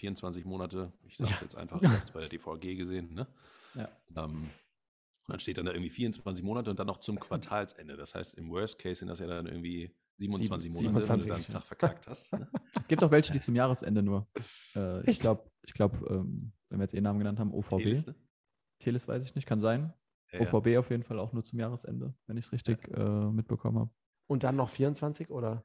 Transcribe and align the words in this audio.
24 0.00 0.44
Monate. 0.44 0.92
Ich 1.06 1.16
sage 1.16 1.30
es 1.30 1.36
ja. 1.36 1.42
jetzt 1.42 1.56
einfach, 1.56 1.80
ich 1.80 1.88
habe 1.88 2.02
es 2.02 2.10
bei 2.10 2.20
der 2.20 2.28
DVG 2.28 2.76
gesehen. 2.76 3.14
Ne? 3.14 3.26
Ja. 3.74 3.88
Ähm, 4.16 4.50
und 5.26 5.34
dann 5.34 5.40
steht 5.40 5.58
dann 5.58 5.66
da 5.66 5.72
irgendwie 5.72 5.90
24 5.90 6.44
Monate 6.44 6.70
und 6.70 6.78
dann 6.78 6.86
noch 6.86 6.98
zum 6.98 7.20
Quartalsende. 7.20 7.96
Das 7.96 8.14
heißt, 8.14 8.34
im 8.34 8.50
Worst 8.50 8.78
Case 8.78 9.00
sind 9.00 9.08
das 9.08 9.20
ja 9.20 9.26
dann 9.26 9.46
irgendwie 9.46 9.94
27 10.16 10.72
Monate, 10.72 11.04
27, 11.04 11.08
wenn 11.08 11.20
du 11.20 11.28
dann 11.28 11.36
einen 11.36 11.52
Tag 11.52 11.64
verkackt 11.64 12.06
hast. 12.08 12.32
Ne? 12.32 12.48
Es 12.80 12.88
gibt 12.88 13.04
auch 13.04 13.10
welche, 13.10 13.32
die 13.32 13.40
zum 13.40 13.54
Jahresende 13.54 14.02
nur. 14.02 14.26
Äh, 14.74 15.08
ich 15.08 15.20
glaube, 15.20 15.50
ich 15.64 15.74
glaub, 15.74 15.94
ähm, 16.10 16.52
wenn 16.68 16.78
wir 16.78 16.84
jetzt 16.84 16.94
eh 16.94 17.00
Namen 17.00 17.18
genannt 17.18 17.38
haben, 17.38 17.52
OVB. 17.52 17.78
Telis, 17.78 18.06
ne? 18.06 18.14
Telis 18.80 19.06
weiß 19.06 19.22
ich 19.24 19.34
nicht, 19.34 19.46
kann 19.46 19.60
sein. 19.60 19.92
Ja, 20.32 20.40
OVB 20.40 20.66
ja. 20.68 20.80
auf 20.80 20.90
jeden 20.90 21.02
Fall 21.02 21.18
auch 21.18 21.32
nur 21.32 21.44
zum 21.44 21.58
Jahresende, 21.58 22.14
wenn 22.26 22.36
ich 22.36 22.46
es 22.46 22.52
richtig 22.52 22.88
ja. 22.88 23.28
äh, 23.28 23.32
mitbekommen 23.32 23.78
habe. 23.78 23.90
Und 24.26 24.44
dann 24.44 24.56
noch 24.56 24.70
24 24.70 25.30
oder? 25.30 25.64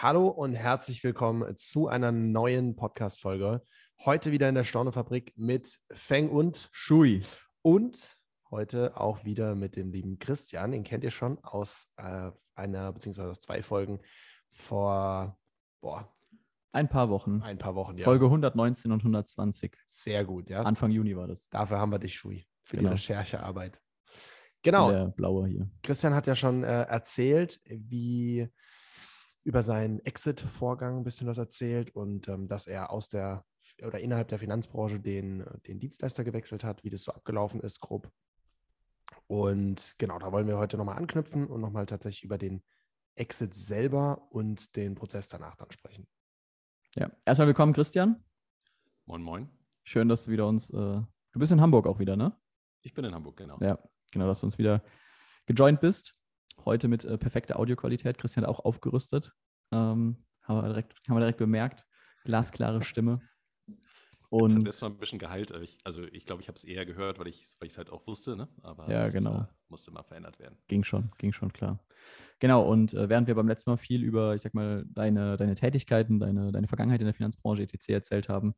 Hallo 0.00 0.28
und 0.28 0.54
herzlich 0.54 1.02
willkommen 1.02 1.56
zu 1.56 1.88
einer 1.88 2.12
neuen 2.12 2.76
Podcast-Folge. 2.76 3.64
Heute 4.04 4.30
wieder 4.30 4.48
in 4.48 4.54
der 4.54 4.62
Stornefabrik 4.62 5.32
mit 5.34 5.76
Feng 5.90 6.30
und 6.30 6.68
Shui. 6.70 7.22
Und 7.62 8.16
heute 8.48 8.96
auch 8.96 9.24
wieder 9.24 9.56
mit 9.56 9.74
dem 9.74 9.90
lieben 9.90 10.20
Christian. 10.20 10.70
Den 10.70 10.84
kennt 10.84 11.02
ihr 11.02 11.10
schon 11.10 11.42
aus 11.42 11.92
äh, 11.96 12.30
einer 12.54 12.92
beziehungsweise 12.92 13.30
aus 13.30 13.40
zwei 13.40 13.60
Folgen 13.60 13.98
vor 14.52 15.36
boah, 15.80 16.08
ein 16.70 16.88
paar 16.88 17.08
Wochen. 17.08 17.42
Ein 17.42 17.58
paar 17.58 17.74
Wochen, 17.74 17.98
ja. 17.98 18.04
Folge 18.04 18.26
119 18.26 18.92
und 18.92 19.00
120. 19.00 19.76
Sehr 19.84 20.24
gut, 20.24 20.48
ja. 20.48 20.62
Anfang 20.62 20.92
Juni 20.92 21.16
war 21.16 21.26
das. 21.26 21.48
Dafür 21.48 21.80
haben 21.80 21.90
wir 21.90 21.98
dich, 21.98 22.14
Shui, 22.14 22.46
für 22.62 22.76
genau. 22.76 22.90
die 22.90 22.94
Recherchearbeit. 22.94 23.82
Genau. 24.62 24.92
Der 24.92 25.06
blaue 25.06 25.48
hier. 25.48 25.68
Christian 25.82 26.14
hat 26.14 26.28
ja 26.28 26.36
schon 26.36 26.62
äh, 26.62 26.82
erzählt, 26.82 27.60
wie 27.64 28.48
über 29.44 29.62
seinen 29.62 30.00
Exit-Vorgang 30.00 30.98
ein 30.98 31.04
bisschen 31.04 31.26
was 31.26 31.38
erzählt 31.38 31.94
und 31.94 32.28
ähm, 32.28 32.48
dass 32.48 32.66
er 32.66 32.90
aus 32.90 33.08
der 33.08 33.44
oder 33.82 34.00
innerhalb 34.00 34.28
der 34.28 34.38
Finanzbranche 34.38 34.98
den, 34.98 35.44
den 35.66 35.78
Dienstleister 35.78 36.24
gewechselt 36.24 36.64
hat, 36.64 36.84
wie 36.84 36.90
das 36.90 37.02
so 37.02 37.12
abgelaufen 37.12 37.60
ist, 37.60 37.80
grob. 37.80 38.10
Und 39.26 39.94
genau, 39.98 40.18
da 40.18 40.32
wollen 40.32 40.46
wir 40.46 40.58
heute 40.58 40.76
nochmal 40.76 40.96
anknüpfen 40.96 41.46
und 41.46 41.60
nochmal 41.60 41.86
tatsächlich 41.86 42.24
über 42.24 42.38
den 42.38 42.62
Exit 43.14 43.54
selber 43.54 44.26
und 44.30 44.76
den 44.76 44.94
Prozess 44.94 45.28
danach 45.28 45.56
dann 45.56 45.70
sprechen. 45.70 46.06
Ja, 46.94 47.10
erstmal 47.24 47.48
willkommen, 47.48 47.72
Christian. 47.72 48.24
Moin, 49.06 49.22
moin. 49.22 49.48
Schön, 49.84 50.08
dass 50.08 50.24
du 50.24 50.30
wieder 50.30 50.46
uns, 50.46 50.70
äh, 50.70 50.74
du 50.74 51.38
bist 51.38 51.52
in 51.52 51.60
Hamburg 51.60 51.86
auch 51.86 51.98
wieder, 51.98 52.16
ne? 52.16 52.36
Ich 52.82 52.94
bin 52.94 53.04
in 53.04 53.14
Hamburg, 53.14 53.36
genau. 53.36 53.58
Ja, 53.60 53.78
genau, 54.10 54.26
dass 54.26 54.40
du 54.40 54.46
uns 54.46 54.58
wieder 54.58 54.82
gejoint 55.46 55.80
bist. 55.80 56.17
Heute 56.64 56.88
mit 56.88 57.04
äh, 57.04 57.18
perfekter 57.18 57.58
Audioqualität. 57.58 58.18
Christian 58.18 58.44
hat 58.44 58.50
auch 58.50 58.64
aufgerüstet. 58.64 59.32
Ähm, 59.72 60.24
haben, 60.42 60.62
wir 60.62 60.68
direkt, 60.68 60.94
haben 61.08 61.16
wir 61.16 61.20
direkt 61.20 61.38
bemerkt. 61.38 61.86
Glasklare 62.24 62.82
Stimme. 62.82 63.20
Und 64.30 64.64
das 64.64 64.82
war 64.82 64.90
ein 64.90 64.98
bisschen 64.98 65.18
geheilt. 65.18 65.52
Ich, 65.62 65.78
also 65.84 66.02
ich 66.02 66.26
glaube, 66.26 66.42
ich 66.42 66.48
habe 66.48 66.56
es 66.56 66.64
eher 66.64 66.84
gehört, 66.84 67.18
weil 67.18 67.28
ich 67.28 67.42
es 67.42 67.56
weil 67.60 67.68
halt 67.70 67.90
auch 67.90 68.06
wusste, 68.06 68.36
ne? 68.36 68.48
aber 68.62 68.90
ja, 68.90 69.08
genau. 69.08 69.40
Äh, 69.40 69.46
musste 69.68 69.90
mal 69.90 70.02
verändert 70.02 70.38
werden. 70.38 70.58
Ging 70.68 70.84
schon, 70.84 71.10
ging 71.16 71.32
schon 71.32 71.52
klar. 71.52 71.82
Genau, 72.38 72.62
und 72.70 72.92
äh, 72.92 73.08
während 73.08 73.26
wir 73.26 73.34
beim 73.34 73.48
letzten 73.48 73.70
Mal 73.70 73.78
viel 73.78 74.02
über, 74.04 74.34
ich 74.34 74.42
sag 74.42 74.52
mal, 74.52 74.84
deine, 74.90 75.36
deine 75.36 75.54
Tätigkeiten, 75.54 76.20
deine, 76.20 76.52
deine 76.52 76.68
Vergangenheit 76.68 77.00
in 77.00 77.06
der 77.06 77.14
Finanzbranche 77.14 77.62
etc. 77.62 77.88
erzählt 77.88 78.28
haben, 78.28 78.54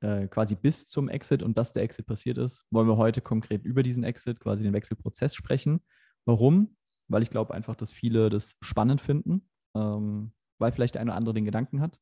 äh, 0.00 0.26
quasi 0.28 0.54
bis 0.54 0.88
zum 0.88 1.08
Exit 1.10 1.42
und 1.42 1.58
dass 1.58 1.74
der 1.74 1.82
Exit 1.82 2.06
passiert 2.06 2.38
ist, 2.38 2.64
wollen 2.70 2.88
wir 2.88 2.96
heute 2.96 3.20
konkret 3.20 3.64
über 3.64 3.82
diesen 3.82 4.04
Exit, 4.04 4.40
quasi 4.40 4.62
den 4.62 4.72
Wechselprozess 4.72 5.34
sprechen. 5.34 5.80
Warum? 6.24 6.76
Weil 7.10 7.22
ich 7.22 7.30
glaube 7.30 7.52
einfach, 7.52 7.74
dass 7.74 7.92
viele 7.92 8.30
das 8.30 8.56
spannend 8.60 9.00
finden, 9.02 9.48
ähm, 9.74 10.32
weil 10.58 10.72
vielleicht 10.72 10.94
der 10.94 11.02
eine 11.02 11.10
oder 11.10 11.16
andere 11.16 11.34
den 11.34 11.44
Gedanken 11.44 11.80
hat, 11.80 11.98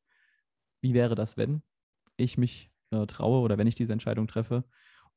wie 0.81 0.93
wäre 0.93 1.15
das, 1.15 1.35
wenn 1.35 1.63
ich 2.17 2.37
mich 2.37 2.71
äh, 2.91 3.05
traue 3.07 3.41
oder 3.41 3.57
wenn 3.57 3.67
ich 3.67 3.75
diese 3.75 3.93
Entscheidung 3.93 4.27
treffe. 4.27 4.63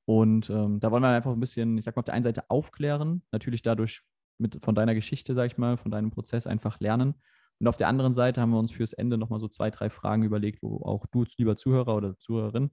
Und 0.04 0.50
ähm, 0.50 0.80
da 0.80 0.91
wollen 0.91 1.03
wir 1.03 1.10
einfach 1.10 1.32
ein 1.32 1.41
bisschen, 1.41 1.78
ich 1.78 1.84
sag 1.84 1.94
mal, 1.94 2.00
auf 2.00 2.06
der 2.06 2.14
einen 2.14 2.25
Seite 2.25 2.50
aufklären, 2.50 3.22
natürlich 3.30 3.62
dadurch 3.62 4.03
mit, 4.38 4.64
von 4.64 4.75
deiner 4.75 4.94
Geschichte, 4.94 5.34
sag 5.34 5.47
ich 5.47 5.58
mal, 5.58 5.76
von 5.76 5.91
deinem 5.91 6.10
Prozess 6.10 6.47
einfach 6.47 6.80
lernen. 6.80 7.14
Und 7.60 7.69
auf 7.69 7.76
der 7.76 7.88
anderen 7.88 8.14
Seite 8.14 8.41
haben 8.41 8.50
wir 8.50 8.59
uns 8.59 8.72
fürs 8.72 8.92
Ende 8.94 9.19
nochmal 9.19 9.38
so 9.38 9.47
zwei, 9.47 9.70
drei 9.70 9.91
Fragen 9.91 10.24
überlegt, 10.24 10.62
wo 10.62 10.78
auch 10.84 11.06
du, 11.06 11.24
lieber 11.36 11.56
Zuhörer 11.56 11.94
oder 11.94 12.19
Zuhörerin, 12.19 12.70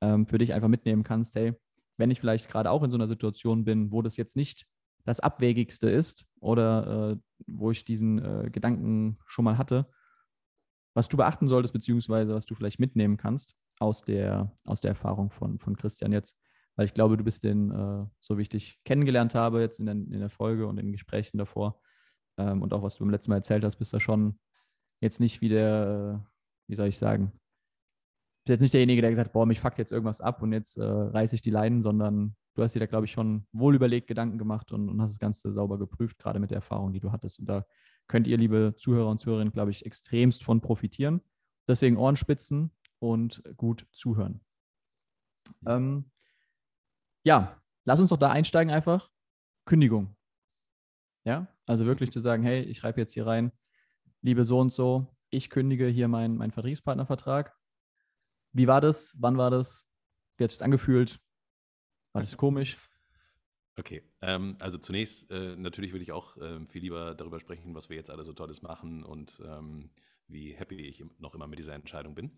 ähm, 0.00 0.26
für 0.26 0.38
dich 0.38 0.54
einfach 0.54 0.68
mitnehmen 0.68 1.04
kannst, 1.04 1.36
hey, 1.36 1.54
wenn 1.96 2.10
ich 2.10 2.20
vielleicht 2.20 2.48
gerade 2.48 2.70
auch 2.70 2.82
in 2.82 2.90
so 2.90 2.96
einer 2.96 3.06
Situation 3.06 3.64
bin, 3.64 3.92
wo 3.92 4.02
das 4.02 4.16
jetzt 4.16 4.34
nicht 4.34 4.66
das 5.04 5.20
Abwegigste 5.20 5.90
ist 5.90 6.26
oder 6.40 7.12
äh, 7.12 7.16
wo 7.46 7.70
ich 7.70 7.84
diesen 7.84 8.18
äh, 8.18 8.50
Gedanken 8.50 9.18
schon 9.26 9.44
mal 9.44 9.58
hatte, 9.58 9.86
was 10.94 11.08
du 11.08 11.16
beachten 11.16 11.48
solltest, 11.48 11.72
beziehungsweise 11.72 12.34
was 12.34 12.46
du 12.46 12.54
vielleicht 12.54 12.80
mitnehmen 12.80 13.16
kannst 13.16 13.56
aus 13.78 14.02
der, 14.02 14.54
aus 14.64 14.80
der 14.80 14.90
Erfahrung 14.90 15.30
von, 15.30 15.58
von 15.58 15.76
Christian 15.76 16.12
jetzt. 16.12 16.38
Weil 16.76 16.86
ich 16.86 16.94
glaube, 16.94 17.16
du 17.16 17.24
bist 17.24 17.44
den, 17.44 17.70
äh, 17.70 18.06
so 18.20 18.38
wie 18.38 18.42
ich 18.42 18.48
dich 18.48 18.80
kennengelernt 18.84 19.34
habe, 19.34 19.60
jetzt 19.60 19.78
in 19.78 19.86
der, 19.86 19.94
in 19.94 20.20
der 20.20 20.30
Folge 20.30 20.66
und 20.66 20.78
in 20.78 20.86
den 20.86 20.92
Gesprächen 20.92 21.38
davor 21.38 21.80
ähm, 22.38 22.62
und 22.62 22.72
auch 22.72 22.82
was 22.82 22.94
du 22.94 23.00
beim 23.00 23.10
letzten 23.10 23.30
Mal 23.30 23.36
erzählt 23.36 23.64
hast, 23.64 23.76
bist 23.76 23.92
du 23.92 24.00
schon 24.00 24.38
jetzt 25.00 25.20
nicht 25.20 25.40
wie 25.40 25.48
der, 25.48 26.22
äh, 26.22 26.28
wie 26.68 26.76
soll 26.76 26.88
ich 26.88 26.98
sagen, 26.98 27.32
bist 28.44 28.54
jetzt 28.54 28.60
nicht 28.60 28.74
derjenige, 28.74 29.02
der 29.02 29.10
gesagt 29.10 29.28
hat, 29.28 29.32
boah, 29.32 29.46
mich 29.46 29.60
fuckt 29.60 29.78
jetzt 29.78 29.92
irgendwas 29.92 30.20
ab 30.20 30.42
und 30.42 30.52
jetzt 30.52 30.76
äh, 30.76 30.82
reiße 30.84 31.34
ich 31.34 31.42
die 31.42 31.50
Leinen, 31.50 31.82
sondern 31.82 32.36
du 32.54 32.62
hast 32.62 32.74
dir 32.74 32.80
da, 32.80 32.86
glaube 32.86 33.06
ich, 33.06 33.12
schon 33.12 33.46
wohl 33.52 33.74
überlegt 33.74 34.06
Gedanken 34.06 34.38
gemacht 34.38 34.72
und, 34.72 34.88
und, 34.88 35.00
hast 35.00 35.10
das 35.10 35.18
Ganze 35.18 35.52
sauber 35.52 35.78
geprüft, 35.78 36.18
gerade 36.18 36.38
mit 36.38 36.50
der 36.50 36.56
Erfahrung, 36.56 36.92
die 36.92 37.00
du 37.00 37.12
hattest. 37.12 37.40
Und 37.40 37.46
da 37.46 37.66
könnt 38.06 38.26
ihr, 38.26 38.36
liebe 38.36 38.74
Zuhörer 38.76 39.10
und 39.10 39.20
Zuhörerinnen, 39.20 39.52
glaube 39.52 39.70
ich, 39.70 39.84
extremst 39.84 40.44
von 40.44 40.60
profitieren. 40.60 41.20
Deswegen 41.66 41.96
Ohrenspitzen 41.96 42.70
und 42.98 43.42
gut 43.56 43.86
zuhören. 43.92 44.40
Ähm, 45.66 46.10
ja, 47.22 47.60
lass 47.84 48.00
uns 48.00 48.10
doch 48.10 48.18
da 48.18 48.30
einsteigen 48.30 48.72
einfach. 48.72 49.10
Kündigung. 49.64 50.16
Ja, 51.24 51.48
also 51.66 51.86
wirklich 51.86 52.12
zu 52.12 52.20
sagen, 52.20 52.42
hey, 52.42 52.62
ich 52.62 52.78
schreibe 52.78 53.00
jetzt 53.00 53.14
hier 53.14 53.26
rein, 53.26 53.50
liebe 54.20 54.44
so 54.44 54.60
und 54.60 54.72
so, 54.72 55.16
ich 55.30 55.48
kündige 55.48 55.86
hier 55.86 56.06
meinen 56.06 56.36
mein 56.36 56.50
Vertriebspartnervertrag. 56.50 57.56
Wie 58.52 58.66
war 58.66 58.80
das? 58.80 59.14
Wann 59.18 59.38
war 59.38 59.50
das? 59.50 59.88
Wie 60.36 60.44
hat 60.44 60.50
es 60.50 60.62
angefühlt? 60.62 61.18
Das 62.14 62.36
komisch? 62.36 62.76
Okay, 63.76 64.02
ähm, 64.22 64.56
also 64.60 64.78
zunächst 64.78 65.30
äh, 65.32 65.56
natürlich 65.56 65.92
würde 65.92 66.04
ich 66.04 66.12
auch 66.12 66.36
äh, 66.36 66.64
viel 66.66 66.82
lieber 66.82 67.14
darüber 67.14 67.40
sprechen, 67.40 67.74
was 67.74 67.90
wir 67.90 67.96
jetzt 67.96 68.08
alle 68.08 68.22
so 68.22 68.32
Tolles 68.32 68.62
machen 68.62 69.02
und 69.02 69.40
ähm, 69.44 69.90
wie 70.28 70.54
happy 70.54 70.76
ich 70.76 71.04
noch 71.18 71.34
immer 71.34 71.48
mit 71.48 71.58
dieser 71.58 71.74
Entscheidung 71.74 72.14
bin. 72.14 72.30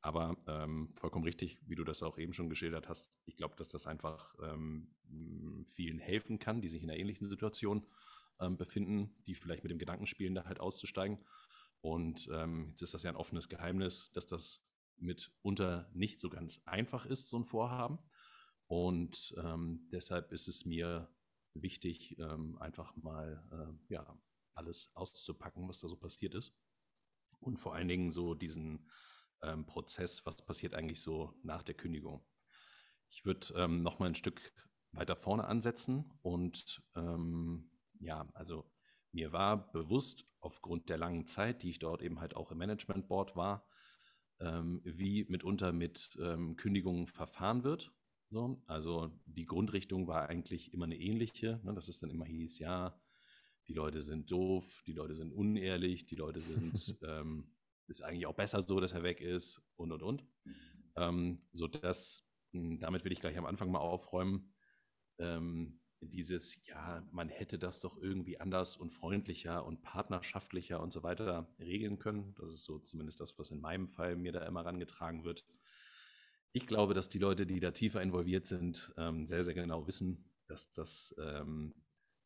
Aber 0.00 0.36
ähm, 0.48 0.92
vollkommen 0.92 1.24
richtig, 1.24 1.60
wie 1.64 1.76
du 1.76 1.84
das 1.84 2.02
auch 2.02 2.18
eben 2.18 2.32
schon 2.32 2.48
geschildert 2.48 2.88
hast. 2.88 3.14
Ich 3.24 3.36
glaube, 3.36 3.54
dass 3.54 3.68
das 3.68 3.86
einfach 3.86 4.34
ähm, 4.42 4.92
vielen 5.64 6.00
helfen 6.00 6.40
kann, 6.40 6.60
die 6.60 6.68
sich 6.68 6.82
in 6.82 6.90
einer 6.90 6.98
ähnlichen 6.98 7.28
Situation 7.28 7.86
ähm, 8.40 8.56
befinden, 8.56 9.14
die 9.26 9.36
vielleicht 9.36 9.62
mit 9.62 9.70
dem 9.70 9.78
Gedanken 9.78 10.06
spielen, 10.06 10.34
da 10.34 10.44
halt 10.44 10.58
auszusteigen. 10.58 11.18
Und 11.80 12.28
ähm, 12.32 12.70
jetzt 12.70 12.82
ist 12.82 12.94
das 12.94 13.04
ja 13.04 13.10
ein 13.10 13.16
offenes 13.16 13.48
Geheimnis, 13.48 14.10
dass 14.12 14.26
das 14.26 14.64
mitunter 14.96 15.88
nicht 15.94 16.18
so 16.18 16.28
ganz 16.28 16.60
einfach 16.66 17.06
ist, 17.06 17.28
so 17.28 17.36
ein 17.36 17.44
Vorhaben. 17.44 18.00
Und 18.72 19.34
ähm, 19.36 19.86
deshalb 19.92 20.32
ist 20.32 20.48
es 20.48 20.64
mir 20.64 21.14
wichtig, 21.52 22.18
ähm, 22.18 22.56
einfach 22.58 22.96
mal 22.96 23.44
äh, 23.52 23.92
ja, 23.92 24.18
alles 24.54 24.96
auszupacken, 24.96 25.68
was 25.68 25.80
da 25.80 25.88
so 25.88 25.96
passiert 25.98 26.34
ist. 26.34 26.54
Und 27.40 27.58
vor 27.58 27.74
allen 27.74 27.88
Dingen 27.88 28.12
so 28.12 28.32
diesen 28.32 28.90
ähm, 29.42 29.66
Prozess, 29.66 30.24
was 30.24 30.40
passiert 30.40 30.74
eigentlich 30.74 31.02
so 31.02 31.38
nach 31.42 31.62
der 31.62 31.74
Kündigung. 31.74 32.24
Ich 33.10 33.26
würde 33.26 33.52
ähm, 33.56 33.82
noch 33.82 33.98
mal 33.98 34.06
ein 34.06 34.14
Stück 34.14 34.40
weiter 34.92 35.16
vorne 35.16 35.44
ansetzen 35.44 36.10
und 36.22 36.82
ähm, 36.96 37.70
ja, 38.00 38.26
also 38.32 38.72
mir 39.10 39.34
war 39.34 39.70
bewusst 39.70 40.24
aufgrund 40.40 40.88
der 40.88 40.96
langen 40.96 41.26
Zeit, 41.26 41.62
die 41.62 41.68
ich 41.68 41.78
dort 41.78 42.00
eben 42.00 42.20
halt 42.20 42.36
auch 42.36 42.50
im 42.50 42.56
Management 42.56 43.06
Board 43.06 43.36
war, 43.36 43.68
ähm, 44.40 44.80
wie 44.82 45.26
mitunter 45.28 45.74
mit 45.74 46.18
ähm, 46.22 46.56
Kündigungen 46.56 47.06
verfahren 47.06 47.64
wird. 47.64 47.92
So, 48.32 48.62
also 48.66 49.12
die 49.26 49.44
Grundrichtung 49.44 50.08
war 50.08 50.26
eigentlich 50.30 50.72
immer 50.72 50.86
eine 50.86 50.98
ähnliche, 50.98 51.60
ne, 51.64 51.74
dass 51.74 51.88
es 51.88 51.98
dann 51.98 52.08
immer 52.08 52.24
hieß, 52.24 52.60
ja, 52.60 52.98
die 53.68 53.74
Leute 53.74 54.02
sind 54.02 54.30
doof, 54.30 54.82
die 54.86 54.94
Leute 54.94 55.14
sind 55.14 55.34
unehrlich, 55.34 56.06
die 56.06 56.14
Leute 56.16 56.40
sind, 56.40 56.96
ähm, 57.06 57.52
ist 57.88 58.00
eigentlich 58.00 58.26
auch 58.26 58.34
besser 58.34 58.62
so, 58.62 58.80
dass 58.80 58.92
er 58.92 59.02
weg 59.02 59.20
ist 59.20 59.60
und 59.76 59.92
und 59.92 60.02
und. 60.02 60.24
Ähm, 60.96 61.42
so 61.52 61.68
dass, 61.68 62.26
hm, 62.52 62.78
damit 62.78 63.04
will 63.04 63.12
ich 63.12 63.20
gleich 63.20 63.36
am 63.36 63.44
Anfang 63.44 63.70
mal 63.70 63.80
aufräumen, 63.80 64.54
ähm, 65.18 65.78
dieses, 66.00 66.64
ja, 66.66 67.06
man 67.12 67.28
hätte 67.28 67.58
das 67.58 67.80
doch 67.80 67.98
irgendwie 67.98 68.40
anders 68.40 68.78
und 68.78 68.94
freundlicher 68.94 69.66
und 69.66 69.82
partnerschaftlicher 69.82 70.80
und 70.80 70.90
so 70.90 71.02
weiter 71.02 71.54
regeln 71.58 71.98
können. 71.98 72.34
Das 72.36 72.48
ist 72.48 72.64
so 72.64 72.78
zumindest 72.78 73.20
das, 73.20 73.38
was 73.38 73.50
in 73.50 73.60
meinem 73.60 73.88
Fall 73.88 74.16
mir 74.16 74.32
da 74.32 74.46
immer 74.46 74.64
rangetragen 74.64 75.22
wird. 75.22 75.44
Ich 76.52 76.66
glaube, 76.66 76.94
dass 76.94 77.08
die 77.08 77.18
Leute, 77.18 77.46
die 77.46 77.60
da 77.60 77.70
tiefer 77.70 78.02
involviert 78.02 78.46
sind, 78.46 78.92
ähm, 78.96 79.26
sehr, 79.26 79.42
sehr 79.42 79.54
genau 79.54 79.86
wissen, 79.86 80.24
dass 80.48 80.70
das 80.70 81.14
ähm, 81.18 81.74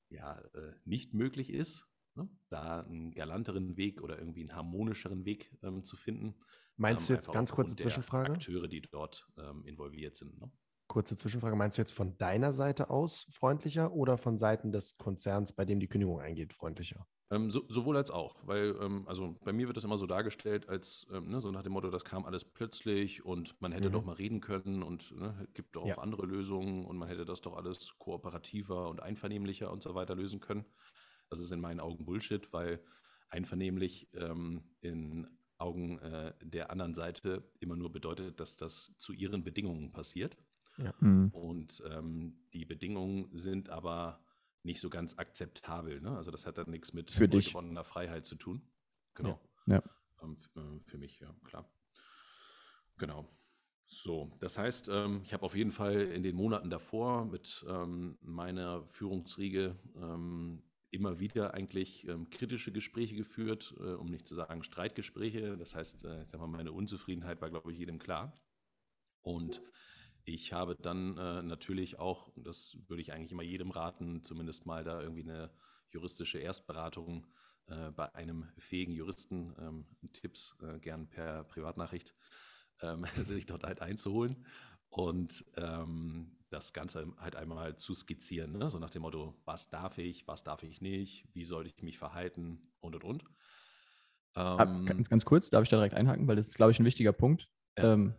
ja 0.09 0.41
äh, 0.55 0.73
nicht 0.85 1.15
möglich 1.15 1.53
ist, 1.53 1.87
ne? 2.15 2.29
da 2.49 2.81
einen 2.81 3.13
galanteren 3.13 3.77
Weg 3.77 4.03
oder 4.03 4.19
irgendwie 4.19 4.41
einen 4.41 4.55
harmonischeren 4.55 5.25
Weg 5.25 5.57
ähm, 5.63 5.85
zu 5.85 5.97
finden. 5.97 6.35
Meinst 6.77 7.05
ähm, 7.05 7.07
du 7.09 7.13
jetzt 7.15 7.33
ganz 7.33 7.53
kurze 7.53 7.77
Zwischenfrage? 7.77 8.33
Akteure, 8.33 8.69
die 8.69 8.83
dort 8.83 9.29
ähm, 9.39 9.65
involviert 9.65 10.17
sind. 10.17 10.39
Ne? 10.41 10.51
Kurze 10.89 11.17
Zwischenfrage. 11.17 11.55
Meinst 11.57 11.79
du 11.79 11.83
jetzt 11.83 11.93
von 11.93 12.17
deiner 12.19 12.53
Seite 12.53 12.91
aus 12.91 13.27
freundlicher 13.31 13.93
oder 13.93 14.19
von 14.19 14.37
Seiten 14.39 14.73
des 14.73 14.99
Konzerns, 14.99 15.53
bei 15.53 15.65
dem 15.65 15.79
die 15.81 15.89
Kündigung 15.89 16.21
eingeht, 16.21 16.53
freundlicher? 16.55 17.07
Ähm, 17.31 17.51
so, 17.51 17.65
sowohl 17.69 17.97
als 17.97 18.13
auch, 18.13 18.37
weil 18.47 18.77
ähm, 18.81 19.03
also 19.09 19.37
bei 19.43 19.53
mir 19.53 19.67
wird 19.67 19.77
das 19.77 19.83
immer 19.85 19.99
so 19.99 20.07
dargestellt, 20.07 20.69
als 20.69 21.09
ähm, 21.13 21.29
ne, 21.29 21.41
so 21.41 21.51
nach 21.51 21.65
dem 21.65 21.73
Motto, 21.73 21.91
das 21.91 22.05
kam 22.05 22.25
alles 22.25 22.45
plötzlich 22.45 23.25
und 23.25 23.61
man 23.61 23.73
hätte 23.73 23.91
Mhm. 23.91 23.91
doch 23.91 24.05
mal 24.05 24.13
reden 24.13 24.41
können 24.41 24.85
und 24.85 25.11
ne, 25.11 25.49
gibt 25.53 25.75
doch 25.75 25.83
auch 25.83 25.99
Ja. 25.99 25.99
andere 25.99 26.25
Lösungen 26.25 26.85
und 26.85 26.97
man 26.97 27.09
hätte 27.09 27.25
das 27.25 27.41
doch 27.41 27.57
alles 27.57 27.99
kooperativer 27.99 28.89
und 28.89 29.03
einvernehmlicher 29.03 29.73
und 29.73 29.83
so 29.83 29.97
weiter 29.97 30.15
lösen 30.15 30.39
können. 30.39 30.67
Das 31.29 31.41
ist 31.41 31.51
in 31.51 31.61
meinen 31.61 31.81
Augen 31.81 32.05
Bullshit, 32.05 32.53
weil 32.53 32.85
einvernehmlich 33.29 34.09
ähm, 34.15 34.77
in 34.81 35.27
Augen 35.59 35.99
äh, 35.99 36.33
der 36.43 36.71
anderen 36.71 36.95
Seite 36.95 37.51
immer 37.59 37.75
nur 37.77 37.91
bedeutet, 37.91 38.39
dass 38.39 38.57
das 38.57 38.95
zu 38.99 39.13
ihren 39.13 39.43
Bedingungen 39.43 39.93
passiert. 39.93 40.37
Mhm. 41.01 41.29
Und 41.33 41.83
ähm, 41.91 42.39
die 42.53 42.65
Bedingungen 42.65 43.29
sind 43.33 43.71
aber 43.71 44.21
nicht 44.63 44.81
so 44.81 44.91
ganz 44.91 45.19
akzeptabel. 45.19 46.01
Ne? 46.01 46.17
Also 46.17 46.31
das 46.31 46.47
hat 46.47 46.59
dann 46.59 46.71
nichts 46.71 46.93
mit 46.93 47.11
Für 47.11 47.29
dich. 47.29 47.49
gewonnener 47.49 47.85
Freiheit 47.85 48.27
zu 48.27 48.37
tun. 48.37 48.63
Genau. 49.15 49.41
Ja. 49.67 49.83
Ähm, 50.23 50.37
äh, 50.57 50.81
für 50.85 50.99
mich, 50.99 51.21
ja, 51.21 51.35
klar. 51.45 51.69
Genau. 52.99 53.29
So, 53.85 54.33
das 54.41 54.59
heißt, 54.59 54.89
ähm, 54.93 55.21
ich 55.23 55.33
habe 55.33 55.45
auf 55.45 55.55
jeden 55.55 55.71
Fall 55.71 56.01
in 56.01 56.25
den 56.25 56.35
Monaten 56.35 56.71
davor 56.71 57.25
mit 57.25 57.65
ähm, 57.69 58.19
meiner 58.21 58.85
Führungsriege 58.87 59.79
ähm, 59.95 60.63
immer 60.91 61.21
wieder 61.21 61.55
eigentlich 61.55 62.07
ähm, 62.09 62.29
kritische 62.31 62.73
Gespräche 62.73 63.15
geführt, 63.15 63.75
äh, 63.79 63.93
um 63.93 64.11
nicht 64.11 64.27
zu 64.27 64.35
sagen 64.35 64.65
Streitgespräche. 64.65 65.57
Das 65.57 65.77
heißt, 65.77 66.05
äh, 66.05 66.23
ich 66.23 66.29
sag 66.29 66.41
mal, 66.41 66.49
meine 66.49 66.73
Unzufriedenheit 66.73 67.41
war, 67.41 67.51
glaube 67.51 67.71
ich, 67.73 67.79
jedem 67.79 68.01
klar. 68.01 68.35
Und 69.23 69.63
ich 70.27 70.53
habe 70.53 70.75
dann 70.75 71.17
äh, 71.17 71.43
natürlich 71.43 71.99
auch, 71.99 72.29
und 72.37 72.47
das 72.47 72.77
würde 72.89 73.01
ich 73.01 73.13
eigentlich 73.13 73.31
immer 73.31 73.45
jedem 73.45 73.71
raten, 73.71 74.23
zumindest 74.25 74.67
mal 74.67 74.83
da 74.83 75.01
irgendwie 75.01 75.23
eine 75.23 75.51
juristische 75.93 76.39
Erstberatung 76.39 77.27
äh, 77.69 77.93
bei 77.93 78.13
einem 78.15 78.49
fähigen 78.59 78.93
Juristen, 78.93 79.55
ähm, 79.61 79.87
Tipps 80.13 80.57
äh, 80.63 80.81
gern 80.81 81.09
per 81.09 81.45
Privatnachricht, 81.45 82.13
ähm, 82.83 83.07
sich 83.23 83.47
dort 83.47 83.63
halt 83.63 83.81
einzuholen 83.81 84.45
und 84.89 85.45
ähm, 85.57 86.37
das 86.51 86.73
Ganze 86.73 87.13
halt 87.19 87.37
einmal 87.37 87.77
zu 87.77 87.95
skizzieren, 87.95 88.59
ne? 88.59 88.69
so 88.69 88.81
nach 88.81 88.91
dem 88.91 89.03
Motto, 89.03 89.41
was 89.45 89.69
darf 89.69 89.97
ich, 89.99 90.27
was 90.27 90.43
darf 90.43 90.65
ich 90.65 90.81
nicht, 90.81 91.25
wie 91.35 91.45
soll 91.45 91.69
ich 91.69 91.83
mich 91.83 91.99
verhalten 91.99 92.73
und 92.81 92.97
und 92.97 93.05
und. 93.05 93.25
Ähm, 94.35 94.87
Ganz, 94.87 95.09
ganz 95.09 95.25
kurz, 95.25 95.51
darf 95.51 95.63
ich 95.63 95.69
da 95.69 95.77
direkt 95.77 95.95
einhaken, 95.95 96.27
weil 96.27 96.37
das 96.37 96.49
ist, 96.49 96.57
glaube 96.57 96.73
ich, 96.73 96.81
ein 96.81 96.85
wichtiger 96.85 97.13
Punkt. 97.13 97.49
Ja. 97.79 97.95
Ähm, 97.95 98.15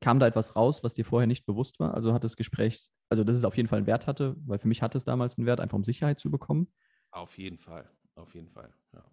kam 0.00 0.18
da 0.20 0.26
etwas 0.26 0.56
raus, 0.56 0.84
was 0.84 0.94
dir 0.94 1.04
vorher 1.04 1.26
nicht 1.26 1.46
bewusst 1.46 1.80
war? 1.80 1.94
Also 1.94 2.12
hat 2.12 2.24
das 2.24 2.36
Gespräch, 2.36 2.90
also 3.08 3.24
dass 3.24 3.34
es 3.34 3.44
auf 3.44 3.56
jeden 3.56 3.68
Fall 3.68 3.78
einen 3.78 3.86
Wert 3.86 4.06
hatte, 4.06 4.36
weil 4.46 4.58
für 4.58 4.68
mich 4.68 4.82
hatte 4.82 4.98
es 4.98 5.04
damals 5.04 5.38
einen 5.38 5.46
Wert, 5.46 5.60
einfach 5.60 5.76
um 5.76 5.84
Sicherheit 5.84 6.20
zu 6.20 6.30
bekommen. 6.30 6.72
Auf 7.10 7.38
jeden 7.38 7.58
Fall, 7.58 7.90
auf 8.14 8.34
jeden 8.34 8.48
Fall, 8.48 8.72
ja. 8.94 9.04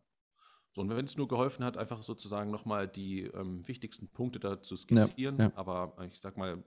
So, 0.76 0.82
und 0.82 0.90
wenn 0.90 1.06
es 1.06 1.16
nur 1.16 1.30
geholfen 1.30 1.64
hat, 1.64 1.78
einfach 1.78 2.04
sozusagen 2.04 2.52
nochmal 2.52 2.86
die 2.86 3.22
ähm, 3.22 3.66
wichtigsten 3.66 4.10
Punkte 4.10 4.42
da 4.42 4.62
zu 4.62 4.76
skizzieren, 4.76 5.40
ja. 5.40 5.52
aber 5.56 5.96
äh, 5.98 6.08
ich 6.08 6.20
sag 6.20 6.36
mal, 6.36 6.62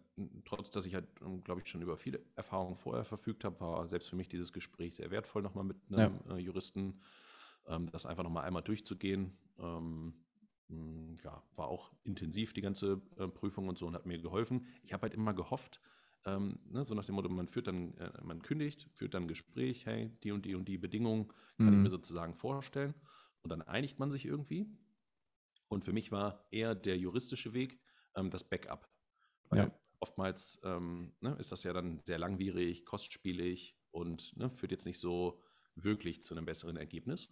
trotz 0.47 0.71
dass 0.71 0.87
ich 0.87 0.95
halt, 0.95 1.05
glaube 1.45 1.61
ich, 1.61 1.69
schon 1.69 1.83
über 1.83 1.99
viele 1.99 2.23
Erfahrungen 2.35 2.75
vorher 2.75 3.05
verfügt 3.05 3.45
habe, 3.45 3.61
war 3.61 3.87
selbst 3.87 4.09
für 4.09 4.17
mich 4.17 4.31
dieses 4.31 4.55
Gespräch 4.55 4.97
sehr 4.97 5.11
wertvoll, 5.11 5.43
nochmal 5.43 5.65
mit 5.65 5.77
einem 5.93 6.21
äh, 6.31 6.39
Juristen, 6.39 7.03
ähm, 7.67 7.91
das 7.91 8.07
einfach 8.07 8.23
nochmal 8.23 8.45
einmal 8.45 8.63
durchzugehen. 8.63 9.37
Ähm, 9.59 10.15
ja, 11.25 11.43
war 11.55 11.69
auch 11.69 11.93
intensiv, 12.05 12.53
die 12.53 12.61
ganze 12.61 13.01
äh, 13.17 13.29
Prüfung 13.29 13.69
und 13.69 13.79
so, 13.79 13.87
und 13.87 13.95
hat 13.95 14.07
mir 14.07 14.19
geholfen. 14.21 14.67
Ich 14.83 14.93
habe 14.93 15.03
halt 15.03 15.15
immer 15.15 15.35
gehofft, 15.35 15.81
ähm, 16.27 16.61
ne, 16.67 16.85
so 16.85 16.95
nach 16.95 17.05
dem 17.07 17.15
Motto, 17.15 17.29
man 17.29 17.49
führt 17.49 17.69
dann, 17.69 17.95
äh, 17.97 18.13
man 18.23 18.43
kündigt, 18.43 18.89
führt 18.95 19.15
dann 19.15 19.25
ein 19.25 19.29
Gespräch, 19.29 19.87
hey, 19.87 20.11
die 20.23 20.33
und 20.33 20.45
die 20.45 20.55
und 20.55 20.69
die 20.69 20.79
Bedingungen 20.79 21.33
kann 21.61 21.73
ich 21.73 21.79
Mhm. 21.79 21.85
mir 21.85 21.91
sozusagen 21.91 22.35
vorstellen. 22.35 22.95
Und 23.43 23.51
dann 23.51 23.63
einigt 23.63 23.99
man 23.99 24.11
sich 24.11 24.27
irgendwie. 24.27 24.67
Und 25.69 25.85
für 25.85 25.93
mich 25.93 26.13
war 26.13 26.47
eher 26.51 26.75
der 26.75 26.99
juristische 26.99 27.53
Weg 27.53 27.81
ähm, 28.15 28.31
das 28.31 28.45
Backup. 28.49 28.89
Weil 29.49 29.61
Ja. 29.61 29.71
oftmals 30.01 30.61
ähm, 30.65 31.15
ne, 31.21 31.37
ist 31.39 31.53
das 31.53 31.63
ja 31.65 31.73
dann 31.73 32.01
sehr 32.05 32.19
langwierig, 32.19 32.85
kostspielig 32.85 33.77
und 33.91 34.37
ne, 34.37 34.51
führt 34.51 34.73
jetzt 34.73 34.87
nicht 34.87 34.99
so 35.01 35.41
wirklich 35.75 36.23
zu 36.23 36.35
einem 36.35 36.47
besseren 36.47 36.77
Ergebnis. 36.77 37.29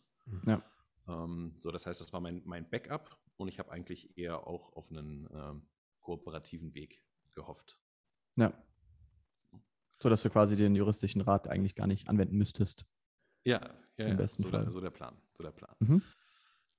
Ja. 0.46 0.62
Ähm, 1.08 1.56
so, 1.60 1.70
das 1.70 1.86
heißt, 1.86 2.00
das 2.00 2.12
war 2.12 2.20
mein, 2.20 2.42
mein 2.44 2.68
Backup 2.68 3.18
und 3.36 3.48
ich 3.48 3.58
habe 3.58 3.70
eigentlich 3.70 4.16
eher 4.18 4.46
auch 4.46 4.72
auf 4.74 4.90
einen 4.90 5.28
ähm, 5.32 5.68
kooperativen 6.00 6.74
Weg 6.74 7.04
gehofft. 7.32 7.78
Ja. 8.36 8.52
So 10.00 10.08
dass 10.08 10.22
du 10.22 10.30
quasi 10.30 10.56
den 10.56 10.74
juristischen 10.74 11.20
Rat 11.22 11.48
eigentlich 11.48 11.74
gar 11.74 11.86
nicht 11.86 12.08
anwenden 12.08 12.36
müsstest. 12.36 12.86
Ja, 13.44 13.60
ja, 13.96 14.04
Im 14.04 14.10
ja 14.10 14.14
besten 14.16 14.42
so, 14.42 14.50
Fall. 14.50 14.62
Der, 14.62 14.72
so 14.72 14.80
der 14.80 14.90
Plan. 14.90 15.16
So 15.34 15.42
der 15.42 15.52
Plan. 15.52 15.74
Mhm. 15.78 16.02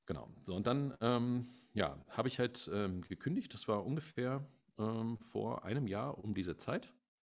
Genau. 0.06 0.30
So, 0.44 0.56
und 0.56 0.68
dann, 0.68 0.96
ähm, 1.02 1.50
ja, 1.74 1.98
habe 2.10 2.28
ich 2.28 2.40
halt 2.40 2.70
ähm, 2.74 3.02
gekündigt. 3.02 3.54
Das 3.54 3.68
war 3.68 3.86
ungefähr 3.86 4.48
ähm, 4.78 5.18
vor 5.18 5.66
einem 5.66 5.88
Jahr 5.88 6.18
um 6.24 6.34
diese 6.34 6.58
Zeit. 6.58 6.94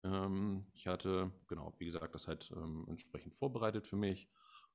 Ähm, 0.04 0.60
ich 0.74 0.86
hatte, 0.86 1.30
genau, 1.46 1.74
wie 1.78 1.86
gesagt, 1.86 2.14
das 2.14 2.28
halt 2.28 2.50
ähm, 2.54 2.86
entsprechend 2.88 3.34
vorbereitet 3.34 3.86
für 3.86 3.96
mich, 3.96 4.28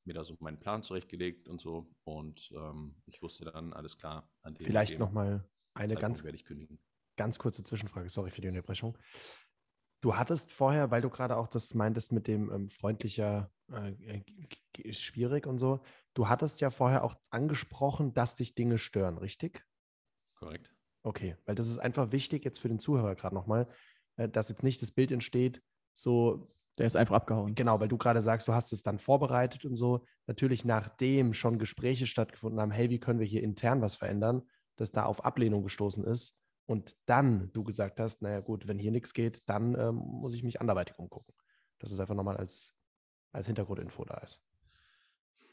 mir 0.05 0.13
da 0.13 0.23
so 0.23 0.35
meinen 0.39 0.59
Plan 0.59 0.83
zurechtgelegt 0.83 1.47
und 1.47 1.61
so. 1.61 1.93
Und 2.03 2.51
ähm, 2.55 2.95
ich 3.05 3.21
wusste 3.21 3.45
dann, 3.45 3.73
alles 3.73 3.97
klar, 3.97 4.29
an 4.41 4.55
dem, 4.55 4.65
Vielleicht 4.65 4.99
nochmal 4.99 5.47
eine 5.73 5.87
Zeitpunkt 5.87 6.01
ganz, 6.01 6.23
werde 6.23 6.35
ich 6.35 6.45
kündigen. 6.45 6.79
ganz 7.17 7.39
kurze 7.39 7.63
Zwischenfrage. 7.63 8.09
Sorry 8.09 8.31
für 8.31 8.41
die 8.41 8.47
Unterbrechung. 8.47 8.97
Du 10.01 10.17
hattest 10.17 10.51
vorher, 10.51 10.91
weil 10.91 11.01
du 11.01 11.09
gerade 11.09 11.37
auch 11.37 11.47
das 11.47 11.73
meintest 11.75 12.11
mit 12.11 12.27
dem 12.27 12.51
ähm, 12.51 12.69
freundlicher, 12.69 13.51
äh, 13.71 14.21
ist 14.77 15.01
schwierig 15.01 15.47
und 15.47 15.59
so, 15.59 15.81
du 16.13 16.27
hattest 16.27 16.59
ja 16.59 16.71
vorher 16.71 17.05
auch 17.05 17.15
angesprochen, 17.29 18.13
dass 18.13 18.35
dich 18.35 18.53
Dinge 18.53 18.77
stören, 18.77 19.17
richtig? 19.17 19.65
Korrekt. 20.35 20.75
Okay, 21.03 21.37
weil 21.45 21.55
das 21.55 21.67
ist 21.67 21.79
einfach 21.79 22.11
wichtig 22.11 22.43
jetzt 22.43 22.59
für 22.59 22.67
den 22.67 22.79
Zuhörer 22.79 23.15
gerade 23.15 23.33
nochmal, 23.33 23.69
äh, 24.17 24.27
dass 24.27 24.49
jetzt 24.49 24.63
nicht 24.63 24.81
das 24.81 24.91
Bild 24.91 25.11
entsteht, 25.11 25.63
so 25.93 26.53
Der 26.77 26.87
ist 26.87 26.95
einfach 26.95 27.15
abgehauen. 27.15 27.53
Genau, 27.53 27.79
weil 27.79 27.87
du 27.87 27.97
gerade 27.97 28.21
sagst, 28.21 28.47
du 28.47 28.53
hast 28.53 28.73
es 28.73 28.81
dann 28.81 28.97
vorbereitet 28.97 29.65
und 29.65 29.75
so. 29.75 30.05
Natürlich, 30.25 30.65
nachdem 30.65 31.33
schon 31.33 31.59
Gespräche 31.59 32.07
stattgefunden 32.07 32.59
haben, 32.59 32.71
hey, 32.71 32.89
wie 32.89 32.99
können 32.99 33.19
wir 33.19 33.27
hier 33.27 33.43
intern 33.43 33.81
was 33.81 33.95
verändern, 33.95 34.43
dass 34.75 34.91
da 34.91 35.05
auf 35.05 35.23
Ablehnung 35.23 35.63
gestoßen 35.63 36.03
ist 36.03 36.39
und 36.65 36.95
dann 37.05 37.51
du 37.53 37.63
gesagt 37.63 37.99
hast, 37.99 38.21
naja 38.21 38.39
gut, 38.39 38.67
wenn 38.67 38.79
hier 38.79 38.91
nichts 38.91 39.13
geht, 39.13 39.47
dann 39.47 39.77
ähm, 39.79 39.95
muss 39.95 40.33
ich 40.33 40.43
mich 40.43 40.61
anderweitig 40.61 40.97
umgucken. 40.97 41.33
Dass 41.79 41.91
es 41.91 41.99
einfach 41.99 42.15
nochmal 42.15 42.37
als, 42.37 42.75
als 43.31 43.47
Hintergrundinfo 43.47 44.05
da 44.05 44.17
ist. 44.17 44.41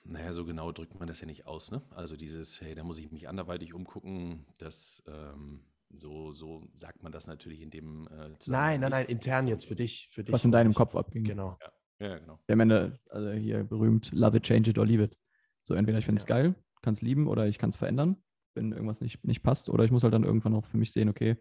Naja, 0.04 0.32
so 0.32 0.46
genau 0.46 0.72
drückt 0.72 0.98
man 0.98 1.08
das 1.08 1.20
ja 1.20 1.26
nicht 1.26 1.46
aus, 1.46 1.70
ne? 1.70 1.82
Also 1.90 2.16
dieses, 2.16 2.60
hey, 2.60 2.74
da 2.74 2.82
muss 2.82 2.98
ich 2.98 3.12
mich 3.12 3.28
anderweitig 3.28 3.74
umgucken, 3.74 4.46
das, 4.56 5.02
ähm, 5.06 5.69
so, 5.96 6.32
so 6.32 6.68
sagt 6.74 7.02
man 7.02 7.12
das 7.12 7.26
natürlich 7.26 7.60
in 7.60 7.70
dem 7.70 8.06
äh, 8.08 8.30
Nein, 8.46 8.80
nein, 8.80 8.90
nein, 8.90 9.06
intern 9.06 9.48
jetzt 9.48 9.66
für 9.66 9.76
dich. 9.76 10.08
Für 10.10 10.24
dich 10.24 10.32
Was 10.32 10.44
in 10.44 10.52
deinem. 10.52 10.74
Kopf 10.74 10.94
abging. 10.96 11.24
Genau. 11.24 11.58
Ja, 11.98 12.08
ja, 12.08 12.18
genau. 12.18 12.38
Der 12.48 12.58
Ende, 12.58 12.98
also 13.10 13.30
hier 13.32 13.64
berühmt, 13.64 14.10
love 14.12 14.36
it, 14.36 14.44
change 14.44 14.70
it 14.70 14.78
or 14.78 14.86
leave 14.86 15.02
it. 15.02 15.16
So 15.62 15.74
entweder 15.74 15.98
ich 15.98 16.04
finde 16.06 16.20
es 16.20 16.28
Ja. 16.28 16.36
geil, 16.36 16.54
kann 16.82 16.94
es 16.94 17.02
lieben 17.02 17.26
oder 17.26 17.46
ich 17.46 17.58
kann 17.58 17.70
es 17.70 17.76
verändern. 17.76 18.16
wenn 18.54 18.72
irgendwas 18.72 19.00
nicht, 19.00 19.24
nicht 19.24 19.42
passt. 19.44 19.68
Oder 19.70 19.84
ich 19.84 19.92
muss 19.92 20.02
halt 20.02 20.12
dann 20.12 20.24
irgendwann 20.24 20.54
auch 20.54 20.66
für 20.66 20.76
mich 20.76 20.90
sehen, 20.92 21.08
okay, 21.08 21.36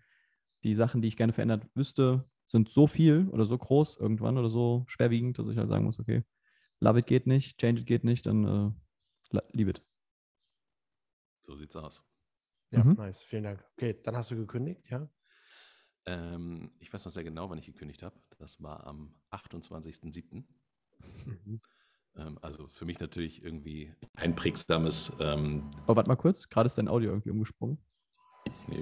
die 0.63 0.75
Sachen, 0.75 1.01
die 1.01 1.07
ich 1.07 1.17
gerne 1.17 1.33
verändert 1.33 1.65
wüsste, 1.73 2.29
sind 2.45 2.69
so 2.69 2.85
viel 2.85 3.27
oder 3.29 3.45
so 3.45 3.57
groß 3.57 3.97
irgendwann 3.97 4.37
oder 4.37 4.49
so 4.49 4.83
schwerwiegend, 4.87 5.39
dass 5.39 5.47
ich 5.47 5.57
halt 5.57 5.69
sagen 5.69 5.85
muss, 5.85 5.99
okay, 5.99 6.23
love 6.79 6.99
it 6.99 7.07
geht 7.07 7.25
nicht, 7.25 7.57
change 7.59 7.81
it 7.81 7.87
geht 7.87 8.03
nicht, 8.03 8.27
dann 8.27 8.75
äh, 9.33 9.39
leave 9.53 9.71
it. 9.71 9.83
So 11.39 11.55
sieht's 11.55 11.75
aus. 11.75 12.03
Ja, 12.71 12.83
Mhm. 12.83 12.93
nice. 12.93 13.21
Vielen 13.23 13.43
Dank. 13.43 13.63
Okay, 13.73 13.99
dann 14.03 14.15
hast 14.15 14.31
du 14.31 14.35
gekündigt, 14.35 14.83
ja? 14.89 15.09
Ähm, 16.05 16.71
ich 16.79 16.93
weiß 16.93 17.05
noch 17.05 17.11
sehr 17.11 17.23
genau, 17.23 17.49
wann 17.49 17.57
ich 17.57 17.65
gekündigt 17.65 18.03
habe. 18.03 18.15
Das 18.37 18.61
war 18.61 18.85
am 18.85 19.15
28.07. 19.31 20.43
Mhm. 21.25 21.61
Ähm, 22.15 22.39
also 22.41 22.67
für 22.67 22.85
mich 22.85 22.99
natürlich 22.99 23.43
irgendwie 23.43 23.93
einprägsames. 24.15 25.17
Ähm, 25.19 25.69
Aber 25.85 25.97
warte 25.97 26.09
mal 26.09 26.15
kurz, 26.15 26.49
gerade 26.49 26.67
ist 26.67 26.77
dein 26.77 26.87
Audio 26.87 27.11
irgendwie 27.11 27.31
umgesprungen. 27.31 27.77
nee, 28.67 28.81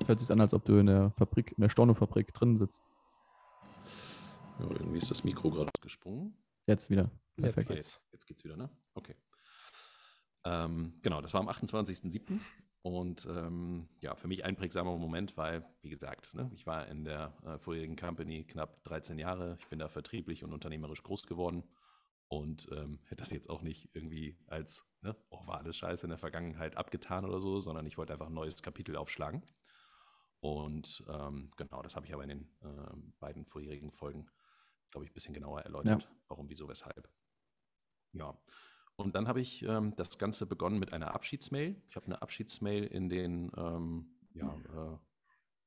Es 0.00 0.08
hört 0.08 0.20
sich 0.20 0.30
an, 0.30 0.40
als 0.40 0.54
ob 0.54 0.64
du 0.64 0.78
in 0.78 0.86
der 0.86 1.10
Fabrik, 1.12 1.52
in 1.52 1.60
der 1.62 1.68
Storno-Fabrik 1.68 2.32
drin 2.32 2.56
sitzt. 2.56 2.88
ja, 4.58 4.70
irgendwie 4.70 4.98
ist 4.98 5.10
das 5.10 5.24
Mikro 5.24 5.50
gerade 5.50 5.70
gesprungen. 5.80 6.36
Jetzt 6.66 6.90
wieder. 6.90 7.10
Jetzt 7.36 7.54
Perfekt. 7.54 7.70
Ah, 7.70 7.74
geht's. 7.74 7.92
jetzt, 7.92 8.12
jetzt 8.12 8.26
geht's 8.26 8.44
wieder, 8.44 8.56
ne? 8.56 8.68
Okay. 8.94 9.14
Ähm, 10.44 10.98
genau, 11.02 11.20
das 11.20 11.34
war 11.34 11.40
am 11.40 11.48
28.07. 11.48 12.38
Und 12.82 13.26
ähm, 13.26 13.88
ja, 14.00 14.14
für 14.14 14.28
mich 14.28 14.44
einprägsamer 14.44 14.96
Moment, 14.96 15.36
weil, 15.36 15.64
wie 15.82 15.90
gesagt, 15.90 16.34
ne, 16.34 16.50
ich 16.54 16.66
war 16.66 16.86
in 16.86 17.04
der 17.04 17.34
äh, 17.44 17.58
vorherigen 17.58 17.96
Company 17.96 18.44
knapp 18.44 18.82
13 18.84 19.18
Jahre. 19.18 19.56
Ich 19.60 19.66
bin 19.66 19.78
da 19.78 19.88
vertrieblich 19.88 20.44
und 20.44 20.52
unternehmerisch 20.52 21.02
groß 21.02 21.26
geworden 21.26 21.64
und 22.28 22.68
ähm, 22.72 23.00
hätte 23.04 23.22
das 23.22 23.30
jetzt 23.30 23.50
auch 23.50 23.62
nicht 23.62 23.90
irgendwie 23.94 24.38
als, 24.46 24.86
ne, 25.00 25.16
oh, 25.30 25.46
war 25.46 25.58
alles 25.58 25.76
scheiße 25.76 26.06
in 26.06 26.10
der 26.10 26.18
Vergangenheit 26.18 26.76
abgetan 26.76 27.24
oder 27.24 27.40
so, 27.40 27.58
sondern 27.58 27.86
ich 27.86 27.98
wollte 27.98 28.12
einfach 28.12 28.28
ein 28.28 28.34
neues 28.34 28.62
Kapitel 28.62 28.96
aufschlagen. 28.96 29.42
Und 30.40 31.04
ähm, 31.08 31.50
genau, 31.56 31.82
das 31.82 31.96
habe 31.96 32.06
ich 32.06 32.14
aber 32.14 32.22
in 32.22 32.28
den 32.28 32.56
ähm, 32.62 33.12
beiden 33.18 33.44
vorherigen 33.44 33.90
Folgen, 33.90 34.30
glaube 34.90 35.04
ich, 35.04 35.10
ein 35.10 35.14
bisschen 35.14 35.34
genauer 35.34 35.62
erläutert, 35.62 36.08
warum, 36.28 36.48
wieso, 36.48 36.68
weshalb. 36.68 37.08
Ja, 38.12 38.38
und 38.98 39.14
dann 39.14 39.28
habe 39.28 39.40
ich 39.40 39.62
ähm, 39.62 39.94
das 39.94 40.18
Ganze 40.18 40.44
begonnen 40.44 40.80
mit 40.80 40.92
einer 40.92 41.14
Abschiedsmail. 41.14 41.80
Ich 41.88 41.94
habe 41.94 42.06
eine 42.06 42.20
Abschiedsmail 42.20 42.82
in 42.82 43.08
den 43.08 43.52
ähm, 43.56 44.10
ja, 44.34 44.52
äh, 44.52 44.98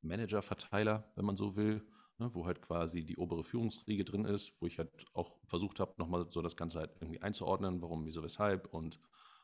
Manager-Verteiler, 0.01 1.09
wenn 1.15 1.23
man 1.23 1.38
so 1.38 1.55
will, 1.55 1.81
ne, 2.17 2.29
wo 2.35 2.45
halt 2.45 2.61
quasi 2.61 3.05
die 3.05 3.15
obere 3.15 3.45
Führungsriege 3.45 4.03
drin 4.03 4.25
ist, 4.25 4.53
wo 4.59 4.67
ich 4.67 4.77
halt 4.77 4.89
auch 5.13 5.31
versucht 5.47 5.79
habe, 5.79 5.93
nochmal 5.95 6.29
so 6.29 6.41
das 6.41 6.57
Ganze 6.57 6.79
halt 6.79 6.91
irgendwie 7.00 7.21
einzuordnen, 7.21 7.81
warum, 7.81 8.05
wieso, 8.05 8.21
weshalb 8.21 8.73
und 8.73 9.00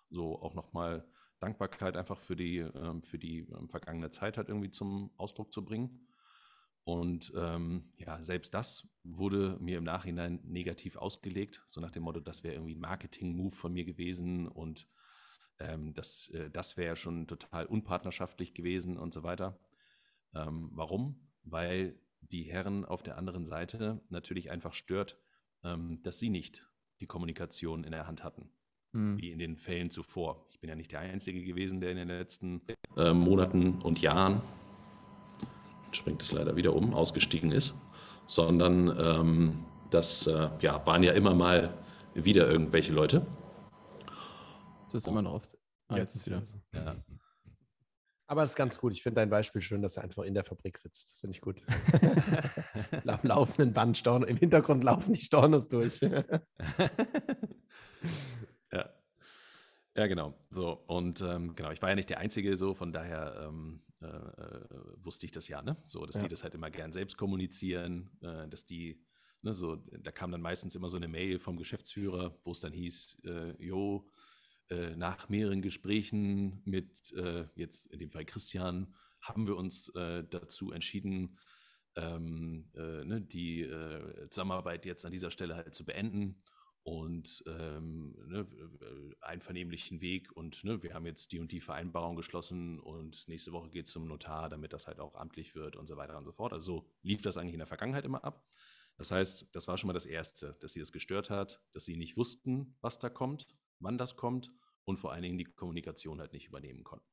so 0.09 0.41
auch 0.41 0.53
nochmal 0.53 1.07
Dankbarkeit 1.39 1.95
einfach 1.95 2.19
für 2.19 2.35
die, 2.35 2.57
ähm, 2.57 3.03
für 3.03 3.17
die 3.17 3.47
ähm, 3.57 3.69
vergangene 3.69 4.11
Zeit 4.11 4.35
halt 4.35 4.49
irgendwie 4.49 4.71
zum 4.71 5.11
Ausdruck 5.15 5.53
zu 5.53 5.63
bringen. 5.63 6.05
Und 6.87 7.33
ähm, 7.35 7.91
ja, 7.97 8.23
selbst 8.23 8.53
das 8.53 8.87
wurde 9.03 9.57
mir 9.59 9.77
im 9.77 9.83
Nachhinein 9.83 10.39
negativ 10.45 10.95
ausgelegt, 10.95 11.61
so 11.67 11.81
nach 11.81 11.91
dem 11.91 12.03
Motto, 12.03 12.21
das 12.21 12.45
wäre 12.45 12.55
irgendwie 12.55 12.75
ein 12.75 12.79
Marketing-Move 12.79 13.53
von 13.53 13.73
mir 13.73 13.83
gewesen 13.83 14.47
und 14.47 14.87
ähm, 15.59 15.93
das, 15.95 16.29
äh, 16.29 16.49
das 16.49 16.77
wäre 16.77 16.95
schon 16.95 17.27
total 17.27 17.65
unpartnerschaftlich 17.65 18.53
gewesen 18.53 18.97
und 18.97 19.13
so 19.13 19.23
weiter. 19.23 19.59
Ähm, 20.33 20.69
warum? 20.71 21.27
Weil 21.43 21.99
die 22.21 22.43
Herren 22.43 22.85
auf 22.85 23.03
der 23.03 23.17
anderen 23.17 23.45
Seite 23.45 23.99
natürlich 24.07 24.49
einfach 24.49 24.73
stört, 24.73 25.19
ähm, 25.65 26.01
dass 26.03 26.19
sie 26.19 26.29
nicht 26.29 26.65
die 27.01 27.07
Kommunikation 27.07 27.83
in 27.83 27.91
der 27.91 28.07
Hand 28.07 28.23
hatten 28.23 28.49
Hm. 28.93 29.17
wie 29.17 29.31
in 29.31 29.39
den 29.39 29.57
Fällen 29.57 29.89
zuvor. 29.89 30.47
Ich 30.49 30.61
bin 30.61 30.69
ja 30.69 30.75
nicht 30.77 30.93
der 30.93 31.01
Einzige 31.01 31.43
gewesen, 31.43 31.81
der 31.81 31.91
in 31.91 31.97
den 31.97 32.07
letzten 32.07 32.61
äh, 32.95 33.11
Monaten 33.11 33.81
und 33.81 33.99
Jahren, 33.99 34.41
springt 35.97 36.21
es 36.21 36.31
leider 36.31 36.55
wieder 36.55 36.75
um, 36.75 36.93
ausgestiegen 36.93 37.51
ist, 37.51 37.73
sondern 38.27 38.95
ähm, 38.99 39.65
das 39.89 40.27
äh, 40.27 40.49
ja, 40.61 40.85
waren 40.85 41.03
ja 41.03 41.13
immer 41.13 41.33
mal 41.33 41.73
wieder 42.13 42.49
irgendwelche 42.49 42.93
Leute. 42.93 43.25
Das 44.85 45.03
ist 45.03 45.07
immer 45.07 45.21
noch 45.21 45.33
oft. 45.33 45.57
Ah, 45.89 45.97
jetzt 45.97 46.15
ist 46.15 46.25
wieder. 46.25 46.43
so. 46.43 46.57
Ja, 46.73 46.95
Aber 48.27 48.43
es 48.43 48.51
ist 48.51 48.55
ganz 48.55 48.77
gut. 48.77 48.93
Ich 48.93 49.03
finde 49.03 49.21
dein 49.21 49.29
Beispiel 49.29 49.61
schön, 49.61 49.81
dass 49.81 49.97
er 49.97 50.03
einfach 50.03 50.23
in 50.23 50.33
der 50.33 50.43
Fabrik 50.43 50.77
sitzt. 50.77 51.11
Das 51.11 51.19
Finde 51.19 51.35
ich 51.35 51.41
gut. 51.41 51.61
Am 53.05 53.19
laufenden 53.23 53.73
Band, 53.73 53.97
Storno, 53.97 54.25
im 54.25 54.37
Hintergrund 54.37 54.83
laufen 54.83 55.13
die 55.13 55.21
Stornos 55.21 55.67
durch. 55.67 56.01
ja. 59.97 60.07
genau. 60.07 60.33
So, 60.49 60.71
und 60.87 61.21
ähm, 61.21 61.55
genau, 61.55 61.71
ich 61.71 61.81
war 61.81 61.89
ja 61.89 61.95
nicht 61.95 62.09
der 62.09 62.19
Einzige, 62.19 62.55
so, 62.57 62.73
von 62.73 62.91
daher 62.91 63.47
ähm, 63.47 63.81
äh, 63.99 64.07
wusste 65.03 65.25
ich 65.25 65.31
das 65.31 65.47
ja, 65.47 65.61
ne? 65.61 65.77
So, 65.83 66.05
dass 66.05 66.17
Ja. 66.17 66.23
die 66.23 66.27
das 66.29 66.43
halt 66.43 66.53
immer 66.55 66.69
gern 66.69 66.93
selbst 66.93 67.17
kommunizieren, 67.17 68.09
äh, 68.21 68.47
dass 68.47 68.65
die, 68.65 69.01
ne, 69.41 69.53
so, 69.53 69.77
da 69.77 70.11
kam 70.11 70.31
dann 70.31 70.41
meistens 70.41 70.75
immer 70.75 70.89
so 70.89 70.97
eine 70.97 71.07
Mail 71.07 71.39
vom 71.39 71.57
Geschäftsführer, 71.57 72.37
wo 72.43 72.51
es 72.51 72.59
dann 72.59 72.73
hieß, 72.73 73.17
äh, 73.25 73.63
jo, 73.63 74.07
äh, 74.69 74.95
nach 74.95 75.29
mehreren 75.29 75.61
Gesprächen 75.61 76.61
mit 76.65 77.11
äh, 77.13 77.45
jetzt 77.55 77.87
in 77.87 77.99
dem 77.99 78.11
Fall 78.11 78.25
Christian 78.25 78.93
haben 79.21 79.47
wir 79.47 79.55
uns 79.55 79.89
äh, 79.95 80.23
dazu 80.29 80.71
entschieden, 80.71 81.37
ähm, 81.95 82.69
äh, 82.75 83.03
ne, 83.03 83.21
die 83.21 83.67
Zusammenarbeit 84.29 84.85
jetzt 84.85 85.05
an 85.05 85.11
dieser 85.11 85.31
Stelle 85.31 85.55
halt 85.55 85.73
zu 85.73 85.85
beenden 85.85 86.43
und 86.87 87.43
ähm, 87.47 88.15
ne, 88.27 88.47
einvernehmlichen 89.19 89.99
Weg 89.99 90.31
und 90.31 90.63
ne, 90.63 90.81
wir 90.83 90.93
haben 90.93 91.05
jetzt 91.05 91.33
die 91.33 91.39
und 91.39 91.51
die 91.51 91.59
Vereinbarung 91.59 92.15
geschlossen 92.15 92.79
und 92.79 93.27
nächste 93.27 93.51
Woche 93.51 93.69
geht 93.69 93.87
es 93.87 93.91
zum 93.91 94.07
Notar, 94.07 94.47
damit 94.47 94.71
das 94.71 94.87
halt 94.87 95.01
auch 95.01 95.13
amtlich 95.15 95.53
wird 95.53 95.75
und 95.75 95.85
so 95.85 95.97
weiter 95.97 96.17
und 96.17 96.23
so 96.23 96.31
fort. 96.31 96.53
Also 96.53 96.65
so 96.65 96.89
lief 97.01 97.21
das 97.21 97.35
eigentlich 97.35 97.55
in 97.55 97.59
der 97.59 97.67
Vergangenheit 97.67 98.05
immer 98.05 98.23
ab. 98.23 98.47
Das 98.95 99.11
heißt, 99.11 99.53
das 99.53 99.67
war 99.67 99.77
schon 99.77 99.89
mal 99.89 99.93
das 99.93 100.05
Erste, 100.05 100.55
dass 100.61 100.71
sie 100.71 100.79
das 100.79 100.93
gestört 100.93 101.29
hat, 101.29 101.61
dass 101.73 101.83
sie 101.83 101.97
nicht 101.97 102.15
wussten, 102.15 102.77
was 102.79 102.99
da 102.99 103.09
kommt, 103.09 103.49
wann 103.79 103.97
das 103.97 104.15
kommt 104.15 104.53
und 104.85 104.95
vor 104.95 105.11
allen 105.11 105.23
Dingen 105.23 105.37
die 105.37 105.43
Kommunikation 105.43 106.21
halt 106.21 106.31
nicht 106.31 106.47
übernehmen 106.47 106.85
konnten. 106.85 107.11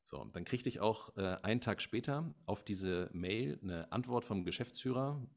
So, 0.00 0.24
dann 0.32 0.46
kriegte 0.46 0.70
ich 0.70 0.80
auch 0.80 1.14
äh, 1.18 1.36
einen 1.42 1.60
Tag 1.60 1.82
später 1.82 2.34
auf 2.46 2.64
diese 2.64 3.10
Mail 3.12 3.60
eine 3.62 3.92
Antwort 3.92 4.24
vom 4.24 4.44
Geschäftsführer, 4.46 5.28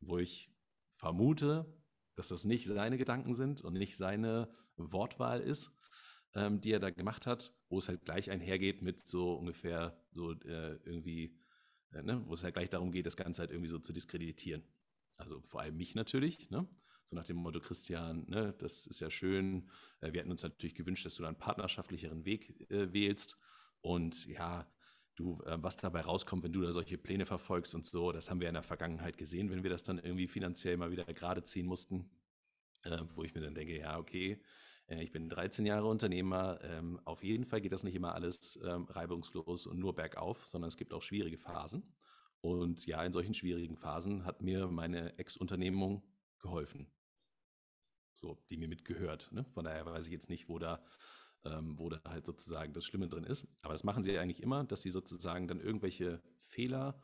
wo 0.00 0.18
ich 0.18 0.52
vermute, 0.98 1.81
dass 2.14 2.28
das 2.28 2.44
nicht 2.44 2.66
seine 2.66 2.98
Gedanken 2.98 3.34
sind 3.34 3.62
und 3.62 3.74
nicht 3.74 3.96
seine 3.96 4.48
Wortwahl 4.76 5.40
ist, 5.40 5.70
ähm, 6.34 6.60
die 6.60 6.72
er 6.72 6.80
da 6.80 6.90
gemacht 6.90 7.26
hat, 7.26 7.54
wo 7.68 7.78
es 7.78 7.88
halt 7.88 8.04
gleich 8.04 8.30
einhergeht 8.30 8.82
mit 8.82 9.06
so 9.06 9.34
ungefähr 9.34 10.00
so 10.12 10.32
äh, 10.32 10.78
irgendwie, 10.84 11.38
äh, 11.92 12.02
ne, 12.02 12.22
wo 12.26 12.34
es 12.34 12.42
halt 12.42 12.54
gleich 12.54 12.70
darum 12.70 12.92
geht, 12.92 13.06
das 13.06 13.16
Ganze 13.16 13.40
halt 13.42 13.50
irgendwie 13.50 13.68
so 13.68 13.78
zu 13.78 13.92
diskreditieren. 13.92 14.62
Also 15.16 15.42
vor 15.42 15.60
allem 15.60 15.76
mich 15.76 15.94
natürlich, 15.94 16.50
ne? 16.50 16.68
So 17.04 17.16
nach 17.16 17.24
dem 17.24 17.36
Motto, 17.36 17.60
Christian, 17.60 18.24
ne, 18.28 18.54
das 18.58 18.86
ist 18.86 19.00
ja 19.00 19.10
schön. 19.10 19.68
Äh, 20.00 20.12
wir 20.12 20.20
hätten 20.20 20.30
uns 20.30 20.42
natürlich 20.42 20.74
gewünscht, 20.74 21.04
dass 21.04 21.16
du 21.16 21.22
da 21.22 21.28
einen 21.28 21.38
partnerschaftlicheren 21.38 22.24
Weg 22.24 22.70
äh, 22.70 22.92
wählst. 22.92 23.36
Und 23.80 24.26
ja, 24.26 24.70
du, 25.16 25.42
äh, 25.46 25.62
was 25.62 25.76
dabei 25.76 26.00
rauskommt, 26.00 26.42
wenn 26.44 26.52
du 26.52 26.62
da 26.62 26.72
solche 26.72 26.98
Pläne 26.98 27.26
verfolgst 27.26 27.74
und 27.74 27.84
so, 27.84 28.12
das 28.12 28.30
haben 28.30 28.40
wir 28.40 28.48
in 28.48 28.54
der 28.54 28.62
Vergangenheit 28.62 29.16
gesehen, 29.16 29.50
wenn 29.50 29.62
wir 29.62 29.70
das 29.70 29.82
dann 29.82 29.98
irgendwie 29.98 30.28
finanziell 30.28 30.76
mal 30.76 30.90
wieder 30.90 31.04
gerade 31.04 31.42
ziehen 31.42 31.66
mussten. 31.66 32.10
Äh, 32.84 32.98
wo 33.14 33.22
ich 33.22 33.34
mir 33.34 33.40
dann 33.40 33.54
denke, 33.54 33.78
ja, 33.78 33.98
okay, 33.98 34.42
äh, 34.88 35.02
ich 35.02 35.12
bin 35.12 35.28
13 35.28 35.66
Jahre 35.66 35.86
Unternehmer. 35.86 36.60
Ähm, 36.62 37.00
auf 37.04 37.22
jeden 37.22 37.44
Fall 37.44 37.60
geht 37.60 37.72
das 37.72 37.84
nicht 37.84 37.94
immer 37.94 38.14
alles 38.14 38.58
ähm, 38.64 38.86
reibungslos 38.86 39.66
und 39.66 39.78
nur 39.78 39.94
bergauf, 39.94 40.46
sondern 40.46 40.68
es 40.68 40.76
gibt 40.76 40.92
auch 40.92 41.02
schwierige 41.02 41.38
Phasen. 41.38 41.94
Und 42.40 42.86
ja, 42.86 43.02
in 43.04 43.12
solchen 43.12 43.34
schwierigen 43.34 43.76
Phasen 43.76 44.24
hat 44.24 44.42
mir 44.42 44.66
meine 44.66 45.16
Ex-Unternehmung 45.18 46.02
geholfen. 46.40 46.90
So, 48.14 48.42
die 48.50 48.56
mir 48.56 48.68
mitgehört. 48.68 49.30
Ne? 49.32 49.44
Von 49.54 49.64
daher 49.64 49.86
weiß 49.86 50.06
ich 50.06 50.12
jetzt 50.12 50.28
nicht, 50.28 50.48
wo 50.48 50.58
da, 50.58 50.84
ähm, 51.44 51.78
wo 51.78 51.88
da 51.88 52.00
halt 52.04 52.26
sozusagen 52.26 52.72
das 52.72 52.84
Schlimme 52.84 53.08
drin 53.08 53.24
ist. 53.24 53.46
Aber 53.62 53.74
das 53.74 53.84
machen 53.84 54.02
sie 54.02 54.18
eigentlich 54.18 54.42
immer, 54.42 54.64
dass 54.64 54.82
sie 54.82 54.90
sozusagen 54.90 55.48
dann 55.48 55.60
irgendwelche 55.60 56.22
Fehler, 56.40 57.00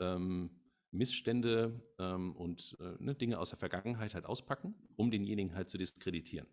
ähm, 0.00 0.50
Missstände 0.90 1.82
ähm, 1.98 2.34
und 2.34 2.76
äh, 2.80 2.94
ne, 2.98 3.14
Dinge 3.14 3.38
aus 3.38 3.50
der 3.50 3.58
Vergangenheit 3.58 4.14
halt 4.14 4.24
auspacken, 4.24 4.74
um 4.96 5.10
denjenigen 5.10 5.54
halt 5.54 5.68
zu 5.68 5.76
diskreditieren. 5.76 6.48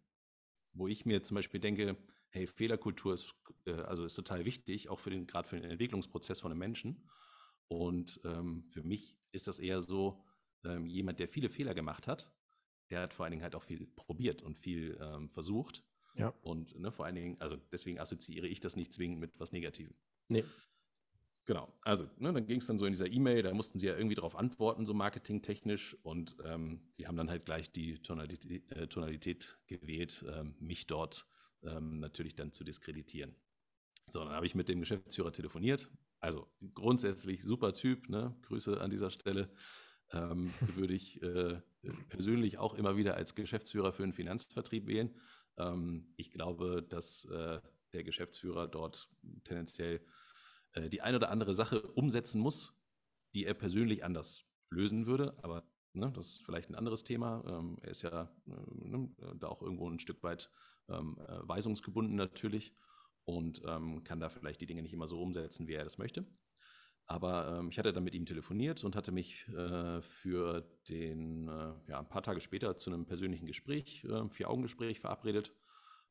Wo 0.74 0.88
ich 0.88 1.06
mir 1.06 1.24
zum 1.24 1.36
Beispiel 1.36 1.62
denke, 1.62 1.98
hey, 2.30 2.48
Fehlerkultur 2.48 3.14
ist, 3.14 3.34
äh, 3.66 3.74
also 3.74 4.06
ist 4.06 4.16
total 4.16 4.44
wichtig, 4.44 4.90
auch 4.90 5.00
für 5.00 5.10
den, 5.10 5.26
gerade 5.26 5.48
für 5.48 5.56
den 5.60 5.70
Entwicklungsprozess 5.72 6.42
von 6.42 6.52
einem 6.52 6.60
Menschen. 6.60 7.08
Und 7.68 8.20
ähm, 8.26 8.66
für 8.70 8.84
mich 8.84 9.18
ist 9.32 9.48
das 9.48 9.60
eher 9.60 9.82
so, 9.82 10.24
ähm, 10.66 10.88
jemand, 10.88 11.20
der 11.20 11.30
viele 11.30 11.50
Fehler 11.50 11.74
gemacht 11.74 12.08
hat, 12.08 12.30
der 12.90 13.02
hat 13.02 13.14
vor 13.14 13.24
allen 13.24 13.32
Dingen 13.32 13.44
halt 13.44 13.56
auch 13.56 13.64
viel 13.64 13.88
probiert 13.88 14.42
und 14.42 14.58
viel 14.58 14.98
ähm, 15.02 15.30
versucht. 15.30 15.84
Ja. 16.18 16.34
Und 16.42 16.80
ne, 16.80 16.92
vor 16.92 17.06
allen 17.06 17.16
Dingen, 17.16 17.38
also 17.40 17.58
deswegen 17.72 18.00
assoziiere 18.00 18.48
ich 18.48 18.60
das 18.60 18.76
nicht 18.76 18.94
zwingend 18.94 19.20
mit 19.20 19.32
was 19.38 19.52
Negativem. 19.52 19.94
Nee. 20.28 20.44
Genau, 21.46 21.72
also 21.82 22.10
ne, 22.18 22.34
dann 22.34 22.48
ging 22.48 22.60
es 22.60 22.66
dann 22.66 22.80
so 22.80 22.88
in 22.88 22.94
dieser 22.94 23.12
E-Mail, 23.12 23.44
da 23.44 23.54
mussten 23.54 23.78
sie 23.78 23.86
ja 23.86 23.96
irgendwie 23.96 24.16
darauf 24.16 24.36
antworten, 24.36 24.88
so 24.88 24.96
marketingtechnisch. 24.96 25.96
Und 26.02 26.36
ähm, 26.44 26.82
sie 26.92 27.06
haben 27.06 27.18
dann 27.18 27.30
halt 27.30 27.46
gleich 27.46 27.72
die 27.72 28.02
Tonalität, 28.02 28.72
äh, 28.72 28.88
Tonalität 28.88 29.60
gewählt, 29.68 30.26
ähm, 30.28 30.56
mich 30.60 30.88
dort 30.88 31.28
ähm, 31.62 32.00
natürlich 32.00 32.36
dann 32.36 32.52
zu 32.52 32.64
diskreditieren. 32.64 33.36
So, 34.08 34.24
dann 34.24 34.34
habe 34.34 34.48
ich 34.48 34.56
mit 34.56 34.70
dem 34.70 34.80
Geschäftsführer 34.80 35.32
telefoniert. 35.32 35.90
Also 36.20 36.48
grundsätzlich 36.74 37.44
super 37.44 37.74
Typ, 37.74 38.10
ne? 38.10 38.36
Grüße 38.44 38.82
an 38.82 38.90
dieser 38.90 39.12
Stelle. 39.12 39.52
Ähm, 40.12 40.52
würde 40.76 40.94
ich 40.96 41.22
äh, 41.22 41.62
persönlich 42.10 42.58
auch 42.58 42.74
immer 42.74 42.98
wieder 42.98 43.16
als 43.16 43.36
Geschäftsführer 43.36 43.92
für 43.92 44.04
einen 44.04 44.14
Finanzvertrieb 44.14 44.88
wählen. 44.88 45.14
Ähm, 45.58 46.14
ich 46.18 46.32
glaube, 46.32 46.84
dass 46.84 47.26
äh, 47.26 47.60
der 47.94 48.04
Geschäftsführer 48.04 48.68
dort 48.68 49.10
tendenziell 49.44 50.02
äh, 50.74 50.90
die 50.90 51.02
eine 51.02 51.18
oder 51.18 51.30
andere 51.30 51.56
Sache 51.56 51.82
umsetzen 51.82 52.40
muss, 52.42 52.78
die 53.34 53.46
er 53.46 53.54
persönlich 53.54 54.04
anders 54.04 54.46
lösen 54.70 55.06
würde. 55.06 55.38
Aber 55.42 55.64
ne, 55.94 56.12
das 56.12 56.28
ist 56.28 56.44
vielleicht 56.44 56.70
ein 56.70 56.76
anderes 56.76 57.04
Thema. 57.04 57.44
Ähm, 57.48 57.78
er 57.82 57.90
ist 57.90 58.02
ja 58.02 58.32
äh, 58.48 58.88
ne, 58.88 59.10
da 59.40 59.48
auch 59.48 59.62
irgendwo 59.62 59.90
ein 59.90 60.00
Stück 60.00 60.24
weit 60.24 60.50
ähm, 60.90 61.18
äh, 61.28 61.48
weisungsgebunden 61.48 62.16
natürlich 62.16 62.74
und 63.24 63.62
ähm, 63.66 64.04
kann 64.04 64.20
da 64.20 64.30
vielleicht 64.30 64.62
die 64.62 64.68
Dinge 64.68 64.84
nicht 64.84 64.94
immer 64.94 65.08
so 65.08 65.22
umsetzen, 65.22 65.68
wie 65.68 65.74
er 65.74 65.84
das 65.84 65.98
möchte. 65.98 66.26
Aber 67.08 67.60
ähm, 67.60 67.70
ich 67.70 67.78
hatte 67.78 67.94
dann 67.94 68.04
mit 68.04 68.16
ihm 68.16 68.26
telefoniert 68.26 68.84
und 68.84 68.96
hatte 68.96 69.12
mich 69.12 69.48
äh, 69.50 70.02
für 70.02 70.62
den, 70.90 71.48
äh, 71.48 71.74
ja, 71.88 72.00
ein 72.00 72.10
paar 72.10 72.24
Tage 72.24 72.42
später 72.42 72.76
zu 72.78 72.92
einem 72.92 73.06
persönlichen 73.06 73.46
Gespräch, 73.46 74.04
äh, 74.06 74.28
Vier-Augen-Gespräch 74.30 75.00
verabredet. 75.00 75.54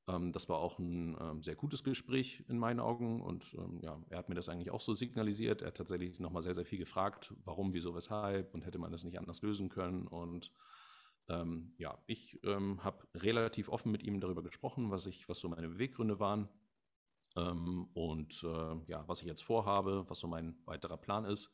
Ähm, 0.06 0.30
das 0.32 0.48
war 0.48 0.58
auch 0.58 0.78
ein 0.78 1.16
ähm, 1.20 1.42
sehr 1.42 1.56
gutes 1.56 1.82
Gespräch 1.82 2.44
in 2.48 2.58
meinen 2.58 2.78
Augen 2.78 3.20
und 3.22 3.54
ähm, 3.54 3.80
ja, 3.82 4.00
er 4.08 4.18
hat 4.18 4.28
mir 4.28 4.36
das 4.36 4.48
eigentlich 4.48 4.70
auch 4.70 4.80
so 4.80 4.94
signalisiert. 4.94 5.62
Er 5.62 5.68
hat 5.68 5.76
tatsächlich 5.76 6.20
nochmal 6.20 6.44
sehr, 6.44 6.54
sehr 6.54 6.64
viel 6.64 6.78
gefragt, 6.78 7.34
warum, 7.44 7.72
wieso, 7.72 7.94
weshalb 7.96 8.54
und 8.54 8.64
hätte 8.64 8.78
man 8.78 8.92
das 8.92 9.02
nicht 9.02 9.18
anders 9.18 9.42
lösen 9.42 9.70
können. 9.70 10.06
Und 10.06 10.52
ähm, 11.28 11.72
ja, 11.76 11.98
ich 12.06 12.38
ähm, 12.44 12.84
habe 12.84 13.04
relativ 13.16 13.68
offen 13.68 13.90
mit 13.90 14.04
ihm 14.04 14.20
darüber 14.20 14.44
gesprochen, 14.44 14.92
was 14.92 15.06
ich, 15.06 15.28
was 15.28 15.40
so 15.40 15.48
meine 15.48 15.68
Beweggründe 15.68 16.20
waren 16.20 16.48
ähm, 17.36 17.88
und 17.94 18.42
äh, 18.44 18.76
ja, 18.86 19.06
was 19.06 19.20
ich 19.20 19.26
jetzt 19.26 19.42
vorhabe, 19.42 20.04
was 20.08 20.18
so 20.18 20.28
mein 20.28 20.56
weiterer 20.64 20.96
Plan 20.96 21.24
ist. 21.24 21.52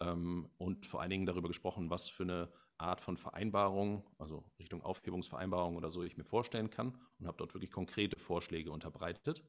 Ähm, 0.00 0.50
und 0.58 0.86
vor 0.86 1.00
allen 1.00 1.10
Dingen 1.10 1.26
darüber 1.26 1.48
gesprochen, 1.48 1.90
was 1.90 2.08
für 2.08 2.24
eine 2.24 2.52
Art 2.78 3.00
von 3.00 3.16
Vereinbarung, 3.16 4.04
also 4.18 4.44
Richtung 4.58 4.82
Aufhebungsvereinbarung 4.82 5.76
oder 5.76 5.90
so, 5.90 6.02
ich 6.02 6.16
mir 6.16 6.24
vorstellen 6.24 6.70
kann 6.70 6.98
und 7.18 7.26
habe 7.26 7.38
dort 7.38 7.54
wirklich 7.54 7.70
konkrete 7.70 8.18
Vorschläge 8.18 8.70
unterbreitet. 8.70 9.42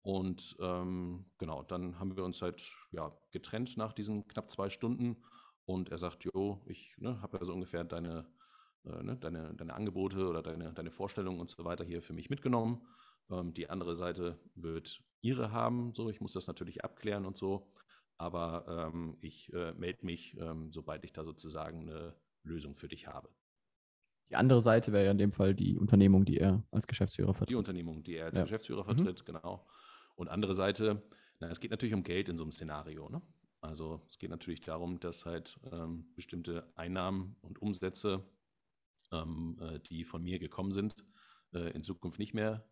Und 0.00 0.56
ähm, 0.60 1.26
genau, 1.36 1.62
dann 1.62 1.98
haben 1.98 2.16
wir 2.16 2.24
uns 2.24 2.40
halt 2.40 2.62
ja, 2.92 3.12
getrennt 3.32 3.76
nach 3.76 3.92
diesen 3.92 4.26
knapp 4.28 4.50
zwei 4.50 4.70
Stunden. 4.70 5.16
Und 5.64 5.90
er 5.90 5.98
sagt, 5.98 6.24
jo, 6.24 6.62
ich 6.66 6.96
ne, 6.98 7.20
habe 7.20 7.38
ja 7.38 7.44
so 7.44 7.52
ungefähr 7.52 7.82
deine, 7.82 8.24
äh, 8.84 9.02
ne, 9.02 9.16
deine, 9.16 9.52
deine 9.54 9.74
Angebote 9.74 10.28
oder 10.28 10.42
deine, 10.42 10.72
deine 10.72 10.92
Vorstellungen 10.92 11.40
und 11.40 11.50
so 11.50 11.64
weiter 11.64 11.84
hier 11.84 12.02
für 12.02 12.12
mich 12.12 12.30
mitgenommen. 12.30 12.86
Ähm, 13.30 13.54
die 13.54 13.68
andere 13.70 13.94
Seite 13.96 14.38
wird 14.54 15.02
ihre 15.22 15.50
haben. 15.52 15.92
So, 15.94 16.08
ich 16.10 16.20
muss 16.20 16.32
das 16.32 16.46
natürlich 16.46 16.84
abklären 16.84 17.26
und 17.26 17.36
so. 17.36 17.72
Aber 18.18 18.90
ähm, 18.92 19.16
ich 19.20 19.52
äh, 19.52 19.72
melde 19.74 20.06
mich, 20.06 20.36
ähm, 20.38 20.70
sobald 20.72 21.04
ich 21.04 21.12
da 21.12 21.24
sozusagen 21.24 21.82
eine 21.90 22.14
Lösung 22.42 22.74
für 22.74 22.88
dich 22.88 23.06
habe. 23.06 23.28
Die 24.30 24.36
andere 24.36 24.62
Seite 24.62 24.92
wäre 24.92 25.04
ja 25.04 25.10
in 25.10 25.18
dem 25.18 25.32
Fall 25.32 25.54
die 25.54 25.76
Unternehmung, 25.76 26.24
die 26.24 26.38
er 26.38 26.64
als 26.70 26.86
Geschäftsführer 26.86 27.34
vertritt. 27.34 27.50
Die 27.50 27.54
Unternehmung, 27.56 28.02
die 28.02 28.16
er 28.16 28.26
als 28.26 28.36
Ja. 28.36 28.42
Geschäftsführer 28.42 28.82
Mhm. 28.82 28.96
vertritt, 28.96 29.26
genau. 29.26 29.66
Und 30.16 30.28
andere 30.28 30.54
Seite, 30.54 31.02
na, 31.40 31.48
es 31.50 31.60
geht 31.60 31.70
natürlich 31.70 31.94
um 31.94 32.02
Geld 32.02 32.28
in 32.28 32.36
so 32.36 32.44
einem 32.44 32.52
Szenario. 32.52 33.08
Ne? 33.10 33.20
Also 33.60 34.02
es 34.08 34.18
geht 34.18 34.30
natürlich 34.30 34.62
darum, 34.62 34.98
dass 34.98 35.26
halt 35.26 35.58
ähm, 35.70 36.06
bestimmte 36.14 36.72
Einnahmen 36.74 37.36
und 37.42 37.60
Umsätze, 37.60 38.24
ähm, 39.12 39.58
äh, 39.60 39.78
die 39.80 40.04
von 40.04 40.22
mir 40.22 40.38
gekommen 40.38 40.72
sind, 40.72 40.94
äh, 41.52 41.70
in 41.72 41.82
Zukunft 41.84 42.18
nicht 42.18 42.34
mehr 42.34 42.66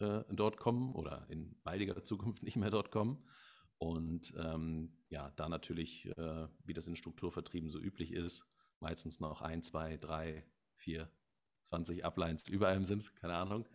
äh, 0.00 0.22
dort 0.30 0.56
kommen 0.56 0.94
oder 0.94 1.26
in 1.28 1.60
baldiger 1.62 2.02
Zukunft 2.02 2.42
nicht 2.42 2.56
mehr 2.56 2.70
dort 2.70 2.90
kommen. 2.90 3.24
Und 3.78 4.34
ähm, 4.36 4.92
ja, 5.08 5.30
da 5.36 5.48
natürlich, 5.48 6.06
äh, 6.16 6.48
wie 6.64 6.74
das 6.74 6.88
in 6.88 6.96
Strukturvertrieben 6.96 7.70
so 7.70 7.78
üblich 7.78 8.12
ist, 8.12 8.44
meistens 8.80 9.20
noch 9.20 9.40
ein, 9.40 9.62
zwei, 9.62 9.96
drei, 9.96 10.44
vier, 10.74 11.10
20 11.62 12.04
Uplines 12.04 12.48
über 12.48 12.68
einem 12.68 12.84
sind, 12.84 13.14
keine 13.16 13.34
Ahnung. 13.36 13.68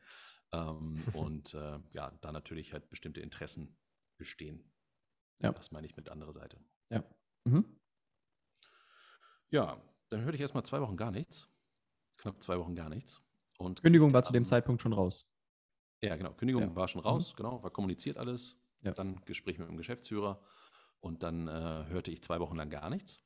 Ähm, 0.51 1.03
und 1.13 1.53
äh, 1.53 1.79
ja, 1.93 2.11
da 2.21 2.31
natürlich 2.31 2.73
halt 2.73 2.89
bestimmte 2.89 3.21
Interessen 3.21 3.77
bestehen. 4.17 4.63
Ja. 5.39 5.51
Das 5.51 5.71
meine 5.71 5.87
ich 5.87 5.95
mit 5.95 6.09
anderer 6.09 6.33
Seite. 6.33 6.59
Ja. 6.89 7.03
Mhm. 7.45 7.65
Ja, 9.49 9.81
dann 10.09 10.21
hörte 10.21 10.35
ich 10.35 10.41
erstmal 10.41 10.65
zwei 10.65 10.81
Wochen 10.81 10.97
gar 10.97 11.11
nichts. 11.11 11.49
Knapp 12.17 12.41
zwei 12.41 12.59
Wochen 12.59 12.75
gar 12.75 12.89
nichts. 12.89 13.21
Und 13.57 13.81
Kündigung 13.81 14.13
war 14.13 14.23
zu 14.23 14.33
dem 14.33 14.45
Zeitpunkt 14.45 14.81
schon 14.81 14.93
raus. 14.93 15.27
Ja, 16.03 16.15
genau. 16.17 16.33
Kündigung 16.33 16.63
Ja. 16.63 16.75
war 16.75 16.87
schon 16.87 17.01
raus, 17.01 17.33
genau, 17.35 17.63
war 17.63 17.71
kommuniziert 17.71 18.17
alles. 18.17 18.57
Ja. 18.81 18.91
Dann 18.91 19.21
Gespräch 19.25 19.57
mit 19.57 19.69
dem 19.69 19.77
Geschäftsführer 19.77 20.41
und 20.99 21.23
dann 21.23 21.47
äh, 21.47 21.85
hörte 21.87 22.11
ich 22.11 22.21
zwei 22.21 22.39
Wochen 22.39 22.57
lang 22.57 22.69
gar 22.69 22.89
nichts. 22.89 23.23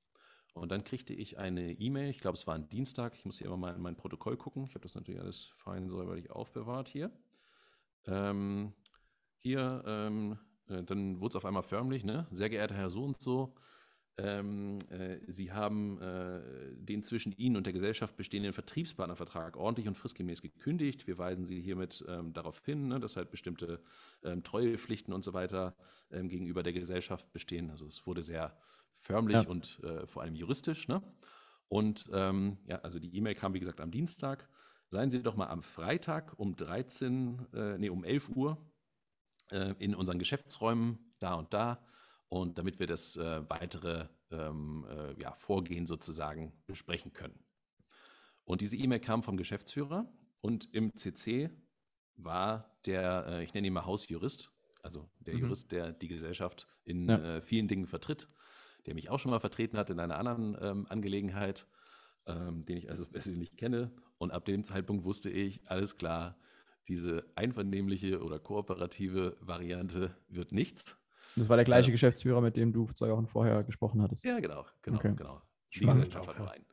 Und 0.54 0.72
dann 0.72 0.84
kriegte 0.84 1.13
ich 1.13 1.38
eine 1.38 1.72
E-Mail, 1.72 2.10
ich 2.10 2.20
glaube, 2.20 2.36
es 2.36 2.46
war 2.48 2.56
ein 2.56 2.70
Dienstag, 2.70 3.16
ich 3.16 3.26
muss 3.26 3.38
hier 3.38 3.48
immer 3.48 3.58
mal 3.58 3.76
in 3.76 3.82
mein 3.82 3.96
Protokoll 3.96 4.38
gucken. 4.38 4.66
Ich 4.66 4.72
habe 4.76 4.82
das 4.82 4.96
natürlich 4.96 5.22
alles 5.22 5.54
fein 5.58 5.90
säuberlich 5.90 6.32
aufbewahrt 6.32 6.90
hier. 6.90 7.12
Ähm, 8.06 8.74
hier, 9.36 9.84
ähm, 9.86 10.40
äh, 10.68 10.84
dann 10.84 11.20
wurde 11.20 11.34
es 11.34 11.36
auf 11.36 11.46
einmal 11.46 11.63
förmlich, 11.63 12.04
ne? 12.04 12.28
Sehr 12.32 12.50
geehrter 12.50 12.76
Herr 12.76 12.90
so 12.90 13.04
und 13.04 13.22
so, 13.22 13.56
ähm, 14.17 14.80
äh, 14.89 15.19
Sie 15.27 15.51
haben 15.51 16.01
äh, 16.01 16.41
den 16.75 17.03
zwischen 17.03 17.32
Ihnen 17.38 17.56
und 17.56 17.65
der 17.65 17.73
Gesellschaft 17.73 18.15
bestehenden 18.17 18.53
Vertriebspartnervertrag 18.53 19.58
ordentlich 19.58 19.88
und 19.88 19.95
fristgemäß 19.95 20.41
gekündigt. 20.41 21.06
Wir 21.06 21.17
weisen 21.17 21.45
Sie 21.45 21.62
hiermit 21.62 22.03
ähm, 22.08 22.34
darauf 22.34 22.63
hin, 22.65 22.88
ne, 22.88 22.99
dass 22.99 23.15
halt 23.15 23.30
bestimmte 23.30 23.80
ähm, 24.23 24.43
Treuepflichten 24.43 25.13
und 25.13 25.23
so 25.23 25.34
weiter 25.34 25.75
ähm, 26.12 26.30
gegenüber 26.30 26.63
der 26.63 26.73
Gesellschaft 26.73 27.32
bestehen. 27.32 27.69
Also 27.69 27.86
es 27.86 28.08
wurde 28.08 28.23
sehr 28.23 28.58
förmlich 28.93 29.43
Ja. 29.43 29.47
und 29.47 29.80
äh, 29.84 30.08
vor 30.08 30.23
allem 30.23 30.36
juristisch. 30.36 30.88
Ne? 30.88 31.03
Und 31.67 32.10
ähm, 32.12 32.58
ja, 32.65 32.80
also 32.80 32.97
die 32.97 33.15
E-Mail 33.15 33.36
kam 33.36 33.53
wie 33.53 33.60
gesagt 33.60 33.82
am 33.82 33.91
Dienstag. 33.91 34.49
Seien 34.89 35.12
Sie 35.12 35.21
doch 35.21 35.36
mal 35.36 35.47
am 35.47 35.62
Freitag 35.62 36.39
um 36.39 36.56
13, 36.56 37.47
äh, 37.53 37.77
nee, 37.77 37.89
um 37.89 38.03
11 38.03 38.30
Uhr 38.30 38.58
äh, 39.51 39.75
in 39.77 39.93
unseren 39.93 40.17
Geschäftsräumen 40.17 41.13
da 41.19 41.36
und 41.36 41.53
da 41.53 41.86
und 42.30 42.58
damit 42.58 42.80
wir 42.80 42.88
das 42.88 43.16
äh, 43.18 43.50
weitere 43.50 44.08
ähm, 44.32 44.86
äh, 44.90 45.20
ja, 45.22 45.34
Vorgehen 45.34 45.86
sozusagen 45.86 46.54
besprechen 46.66 47.13
können. 47.13 47.44
Und 48.44 48.62
diese 48.62 48.78
E-Mail 48.78 49.00
kam 49.00 49.24
vom 49.24 49.38
Geschäftsführer 49.38 50.12
und 50.42 50.74
im 50.74 50.96
CC 50.96 51.50
war 52.16 52.78
der, 52.86 53.26
äh, 53.28 53.44
ich 53.44 53.54
nenne 53.54 53.68
ihn 53.68 53.74
mal 53.74 53.86
Hausjurist, 53.86 54.52
also 54.82 55.10
der 55.20 55.36
Mhm. 55.36 55.42
Jurist, 55.42 55.72
der 55.72 55.92
die 55.94 56.08
Gesellschaft 56.08 56.68
in 56.86 57.10
Ja. 57.10 57.38
äh, 57.38 57.42
vielen 57.42 57.68
Dingen 57.68 57.88
vertritt, 57.88 58.28
der 58.86 58.94
mich 58.96 59.10
auch 59.10 59.20
schon 59.20 59.32
mal 59.32 59.40
vertreten 59.40 59.78
hat 59.78 59.90
in 59.90 60.00
einer 60.00 60.18
anderen 60.18 60.58
ähm, 60.62 60.86
Angelegenheit, 60.90 61.68
ähm, 62.26 62.66
den 62.66 62.78
ich 62.78 62.90
also 62.90 63.06
persönlich 63.06 63.56
kenne. 63.58 63.92
Und 64.18 64.32
ab 64.32 64.46
dem 64.46 64.63
Zeitpunkt 64.63 65.04
wusste 65.04 65.30
ich, 65.30 65.70
alles 65.70 65.98
klar, 65.98 66.38
diese 66.88 67.26
einvernehmliche 67.36 68.24
oder 68.24 68.40
kooperative 68.40 69.38
Variante 69.42 70.16
wird 70.30 70.54
nichts. 70.54 70.98
Das 71.38 71.50
war 71.50 71.56
der 71.56 71.65
gleiche 71.65 71.89
Ja. 71.89 71.91
Geschäftsführer, 71.91 72.41
mit 72.41 72.58
dem 72.58 72.73
du 72.73 72.88
zwei 72.88 73.10
Wochen 73.12 73.28
vorher 73.28 73.63
gesprochen 73.63 74.02
hattest. 74.02 74.23
Ja, 74.23 74.39
genau, 74.39 74.65
genau, 74.82 74.97
Okay. 74.97 75.13
genau. 75.15 75.41
Spannend 75.69 76.06
Gesellschaft 76.06 76.30
auch, 76.30 76.34
ja. 76.34 76.39
nur 76.39 76.52
einen. 76.52 76.65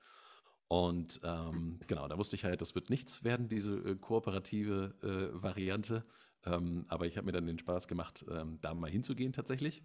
Und 0.69 1.21
ähm, 1.23 1.79
genau, 1.87 2.09
da 2.09 2.17
wusste 2.17 2.37
ich 2.37 2.45
halt, 2.45 2.61
das 2.63 2.75
wird 2.75 2.89
nichts 2.91 3.23
werden, 3.23 3.49
diese 3.49 3.77
äh, 3.77 3.97
kooperative 3.97 4.95
äh, 5.03 5.43
Variante. 5.43 6.03
Ähm, 6.45 6.85
aber 6.89 7.07
ich 7.07 7.17
habe 7.17 7.27
mir 7.27 7.33
dann 7.33 7.47
den 7.47 7.59
Spaß 7.59 7.87
gemacht, 7.89 8.25
ähm, 8.31 8.59
da 8.61 8.75
mal 8.75 8.91
hinzugehen 8.91 9.33
tatsächlich. 9.33 9.85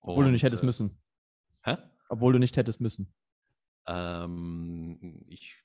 Obwohl 0.00 0.24
du 0.24 0.30
nicht 0.30 0.42
Und, 0.42 0.46
hättest 0.46 0.62
äh, 0.62 0.66
müssen. 0.66 0.98
Hä? 1.62 1.76
Obwohl 2.08 2.32
du 2.32 2.38
nicht 2.38 2.56
hättest 2.56 2.80
müssen. 2.80 3.12
Ähm, 3.86 5.24
ich, 5.26 5.56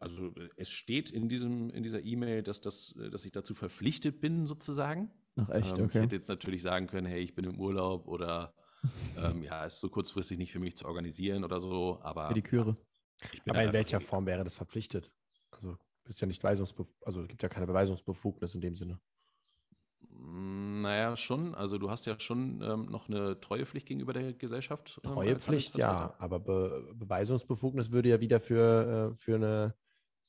also 0.00 0.34
es 0.56 0.70
steht 0.70 1.10
in 1.10 1.28
diesem, 1.28 1.70
in 1.70 1.82
dieser 1.82 2.02
E-Mail, 2.04 2.42
dass, 2.42 2.60
das, 2.60 2.94
äh, 2.96 3.10
dass 3.10 3.24
ich 3.24 3.32
dazu 3.32 3.54
verpflichtet 3.54 4.20
bin, 4.20 4.46
sozusagen. 4.46 5.10
Ach 5.36 5.48
echt, 5.50 5.68
Ähm, 5.72 5.78
Ich 5.78 5.84
okay. 5.86 6.00
hätte 6.02 6.16
jetzt 6.16 6.28
natürlich 6.28 6.62
sagen 6.62 6.86
können, 6.86 7.06
hey, 7.06 7.20
ich 7.20 7.34
bin 7.34 7.44
im 7.44 7.58
Urlaub 7.58 8.06
oder 8.06 8.54
ähm, 9.16 9.42
ja, 9.42 9.64
ist 9.64 9.80
so 9.80 9.88
kurzfristig 9.88 10.38
nicht 10.38 10.52
für 10.52 10.58
mich 10.58 10.76
zu 10.76 10.86
organisieren 10.86 11.44
oder 11.44 11.60
so, 11.60 12.00
aber 12.02 12.28
Für 12.28 12.34
die 12.34 12.42
Chöre. 12.42 12.76
ich 13.32 13.42
bin 13.44 13.52
Aber 13.54 13.64
in 13.64 13.72
welcher. 13.72 14.00
Form 14.00 14.26
wäre 14.26 14.44
das 14.44 14.54
verpflichtet? 14.54 15.12
Also 15.50 15.76
bist 16.04 16.20
ja 16.20 16.26
nicht 16.26 16.42
weisungsbef 16.42 16.86
also 17.04 17.22
es 17.22 17.28
gibt 17.28 17.42
ja 17.42 17.48
keine 17.48 17.66
Beweisungsbefugnis 17.66 18.54
in 18.54 18.60
dem 18.60 18.74
Sinne. 18.74 19.00
Mm, 20.08 20.80
Naja, 20.82 21.16
schon. 21.16 21.54
Also 21.54 21.78
du 21.78 21.90
hast 21.90 22.06
ja 22.06 22.18
schon 22.18 22.60
ähm, 22.62 22.86
noch 22.86 23.08
eine 23.08 23.38
Treuepflicht 23.40 23.86
gegenüber 23.86 24.12
der 24.12 24.32
Gesellschaft. 24.34 25.00
ähm, 25.04 25.12
Treuepflicht, 25.12 25.76
ja, 25.76 26.14
aber 26.18 26.40
Be 26.40 26.90
Beweisungsbefugnis 26.94 27.90
würde 27.92 28.08
ja 28.08 28.20
wieder 28.20 28.40
für, 28.40 29.12
äh, 29.12 29.16
für 29.16 29.36
eine 29.36 29.74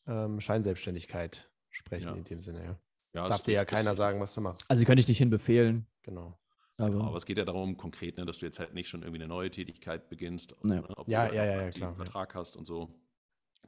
ähm, 0.06 0.40
Scheinselbstständigkeit 0.40 1.52
sprechen 1.70 2.10
Ja. 2.10 2.14
in 2.14 2.24
dem 2.24 2.40
Sinne, 2.40 2.64
ja. 2.64 2.80
Ja, 3.14 3.30
Darf 3.30 3.44
dir 3.44 3.54
ja 3.54 3.66
keiner 3.66 3.94
sagen, 3.94 4.20
was 4.20 4.34
du 4.34 4.42
machst. 4.42 4.66
Also 4.70 4.84
könnte 4.86 5.00
ich 5.02 5.06
dich 5.06 5.20
hinbefehlen, 5.20 5.86
Genau. 6.02 6.38
aber, 6.78 6.90
Genau, 6.90 7.06
aber 7.06 7.16
es 7.18 7.26
geht 7.26 7.38
ja 7.38 7.46
darum, 7.46 7.78
konkret, 7.78 8.18
ne, 8.18 8.26
dass 8.26 8.40
du 8.40 8.46
jetzt 8.46 8.60
halt 8.60 8.74
nicht 8.74 8.90
schon 8.90 9.04
irgendwie 9.04 9.22
eine 9.22 9.28
neue 9.28 9.52
Tätigkeit 9.52 10.10
beginnst, 10.10 10.52
Ja. 10.64 10.68
ne, 10.68 10.84
obwohl 10.98 11.12
Ja, 11.14 11.28
du 11.28 11.36
ja, 11.36 11.42
halt 11.42 11.50
ja, 11.52 11.56
ja, 11.58 11.62
einen 11.62 11.72
klar, 11.74 11.90
ja. 11.92 11.96
Vertrag 11.96 12.36
hast 12.36 12.56
und 12.56 12.66
so. 12.66 12.90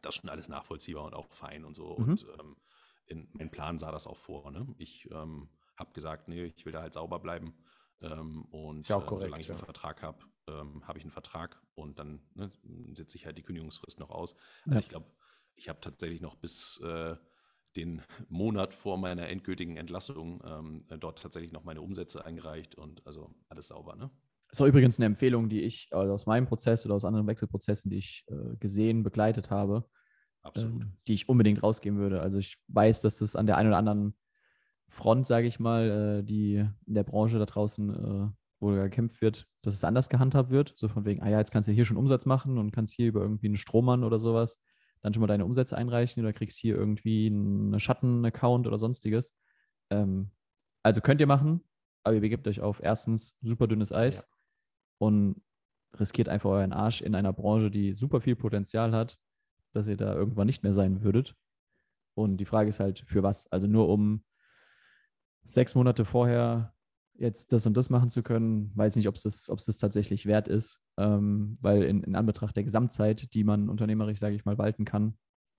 Das 0.01 0.15
ist 0.15 0.21
schon 0.21 0.29
alles 0.29 0.47
nachvollziehbar 0.47 1.05
und 1.05 1.13
auch 1.13 1.27
fein 1.31 1.63
und 1.63 1.75
so. 1.75 1.95
Mhm. 1.97 2.03
Und 2.10 2.25
ähm, 2.39 2.58
in, 3.08 3.29
mein 3.34 3.51
Plan 3.51 3.77
sah 3.77 3.91
das 3.91 4.08
auch 4.08 4.17
vor. 4.17 4.51
Ne? 4.51 4.67
Ich 4.77 5.10
ähm, 5.12 5.49
habe 5.77 5.93
gesagt, 5.93 6.27
nee, 6.27 6.45
ich 6.45 6.65
will 6.65 6.73
da 6.73 6.81
halt 6.81 6.93
sauber 6.93 7.19
bleiben. 7.19 7.53
Ähm, 8.01 8.45
und 8.45 8.81
Ist 8.81 8.89
ja 8.89 8.97
auch 8.97 9.01
ähm, 9.01 9.08
korrekt, 9.08 9.25
solange 9.27 9.41
ich 9.41 9.49
einen 9.49 9.60
ja. 9.60 9.65
Vertrag 9.65 10.01
habe, 10.01 10.25
ähm, 10.47 10.86
habe 10.88 10.97
ich 10.97 11.03
einen 11.03 11.12
Vertrag 11.12 11.62
und 11.75 11.99
dann 11.99 12.21
ne, 12.34 12.51
sitze 12.93 13.15
ich 13.17 13.25
halt 13.25 13.38
die 13.38 13.43
Kündigungsfrist 13.43 13.99
noch 13.99 14.10
aus. 14.10 14.34
Ja. 14.65 14.71
Also 14.73 14.79
ich 14.79 14.89
glaube, 14.89 15.05
ich 15.53 15.69
habe 15.69 15.79
tatsächlich 15.81 16.19
noch 16.21 16.36
bis 16.36 16.79
äh, 16.84 17.15
den 17.77 18.01
Monat 18.29 18.73
vor 18.73 18.97
meiner 18.97 19.27
endgültigen 19.27 19.77
Entlassung 19.77 20.41
ähm, 20.45 20.85
äh, 20.89 20.97
dort 20.97 21.21
tatsächlich 21.21 21.51
noch 21.51 21.63
meine 21.63 21.81
Umsätze 21.81 22.25
eingereicht 22.25 22.75
und 22.75 23.05
also 23.05 23.33
alles 23.49 23.67
sauber, 23.67 23.95
ne? 23.95 24.09
Das 24.49 24.59
war 24.59 24.67
übrigens 24.67 24.99
eine 24.99 25.07
Empfehlung, 25.07 25.49
die 25.49 25.61
ich 25.61 25.89
also 25.91 26.13
aus 26.13 26.25
meinem 26.27 26.45
Prozess 26.45 26.85
oder 26.85 26.95
aus 26.95 27.03
anderen 27.03 27.27
Wechselprozessen, 27.27 27.89
die 27.89 27.97
ich 27.97 28.25
äh, 28.27 28.55
gesehen, 28.57 29.03
begleitet 29.03 29.49
habe, 29.49 29.89
Absolut. 30.43 30.83
ähm, 30.83 30.97
die 31.07 31.13
ich 31.13 31.27
unbedingt 31.27 31.61
rausgeben 31.61 31.99
würde. 31.99 32.21
Also 32.21 32.38
ich 32.38 32.57
weiß, 32.67 33.01
dass 33.01 33.17
das 33.17 33.35
an 33.35 33.47
der 33.47 33.57
einen 33.57 33.69
oder 33.69 33.77
anderen 33.77 34.15
Front, 34.88 35.27
sage 35.27 35.47
ich 35.47 35.59
mal, 35.59 36.19
äh, 36.19 36.23
die 36.23 36.65
in 36.85 36.93
der 36.93 37.03
Branche 37.03 37.39
da 37.39 37.45
draußen, 37.45 37.89
äh, 37.89 38.29
wo 38.59 38.67
gekämpft 38.67 39.21
wird, 39.21 39.47
dass 39.61 39.73
es 39.73 39.83
anders 39.83 40.09
gehandhabt 40.09 40.51
wird. 40.51 40.73
So 40.77 40.88
von 40.88 41.05
wegen, 41.05 41.21
ah 41.21 41.29
ja, 41.29 41.39
jetzt 41.39 41.51
kannst 41.51 41.67
du 41.67 41.73
hier 41.73 41.85
schon 41.85 41.97
Umsatz 41.97 42.25
machen 42.25 42.57
und 42.57 42.71
kannst 42.71 42.93
hier 42.93 43.07
über 43.07 43.21
irgendwie 43.21 43.47
einen 43.47 43.57
Strohmann 43.57 44.03
oder 44.03 44.19
sowas 44.19 44.59
dann 45.06 45.13
schon 45.13 45.22
mal 45.22 45.28
deine 45.28 45.46
Umsätze 45.46 45.78
einreichen 45.78 46.24
oder 46.24 46.34
kriegst 46.34 46.58
hier 46.58 46.76
irgendwie 46.76 47.28
einen 47.28 47.80
Schatten-Account 47.80 48.65
oder 48.65 48.80
sonstiges. 48.80 49.36
Ähm, 49.91 50.32
also 50.82 51.00
könnt 51.00 51.22
ihr 51.22 51.28
machen, 51.28 51.63
aber 52.04 52.15
ihr 52.15 52.22
begebt 52.22 52.48
euch 52.48 52.60
auf 52.60 52.82
erstens 52.82 53.38
super 53.41 53.68
dünnes 53.68 53.94
Eis 53.94 54.18
Ja. 54.18 54.24
und 54.98 55.44
riskiert 56.00 56.28
einfach 56.28 56.50
euren 56.50 56.74
Arsch 56.74 57.02
in 57.02 57.13
einer 57.13 57.34
Branche, 57.34 57.70
die 57.70 57.94
super 57.94 58.20
viel 58.20 58.36
Potenzial 58.36 58.94
hat, 58.94 59.20
dass 59.74 59.86
ihr 59.86 59.96
da 59.96 60.15
irgendwann 60.15 60.48
nicht 60.48 60.63
mehr 60.63 60.74
sein 60.74 61.04
würdet. 61.04 61.36
Und 62.15 62.38
die 62.38 62.46
Frage 62.46 62.70
ist 62.70 62.80
halt, 62.80 63.04
für 63.08 63.22
was? 63.22 63.46
Also 63.52 63.68
nur 63.68 63.88
um 63.89 64.24
sechs 65.48 65.76
Monate 65.76 66.04
vorher 66.04 66.74
jetzt 67.17 67.54
das 67.54 67.65
und 67.65 67.75
das 67.75 67.89
machen 67.89 68.10
zu 68.10 68.23
können, 68.23 68.71
weiß 68.75 68.95
nicht, 68.95 69.08
ob 69.08 69.15
es 69.15 69.23
das, 69.23 69.45
das 69.45 69.78
tatsächlich 69.78 70.25
wert 70.25 70.47
ist, 70.47 70.82
ähm, 70.97 71.58
weil 71.62 71.84
in, 71.84 72.04
in 72.04 72.15
Anbetracht 72.15 72.56
der 72.56 72.63
Gesamtzeit, 72.63 73.34
die 73.34 73.43
man 73.43 73.69
unternehmerisch, 73.69 74.19
sage 74.19 74.36
ich 74.36 74.45
mal, 74.45 74.58
walten 74.58 74.86
kann, 74.86 75.17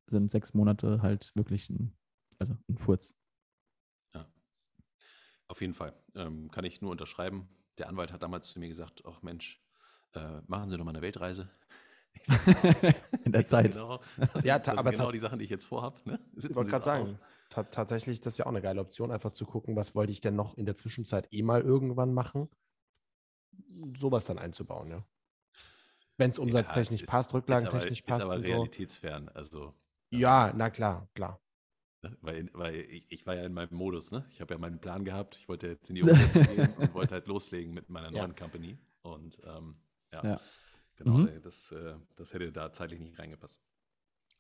sind 0.09 0.31
sechs 0.31 0.55
Monate 0.55 1.03
halt 1.03 1.33
wirklich 1.35 1.69
ein, 1.71 1.97
also 2.39 2.57
ein 2.69 2.79
Furz. 2.79 3.19
Auf 5.49 5.61
jeden 5.61 5.75
Fall. 5.75 5.95
Ähm, 6.15 6.51
kann 6.51 6.65
ich 6.65 6.81
nur 6.81 6.91
unterschreiben. 6.91 7.49
Der 7.79 7.89
Anwalt 7.89 8.13
hat 8.13 8.23
damals 8.23 8.49
zu 8.49 8.59
mir 8.59 8.69
gesagt, 8.69 9.03
ach 9.07 9.23
Mensch, 9.23 9.63
äh, 10.15 10.41
machen 10.47 10.71
Sie 10.71 10.77
doch 10.77 10.85
mal 10.85 10.91
eine 10.91 11.03
Weltreise. 11.03 11.49
In 13.25 13.33
der 13.33 13.45
Zeit. 13.47 13.73
Genau, 13.73 14.01
das, 14.35 14.45
Ja, 14.45 14.59
das 14.59 14.77
aber 14.79 14.91
genau 14.93 15.11
die 15.13 15.19
Sachen, 15.19 15.39
die 15.39 15.45
ich 15.45 15.51
jetzt 15.51 15.67
vorhabe. 15.67 15.99
Ne? 16.05 16.19
Sitzen 16.35 16.51
Ich 16.53 16.57
wollte 16.57 16.71
gerade 16.71 16.85
sagen, 16.85 17.19
ta 17.51 17.63
tatsächlich, 17.65 18.21
das 18.21 18.35
ist 18.35 18.39
ja 18.39 18.47
auch 18.47 18.51
eine 18.51 18.63
geile 18.63 18.81
Option, 18.81 19.11
einfach 19.13 19.33
zu 19.33 19.45
gucken, 19.47 19.77
was 19.77 19.95
wollte 19.95 20.13
ich 20.13 20.21
denn 20.21 20.35
noch 20.37 20.57
in 20.57 20.67
der 20.67 20.75
Zwischenzeit 20.77 21.29
eh 21.33 21.43
mal 21.43 21.61
irgendwann 21.63 22.13
machen. 22.15 22.49
Sowas 23.99 24.25
dann 24.25 24.39
einzubauen, 24.39 24.91
ja. 24.91 25.05
Wenn 26.19 26.31
es 26.31 26.39
umsatztechnisch 26.39 27.03
ist- 27.03 27.11
passt, 27.11 27.33
rücklagentechnisch 27.35 28.03
passt 28.03 28.21
Ist 28.21 28.25
aber 28.25 28.37
so. 28.39 28.43
realitätsfern. 28.43 29.29
Also, 29.31 29.75
Ja, 30.11 30.53
na 30.57 30.71
klar, 30.71 31.09
klar. 31.15 31.41
ne? 32.03 32.17
weil, 32.23 32.49
weil 32.55 32.75
ich, 32.77 33.07
ich 33.11 33.27
war 33.27 33.35
ja 33.35 33.45
in 33.45 33.53
meinem 33.53 33.75
Modus. 33.77 34.13
Ne? 34.13 34.25
Ich 34.31 34.41
habe 34.41 34.55
ja 34.55 34.59
meinen 34.59 34.79
Plan 34.81 35.05
gehabt. 35.05 35.37
Ich 35.37 35.49
wollte 35.49 35.69
jetzt 35.69 35.89
in 35.91 35.97
die 35.97 36.03
Umsetzung 36.03 36.43
gehen 36.47 36.73
und 36.79 36.95
wollte 36.95 37.15
halt 37.15 37.27
loslegen 37.27 37.75
mit 37.75 37.91
meiner 37.91 38.11
Ja. 38.13 38.23
neuen 38.23 38.35
Company. 38.35 38.79
Und 39.03 39.39
ähm, 39.45 39.77
ja, 40.13 40.25
Ja. 40.25 40.41
Genau, 40.97 41.19
Mhm. 41.19 41.43
das, 41.43 41.73
äh, 41.73 41.95
das 42.17 42.33
hätte 42.35 42.53
da 42.53 42.73
zeitlich 42.73 43.01
nicht 43.01 43.19
reingepasst. 43.19 43.61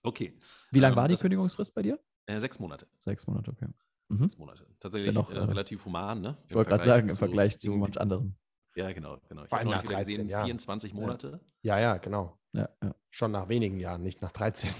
Okay. 0.02 0.38
Wie 0.70 0.80
lang 0.80 0.92
Ähm, 0.92 0.96
war 0.96 1.08
die 1.08 1.16
Kündigungsfrist 1.16 1.74
bei 1.74 1.82
dir? 1.82 1.98
Äh, 2.26 2.38
sechs 2.38 2.58
Monate. 2.58 2.86
Sechs 3.00 3.26
Monate, 3.26 3.50
okay. 3.50 3.66
Mhm. 4.08 4.20
Sechs 4.20 4.38
Monate. 4.38 4.66
Tatsächlich 4.78 5.14
noch, 5.14 5.30
äh, 5.30 5.34
äh, 5.36 5.40
relativ 5.40 5.84
human, 5.84 6.20
ne? 6.20 6.36
Ich 6.48 6.54
wollte 6.54 6.70
gerade 6.70 6.84
sagen, 6.84 7.08
im 7.08 7.16
Vergleich 7.16 7.58
zu 7.58 7.70
manch 7.72 8.00
anderen. 8.00 8.36
Ja, 8.76 8.92
genau, 8.92 9.18
genau. 9.28 9.44
Ich 9.44 9.48
Vor 9.48 9.58
habe 9.58 9.70
allem 9.70 9.70
neulich 9.70 9.76
nach 9.76 9.82
wieder 9.84 9.94
13 9.96 10.10
gesehen, 10.16 10.28
Jahren. 10.28 10.44
24 10.46 10.94
Monate. 10.94 11.40
Ja, 11.62 11.78
ja, 11.78 11.96
genau. 11.96 12.38
Ja, 12.52 12.68
ja. 12.82 12.94
Schon 13.10 13.32
nach 13.32 13.48
wenigen 13.48 13.80
Jahren, 13.80 14.02
nicht 14.02 14.20
nach 14.22 14.32
13. 14.32 14.70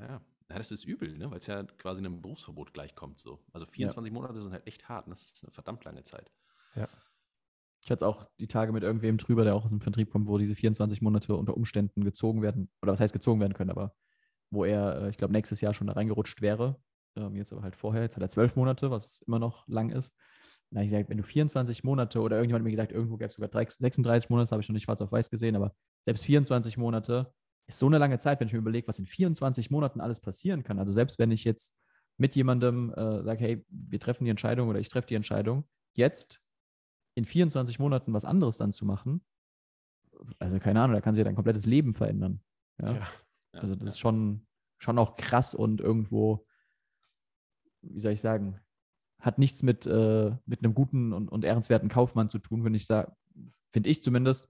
Ja. 0.00 0.06
ja, 0.08 0.20
das 0.58 0.70
ist 0.70 0.84
übel, 0.84 1.16
ne? 1.18 1.30
weil 1.30 1.38
es 1.38 1.46
ja 1.46 1.62
quasi 1.64 1.98
einem 2.00 2.22
Berufsverbot 2.22 2.72
gleichkommt. 2.72 3.18
So. 3.18 3.44
Also 3.52 3.66
24 3.66 4.12
Monate 4.12 4.38
sind 4.40 4.52
halt 4.52 4.66
echt 4.66 4.88
hart. 4.88 5.06
und 5.06 5.10
Das 5.10 5.22
ist 5.22 5.44
eine 5.44 5.50
verdammt 5.52 5.84
lange 5.84 6.02
Zeit. 6.04 6.30
Ich 7.84 7.90
hatte 7.90 8.06
auch 8.06 8.26
die 8.38 8.46
Tage 8.46 8.72
mit 8.72 8.82
irgendwem 8.82 9.18
drüber, 9.18 9.44
der 9.44 9.54
auch 9.54 9.64
aus 9.64 9.70
dem 9.70 9.80
Vertrieb 9.80 10.10
kommt, 10.10 10.26
wo 10.26 10.38
diese 10.38 10.54
24 10.54 11.02
Monate 11.02 11.36
unter 11.36 11.54
Umständen 11.56 12.02
gezogen 12.02 12.40
werden, 12.40 12.70
oder 12.80 12.92
was 12.92 13.00
heißt 13.00 13.12
gezogen 13.12 13.40
werden 13.40 13.52
können, 13.52 13.70
aber 13.70 13.94
wo 14.50 14.64
er, 14.64 15.02
äh, 15.02 15.10
ich 15.10 15.18
glaube, 15.18 15.32
nächstes 15.32 15.60
Jahr 15.60 15.74
schon 15.74 15.86
da 15.86 15.92
reingerutscht 15.92 16.40
wäre. 16.40 16.80
Ähm, 17.16 17.36
jetzt 17.36 17.52
aber 17.52 17.62
halt 17.62 17.76
vorher. 17.76 18.02
Jetzt 18.02 18.16
hat 18.16 18.22
er 18.22 18.28
zwölf 18.30 18.56
Monate, 18.56 18.90
was 18.90 19.22
immer 19.22 19.38
noch 19.38 19.68
lang 19.68 19.90
ist. 19.90 20.08
Und 20.70 20.76
da 20.76 20.78
habe 20.78 20.86
ich 20.86 20.92
gesagt, 20.92 21.10
wenn 21.10 21.18
du 21.18 21.24
24 21.24 21.84
Monate 21.84 22.20
oder 22.20 22.36
irgendjemand 22.36 22.62
hat 22.62 22.64
mir 22.64 22.70
gesagt, 22.70 22.92
irgendwo 22.92 23.16
gab 23.18 23.28
es 23.28 23.34
sogar 23.34 23.50
30 23.50 23.78
36 23.78 24.30
Monate, 24.30 24.50
habe 24.50 24.62
ich 24.62 24.68
noch 24.68 24.74
nicht 24.74 24.84
schwarz 24.84 25.02
auf 25.02 25.12
weiß 25.12 25.30
gesehen, 25.30 25.54
aber 25.54 25.74
selbst 26.06 26.24
24 26.24 26.78
Monate 26.78 27.32
ist 27.66 27.78
so 27.78 27.86
eine 27.86 27.98
lange 27.98 28.18
Zeit, 28.18 28.40
wenn 28.40 28.48
ich 28.48 28.54
mir 28.54 28.60
überlege, 28.60 28.88
was 28.88 28.98
in 28.98 29.06
24 29.06 29.70
Monaten 29.70 30.00
alles 30.00 30.20
passieren 30.20 30.62
kann. 30.64 30.78
Also 30.78 30.92
selbst 30.92 31.18
wenn 31.18 31.30
ich 31.30 31.44
jetzt 31.44 31.74
mit 32.16 32.34
jemandem 32.34 32.92
äh, 32.94 33.22
sage, 33.22 33.40
hey, 33.40 33.66
wir 33.68 34.00
treffen 34.00 34.24
die 34.24 34.30
Entscheidung 34.30 34.68
oder 34.68 34.78
ich 34.78 34.88
treffe 34.88 35.06
die 35.06 35.14
Entscheidung, 35.14 35.64
jetzt 35.94 36.43
in 37.14 37.24
24 37.24 37.78
Monaten 37.78 38.12
was 38.12 38.24
anderes 38.24 38.56
dann 38.56 38.72
zu 38.72 38.84
machen, 38.84 39.24
also 40.38 40.58
keine 40.58 40.80
Ahnung, 40.80 40.94
da 40.94 41.00
kann 41.00 41.14
sich 41.14 41.20
ja 41.20 41.24
dein 41.24 41.34
komplettes 41.34 41.66
Leben 41.66 41.92
verändern. 41.92 42.40
Ja? 42.80 42.92
Ja. 42.92 43.08
Ja, 43.52 43.60
Also 43.60 43.76
das 43.76 43.94
ist 43.94 43.98
schon, 43.98 44.46
schon 44.78 44.98
auch 44.98 45.16
krass 45.16 45.54
und 45.54 45.80
irgendwo, 45.80 46.46
wie 47.82 48.00
soll 48.00 48.12
ich 48.12 48.20
sagen, 48.20 48.60
hat 49.20 49.38
nichts 49.38 49.62
mit, 49.62 49.86
äh, 49.86 50.36
mit 50.44 50.62
einem 50.62 50.74
guten 50.74 51.12
und, 51.12 51.28
und 51.30 51.44
ehrenswerten 51.44 51.88
Kaufmann 51.88 52.28
zu 52.28 52.38
tun, 52.38 52.64
wenn 52.64 52.74
ich 52.74 52.86
sage, 52.86 53.12
finde 53.70 53.88
ich 53.88 54.02
zumindest, 54.02 54.48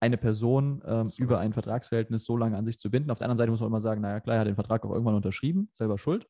eine 0.00 0.18
Person 0.18 0.82
ähm, 0.84 1.06
So 1.06 1.22
über 1.22 1.38
ein. 1.38 1.52
Vertragsverhältnis 1.52 2.24
so 2.24 2.36
lange 2.36 2.56
an 2.56 2.64
sich 2.66 2.78
zu 2.78 2.90
binden. 2.90 3.10
Auf 3.10 3.18
der 3.18 3.26
anderen 3.26 3.38
Seite 3.38 3.50
muss 3.50 3.60
man 3.60 3.68
immer 3.68 3.80
sagen, 3.80 4.02
naja, 4.02 4.20
klar, 4.20 4.36
er 4.36 4.40
hat 4.40 4.46
den 4.46 4.54
Vertrag 4.54 4.84
auch 4.84 4.90
irgendwann 4.90 5.14
unterschrieben, 5.14 5.68
selber 5.72 5.98
schuld. 5.98 6.28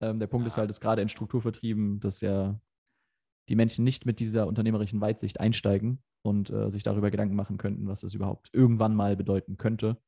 Ähm, 0.00 0.20
der 0.20 0.28
Punkt 0.28 0.46
ist 0.46 0.56
halt, 0.56 0.70
dass 0.70 0.80
gerade 0.80 1.02
in 1.02 1.08
Strukturvertrieben, 1.08 1.98
dass 2.00 2.20
ja 2.20 2.60
die 3.48 3.56
Menschen 3.56 3.84
nicht 3.84 4.06
mit 4.06 4.20
dieser 4.20 4.46
unternehmerischen 4.46 5.00
Weitsicht 5.00 5.40
einsteigen 5.40 6.02
und 6.22 6.50
äh, 6.50 6.70
sich 6.70 6.82
darüber 6.82 7.10
Gedanken 7.10 7.34
machen 7.34 7.58
könnten, 7.58 7.88
was 7.88 8.00
das 8.00 8.14
überhaupt 8.14 8.50
irgendwann 8.52 8.94
mal 8.94 9.16
bedeuten 9.16 9.56
könnte. 9.56 10.00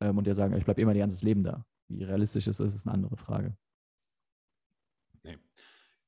Ähm, 0.00 0.18
und 0.18 0.26
der 0.26 0.34
sagen, 0.34 0.56
ich 0.56 0.64
bleibe 0.64 0.80
immer 0.80 0.94
ihr 0.94 1.00
ganzes 1.00 1.22
Leben 1.22 1.44
da. 1.44 1.66
Wie 1.88 2.04
realistisch 2.04 2.46
ist, 2.46 2.60
das 2.60 2.74
ist 2.74 2.86
eine 2.86 2.94
andere 2.94 3.16
Frage. 3.16 3.56
Nee. 5.22 5.38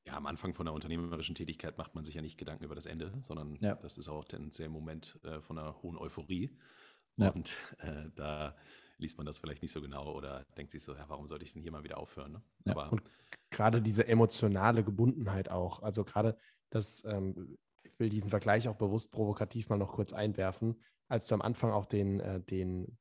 Ja, 0.06 0.16
am 0.16 0.26
Anfang 0.26 0.54
von 0.54 0.66
der 0.66 0.74
unternehmerischen 0.74 1.34
Tätigkeit 1.34 1.76
macht 1.78 1.94
man 1.94 2.04
sich 2.04 2.14
ja 2.14 2.22
nicht 2.22 2.38
Gedanken 2.38 2.64
über 2.64 2.74
das 2.74 2.86
Ende, 2.86 3.12
sondern 3.20 3.56
Ja. 3.60 3.74
das 3.74 3.98
ist 3.98 4.08
auch 4.08 4.24
tendenziell 4.24 4.68
ein 4.68 4.72
Moment 4.72 5.18
äh, 5.24 5.40
von 5.40 5.58
einer 5.58 5.82
hohen 5.82 5.98
Euphorie. 5.98 6.56
Ja. 7.16 7.30
Und 7.30 7.54
äh, 7.78 8.08
da 8.14 8.56
liest 8.98 9.16
man 9.18 9.26
das 9.26 9.38
vielleicht 9.38 9.62
nicht 9.62 9.72
so 9.72 9.80
genau 9.80 10.14
oder 10.14 10.44
denkt 10.56 10.70
sich 10.72 10.82
so, 10.82 10.94
ja, 10.94 11.04
warum 11.08 11.26
sollte 11.26 11.44
ich 11.44 11.52
denn 11.52 11.62
hier 11.62 11.72
mal 11.72 11.84
wieder 11.84 11.98
aufhören? 11.98 12.32
Ne? 12.32 12.42
Ja, 12.66 12.72
Aber 12.72 12.92
und 12.92 13.02
Gerade 13.50 13.82
diese 13.82 14.06
emotionale 14.06 14.84
Gebundenheit 14.84 15.50
auch. 15.50 15.82
Also 15.82 16.04
gerade 16.04 16.38
das, 16.70 17.04
ähm, 17.04 17.58
ich 17.82 17.98
will 17.98 18.08
diesen 18.08 18.30
Vergleich 18.30 18.68
auch 18.68 18.76
bewusst 18.76 19.12
provokativ 19.12 19.68
mal 19.68 19.76
noch 19.76 19.92
kurz 19.92 20.12
einwerfen. 20.12 20.82
Als 21.08 21.26
du 21.26 21.34
am 21.34 21.42
Anfang 21.42 21.72
auch 21.72 21.86
den, 21.86 22.20
äh, 22.20 22.40
den, 22.40 22.98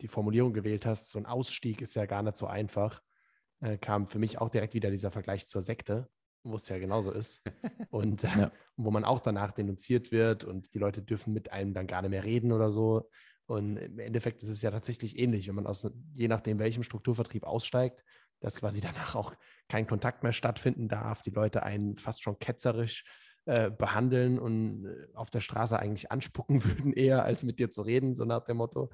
die 0.00 0.08
Formulierung 0.08 0.52
gewählt 0.52 0.86
hast, 0.86 1.10
so 1.10 1.18
ein 1.18 1.26
Ausstieg 1.26 1.80
ist 1.80 1.94
ja 1.94 2.06
gar 2.06 2.22
nicht 2.22 2.36
so 2.36 2.46
einfach, 2.46 3.02
äh, 3.60 3.78
kam 3.78 4.06
für 4.06 4.18
mich 4.18 4.38
auch 4.38 4.50
direkt 4.50 4.74
wieder 4.74 4.90
dieser 4.90 5.10
Vergleich 5.10 5.48
zur 5.48 5.62
Sekte, 5.62 6.08
wo 6.44 6.56
es 6.56 6.68
ja 6.68 6.78
genauso 6.78 7.10
ist. 7.10 7.42
Und 7.90 8.24
äh, 8.24 8.28
Ja. 8.38 8.52
wo 8.76 8.90
man 8.90 9.04
auch 9.04 9.20
danach 9.20 9.52
denunziert 9.52 10.12
wird 10.12 10.44
und 10.44 10.74
die 10.74 10.78
Leute 10.78 11.00
dürfen 11.00 11.32
mit 11.32 11.50
einem 11.50 11.72
dann 11.72 11.86
gar 11.86 12.02
nicht 12.02 12.10
mehr 12.10 12.24
reden 12.24 12.52
oder 12.52 12.70
so. 12.70 13.08
Und 13.46 13.76
im 13.78 13.98
Endeffekt 13.98 14.42
ist 14.42 14.48
es 14.50 14.60
ja 14.60 14.70
tatsächlich 14.70 15.18
ähnlich, 15.18 15.48
wenn 15.48 15.54
man 15.54 15.66
aus, 15.66 15.88
je 16.12 16.28
nachdem, 16.28 16.58
welchem 16.58 16.82
Strukturvertrieb 16.82 17.44
aussteigt, 17.44 18.04
dass 18.40 18.60
quasi 18.60 18.80
danach 18.80 19.14
auch 19.14 19.34
kein 19.68 19.86
Kontakt 19.86 20.22
mehr 20.22 20.32
stattfinden 20.32 20.88
darf, 20.88 21.22
die 21.22 21.30
Leute 21.30 21.62
einen 21.62 21.96
fast 21.96 22.22
schon 22.22 22.38
ketzerisch 22.38 23.04
äh, 23.46 23.70
behandeln 23.70 24.38
und 24.38 24.86
äh, 24.86 25.08
auf 25.14 25.30
der 25.30 25.40
Straße 25.40 25.78
eigentlich 25.78 26.10
anspucken 26.10 26.64
würden, 26.64 26.92
eher 26.92 27.24
als 27.24 27.42
mit 27.44 27.58
dir 27.58 27.70
zu 27.70 27.82
reden, 27.82 28.14
so 28.16 28.24
nach 28.24 28.44
dem 28.44 28.58
Motto. 28.58 28.90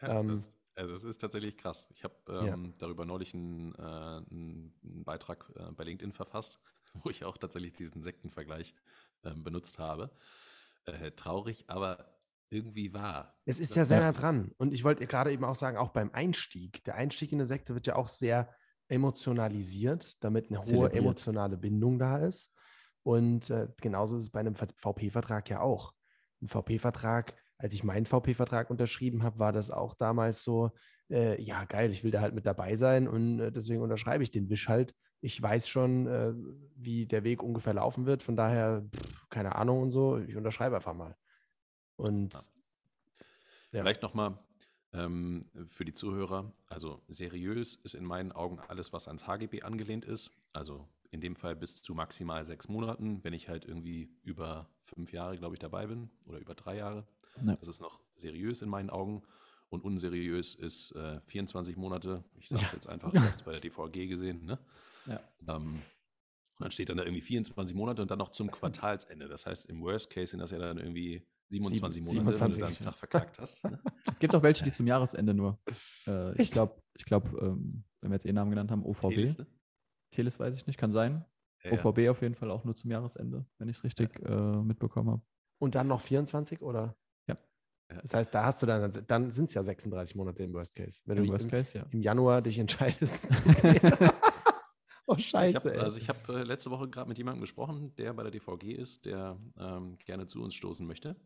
Ja, 0.00 0.14
Ähm, 0.20 0.28
das, 0.28 0.58
also 0.74 0.94
es 0.94 1.04
ist 1.04 1.18
tatsächlich 1.18 1.56
krass. 1.56 1.88
Ich 1.92 2.04
habe 2.04 2.14
Ja. 2.26 2.54
ähm, 2.54 2.74
darüber 2.78 3.04
neulich 3.04 3.34
einen, 3.34 3.74
äh, 3.74 3.78
einen 3.82 5.04
Beitrag 5.04 5.50
äh, 5.56 5.72
bei 5.72 5.84
LinkedIn 5.84 6.12
verfasst, 6.12 6.60
wo 6.94 7.10
ich 7.10 7.24
auch 7.24 7.36
tatsächlich 7.36 7.72
diesen 7.72 8.02
Sektenvergleich 8.02 8.74
ähm, 9.24 9.42
benutzt 9.44 9.78
habe. 9.78 10.16
Äh, 10.86 11.10
traurig, 11.12 11.64
aber 11.68 12.18
irgendwie 12.50 12.94
wahr. 12.94 13.34
Es 13.44 13.58
ist 13.60 13.74
ja 13.76 13.84
sehr 13.84 14.00
Ja. 14.00 14.06
nah 14.06 14.12
dran. 14.18 14.52
Und 14.58 14.72
ich 14.72 14.84
wollte 14.84 15.06
gerade 15.06 15.32
eben 15.32 15.44
auch 15.44 15.54
sagen, 15.54 15.76
auch 15.76 15.90
beim 15.90 16.12
Einstieg, 16.12 16.84
der 16.84 16.94
Einstieg 16.94 17.32
in 17.32 17.38
eine 17.38 17.46
Sekte 17.46 17.74
wird 17.74 17.86
ja 17.86 17.96
auch 17.96 18.08
sehr 18.08 18.54
emotionalisiert, 18.88 20.16
damit 20.22 20.50
eine 20.50 20.62
hohe 20.62 20.92
emotionale 20.92 21.56
Bindung 21.56 21.98
da 21.98 22.18
ist. 22.18 22.54
Und 23.02 23.50
äh, 23.50 23.68
genauso 23.80 24.16
ist 24.16 24.24
es 24.24 24.30
bei 24.30 24.40
einem 24.40 24.54
VP-Vertrag 24.54 25.48
ja 25.50 25.60
auch. 25.60 25.94
Ein 26.42 26.48
VP-Vertrag, 26.48 27.34
als 27.56 27.74
ich 27.74 27.84
meinen 27.84 28.06
VP-Vertrag 28.06 28.70
unterschrieben 28.70 29.22
habe, 29.22 29.38
war 29.38 29.52
das 29.52 29.70
auch 29.70 29.94
damals 29.94 30.42
so, 30.42 30.70
äh, 31.10 31.40
ja 31.42 31.64
geil, 31.64 31.90
ich 31.90 32.04
will 32.04 32.10
da 32.10 32.20
halt 32.20 32.34
mit 32.34 32.46
dabei 32.46 32.76
sein 32.76 33.08
und 33.08 33.40
äh, 33.40 33.52
deswegen 33.52 33.82
unterschreibe 33.82 34.22
ich 34.22 34.30
den 34.30 34.50
Wisch 34.50 34.68
halt, 34.68 34.94
Ich 35.20 35.40
weiß 35.40 35.68
schon, 35.68 36.06
äh, 36.06 36.32
wie 36.76 37.06
der 37.06 37.24
Weg 37.24 37.42
ungefähr 37.42 37.74
laufen 37.74 38.06
wird. 38.06 38.22
Von 38.22 38.36
daher, 38.36 38.86
pff, 38.94 39.28
keine 39.30 39.56
Ahnung 39.56 39.82
und 39.82 39.90
so. 39.90 40.18
Ich 40.18 40.36
unterschreibe 40.36 40.76
einfach 40.76 40.94
mal. 40.94 41.16
Und. 41.96 42.34
Ja. 43.72 43.82
Vielleicht 43.82 44.02
nochmal 44.02 44.38
ähm, 44.92 45.44
für 45.66 45.84
die 45.84 45.92
Zuhörer. 45.92 46.52
Also 46.66 47.02
seriös 47.08 47.76
ist 47.76 47.94
in 47.94 48.04
meinen 48.04 48.32
Augen 48.32 48.58
alles, 48.68 48.92
was 48.92 49.08
ans 49.08 49.26
HGB 49.26 49.62
angelehnt 49.62 50.04
ist. 50.04 50.30
Also 50.52 50.88
in 51.10 51.20
dem 51.20 51.36
Fall 51.36 51.56
bis 51.56 51.82
zu 51.82 51.94
maximal 51.94 52.44
sechs 52.44 52.68
Monaten, 52.68 53.22
wenn 53.24 53.32
ich 53.32 53.48
halt 53.48 53.64
irgendwie 53.64 54.10
über 54.22 54.68
fünf 54.82 55.12
Jahre, 55.12 55.38
glaube 55.38 55.54
ich, 55.54 55.58
dabei 55.58 55.86
bin 55.86 56.10
oder 56.26 56.38
über 56.38 56.54
drei 56.54 56.76
Jahre. 56.76 57.06
Ja. 57.44 57.56
Das 57.56 57.68
ist 57.68 57.80
noch 57.80 58.00
seriös 58.14 58.62
in 58.62 58.68
meinen 58.68 58.90
Augen. 58.90 59.22
Und 59.70 59.84
unseriös 59.84 60.54
ist 60.54 60.92
äh, 60.92 61.20
24 61.26 61.76
Monate. 61.76 62.24
Ich 62.36 62.48
sage 62.48 62.64
es 62.64 62.72
jetzt 62.72 62.88
einfach, 62.88 63.08
ich 63.14 63.20
habe 63.20 63.34
es 63.34 63.42
bei 63.42 63.52
der 63.52 63.60
DVG 63.60 64.08
gesehen. 64.08 64.44
Ne? 64.44 64.58
Ja. 65.06 65.20
Ähm, 65.46 65.82
und 66.58 66.64
dann 66.64 66.70
steht 66.72 66.88
dann 66.88 66.96
da 66.96 67.04
irgendwie 67.04 67.20
24 67.20 67.76
Monate 67.76 68.02
und 68.02 68.10
dann 68.10 68.18
noch 68.18 68.30
zum 68.30 68.50
Quartalsende. 68.50 69.28
Das 69.28 69.46
heißt, 69.46 69.66
im 69.66 69.82
Worst 69.82 70.10
Case 70.10 70.32
sind 70.32 70.40
das 70.40 70.50
ja 70.50 70.58
dann 70.58 70.78
irgendwie 70.78 71.22
27 71.48 72.04
Sieben- 72.04 72.24
Monate, 72.24 72.40
wenn 72.40 72.46
du 72.50 72.52
27, 72.54 72.64
einen 72.64 72.74
ja. 72.76 72.90
Tag 72.90 72.94
verkackt 72.98 73.38
hast. 73.38 73.64
Ne? 73.64 73.80
Es 74.12 74.18
gibt 74.18 74.34
auch 74.34 74.42
welche, 74.42 74.64
die 74.64 74.70
zum 74.72 74.86
Jahresende 74.86 75.34
nur. 75.34 75.58
Äh, 76.06 76.40
ich 76.40 76.50
glaube, 76.50 76.82
ich 76.96 77.04
glaub, 77.04 77.24
ähm, 77.40 77.84
wenn 78.00 78.10
wir 78.10 78.16
jetzt 78.16 78.26
eh 78.26 78.32
Namen 78.32 78.50
genannt 78.50 78.70
haben, 78.70 78.84
OVB. 78.84 79.10
T-Liste? 79.10 79.46
Teles 80.12 80.38
weiß 80.38 80.54
ich 80.54 80.66
nicht, 80.66 80.78
kann 80.78 80.92
sein. 80.92 81.24
Ja, 81.64 81.72
ja. 81.74 81.84
OVB 81.84 82.08
auf 82.08 82.22
jeden 82.22 82.34
Fall 82.34 82.50
auch 82.50 82.64
nur 82.64 82.74
zum 82.76 82.90
Jahresende, 82.90 83.44
wenn 83.58 83.68
ich 83.68 83.78
es 83.78 83.84
richtig 83.84 84.20
äh, 84.24 84.30
mitbekommen 84.62 85.10
habe. 85.10 85.22
Und 85.60 85.74
dann 85.74 85.88
noch 85.88 86.00
24 86.00 86.62
oder? 86.62 86.96
Ja. 87.28 87.36
Ja. 87.90 88.00
Das 88.02 88.14
heißt, 88.14 88.34
da 88.34 88.44
hast 88.44 88.62
du 88.62 88.66
dann, 88.66 88.90
dann 89.08 89.30
sind 89.30 89.46
es 89.48 89.54
ja 89.54 89.62
36 89.62 90.14
Monate 90.16 90.42
im 90.44 90.52
Worst 90.54 90.74
Case. 90.76 91.02
Wenn 91.04 91.18
Im 91.18 91.24
du 91.24 91.32
Worst 91.32 91.46
im, 91.46 91.50
Case, 91.50 91.78
ja. 91.78 91.86
im 91.90 92.00
Januar 92.00 92.42
dich 92.42 92.58
entscheidest 92.58 93.26
oh, 95.08 95.14
Ich 95.18 95.28
scheiße. 95.28 95.56
hab, 95.56 95.64
ey. 95.66 95.78
also 95.78 95.98
ich 95.98 96.08
habe 96.08 96.40
äh, 96.40 96.42
letzte 96.44 96.70
Woche 96.70 96.88
gerade 96.88 97.08
mit 97.08 97.18
jemandem 97.18 97.40
gesprochen, 97.40 97.94
der 97.96 98.12
bei 98.14 98.22
der 98.22 98.30
DVG 98.30 98.72
ist, 98.72 99.06
der 99.06 99.38
ähm, 99.58 99.98
gerne 100.04 100.26
zu 100.26 100.42
uns 100.42 100.54
stoßen 100.54 100.86
möchte. 100.86 101.16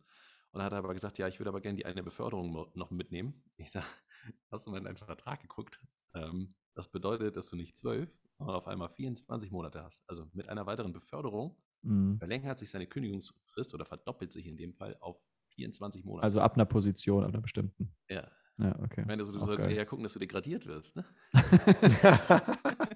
Und 0.52 0.60
er 0.60 0.64
hat 0.64 0.72
aber 0.74 0.92
gesagt, 0.94 1.18
ja, 1.18 1.28
ich 1.28 1.38
würde 1.40 1.48
aber 1.50 1.60
gerne 1.60 1.76
die 1.76 1.86
eine 1.86 2.02
Beförderung 2.02 2.70
noch 2.74 2.90
mitnehmen. 2.90 3.42
Ich 3.56 3.70
sage, 3.70 3.86
hast 4.50 4.66
du 4.66 4.70
mal 4.70 4.78
in 4.78 4.84
deinen 4.84 4.96
Vertrag 4.96 5.40
geguckt? 5.40 5.80
Ähm, 6.14 6.54
das 6.74 6.88
bedeutet, 6.90 7.36
dass 7.36 7.48
du 7.48 7.56
nicht 7.56 7.76
zwölf, 7.76 8.10
sondern 8.30 8.56
auf 8.56 8.66
einmal 8.66 8.88
24 8.88 9.50
Monate 9.50 9.82
hast. 9.82 10.04
Also 10.08 10.26
mit 10.32 10.48
einer 10.48 10.66
weiteren 10.66 10.92
Beförderung 10.92 11.56
Mhm. 11.84 12.16
verlängert 12.16 12.60
sich 12.60 12.70
seine 12.70 12.86
Kündigungsfrist 12.86 13.74
oder 13.74 13.84
verdoppelt 13.84 14.32
sich 14.32 14.46
in 14.46 14.56
dem 14.56 14.72
Fall 14.72 14.96
auf 15.00 15.18
24 15.56 16.04
Monate. 16.04 16.22
Also 16.22 16.40
ab 16.40 16.54
einer 16.54 16.64
Position, 16.64 17.24
ab 17.24 17.30
einer 17.30 17.40
bestimmten. 17.42 17.92
ja. 18.08 18.30
Ja, 18.58 18.78
okay. 18.80 19.00
Ich 19.00 19.06
meine, 19.06 19.22
also, 19.22 19.32
du 19.32 19.40
Auch 19.40 19.46
sollst 19.46 19.64
geil. 19.66 19.74
eher 19.74 19.86
gucken, 19.86 20.02
dass 20.04 20.12
du 20.12 20.18
degradiert 20.20 20.66
wirst. 20.66 20.94
Ne? 20.94 21.04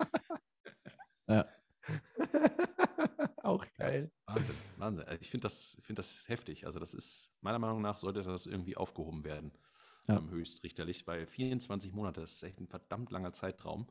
Ja. 1.29 1.47
Auch 3.43 3.65
geil. 3.79 4.11
Wahnsinn, 4.27 4.57
Wahnsinn. 4.77 5.05
Also 5.07 5.21
Ich 5.21 5.31
finde 5.31 5.43
das, 5.43 5.79
find 5.83 5.99
das 5.99 6.29
heftig. 6.29 6.67
Also 6.67 6.79
das 6.79 6.95
ist, 6.95 7.31
meiner 7.41 7.59
Meinung 7.59 7.81
nach 7.81 7.99
sollte 7.99 8.23
das 8.23 8.47
irgendwie 8.47 8.77
aufgehoben 8.77 9.25
werden, 9.25 9.53
Ja. 10.09 10.19
ähm, 10.19 10.31
höchstrichterlich, 10.31 11.07
weil 11.07 11.27
24 11.27 11.93
Monate, 11.93 12.21
das 12.21 12.33
ist 12.33 12.43
echt 12.43 12.61
ein 12.61 12.67
verdammt 12.69 13.11
langer 13.11 13.33
Zeitraum. 13.33 13.89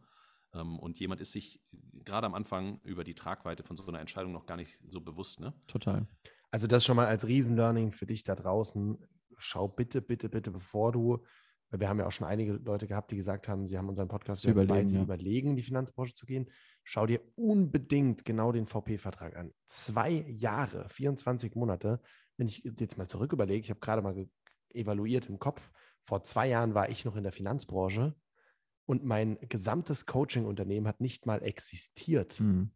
Ähm, 0.53 0.77
und 0.79 0.99
jemand 0.99 1.21
ist 1.21 1.31
sich 1.31 1.61
gerade 2.03 2.27
am 2.27 2.33
Anfang 2.33 2.79
über 2.83 3.03
die 3.03 3.15
Tragweite 3.15 3.63
von 3.63 3.77
so 3.77 3.85
einer 3.87 3.99
Entscheidung 3.99 4.31
noch 4.31 4.45
gar 4.45 4.57
nicht 4.57 4.77
so 4.87 4.99
bewusst. 5.01 5.39
Ne? 5.39 5.53
Total. 5.67 6.07
Also 6.51 6.67
das 6.67 6.85
schon 6.85 6.95
mal 6.95 7.07
als 7.07 7.27
Riesenlearning 7.27 7.91
für 7.91 8.05
dich 8.05 8.23
da 8.23 8.35
draußen. 8.35 8.97
Schau 9.37 9.67
bitte, 9.67 10.01
bitte, 10.01 10.29
bitte, 10.29 10.51
bevor 10.51 10.91
du, 10.93 11.23
wir 11.71 11.89
haben 11.89 11.99
ja 11.99 12.05
auch 12.05 12.11
schon 12.11 12.27
einige 12.27 12.53
Leute 12.53 12.87
gehabt, 12.87 13.11
die 13.11 13.15
gesagt 13.15 13.47
haben, 13.47 13.65
sie 13.67 13.77
haben 13.77 13.89
unseren 13.89 14.07
Podcast 14.07 14.43
Zu 14.43 14.49
überlegen, 14.49 14.87
sie 14.87 14.97
ja. 14.97 15.03
überlegen, 15.03 15.49
in 15.49 15.55
die 15.55 15.63
Finanzbranche 15.63 16.13
zu 16.13 16.25
gehen. 16.25 16.49
Schau 16.83 17.05
dir 17.05 17.21
unbedingt 17.35 18.23
genau 18.23 18.51
den 18.51 18.67
VP-Vertrag 18.67 19.35
an. 19.35 19.51
Zwei 19.65 20.11
Jahre, 20.27 20.87
24 20.89 21.55
Monate. 21.55 21.99
Wenn 22.37 22.47
ich 22.47 22.63
jetzt 22.79 22.97
mal 22.97 23.07
zurück 23.07 23.33
überlege, 23.33 23.61
ich 23.61 23.69
habe 23.69 23.79
gerade 23.79 24.01
mal 24.01 24.27
evaluiert 24.69 25.27
im 25.27 25.39
Kopf, 25.39 25.71
vor 26.03 26.23
zwei 26.23 26.47
Jahren 26.47 26.75
war 26.75 26.89
ich 26.89 27.05
noch 27.05 27.15
in 27.15 27.23
der 27.23 27.31
Finanzbranche 27.31 28.15
und 28.85 29.03
mein 29.03 29.37
gesamtes 29.49 30.05
Coaching-Unternehmen 30.05 30.87
hat 30.87 31.01
nicht 31.01 31.25
mal 31.25 31.41
existiert. 31.41 32.39
Mhm. 32.39 32.71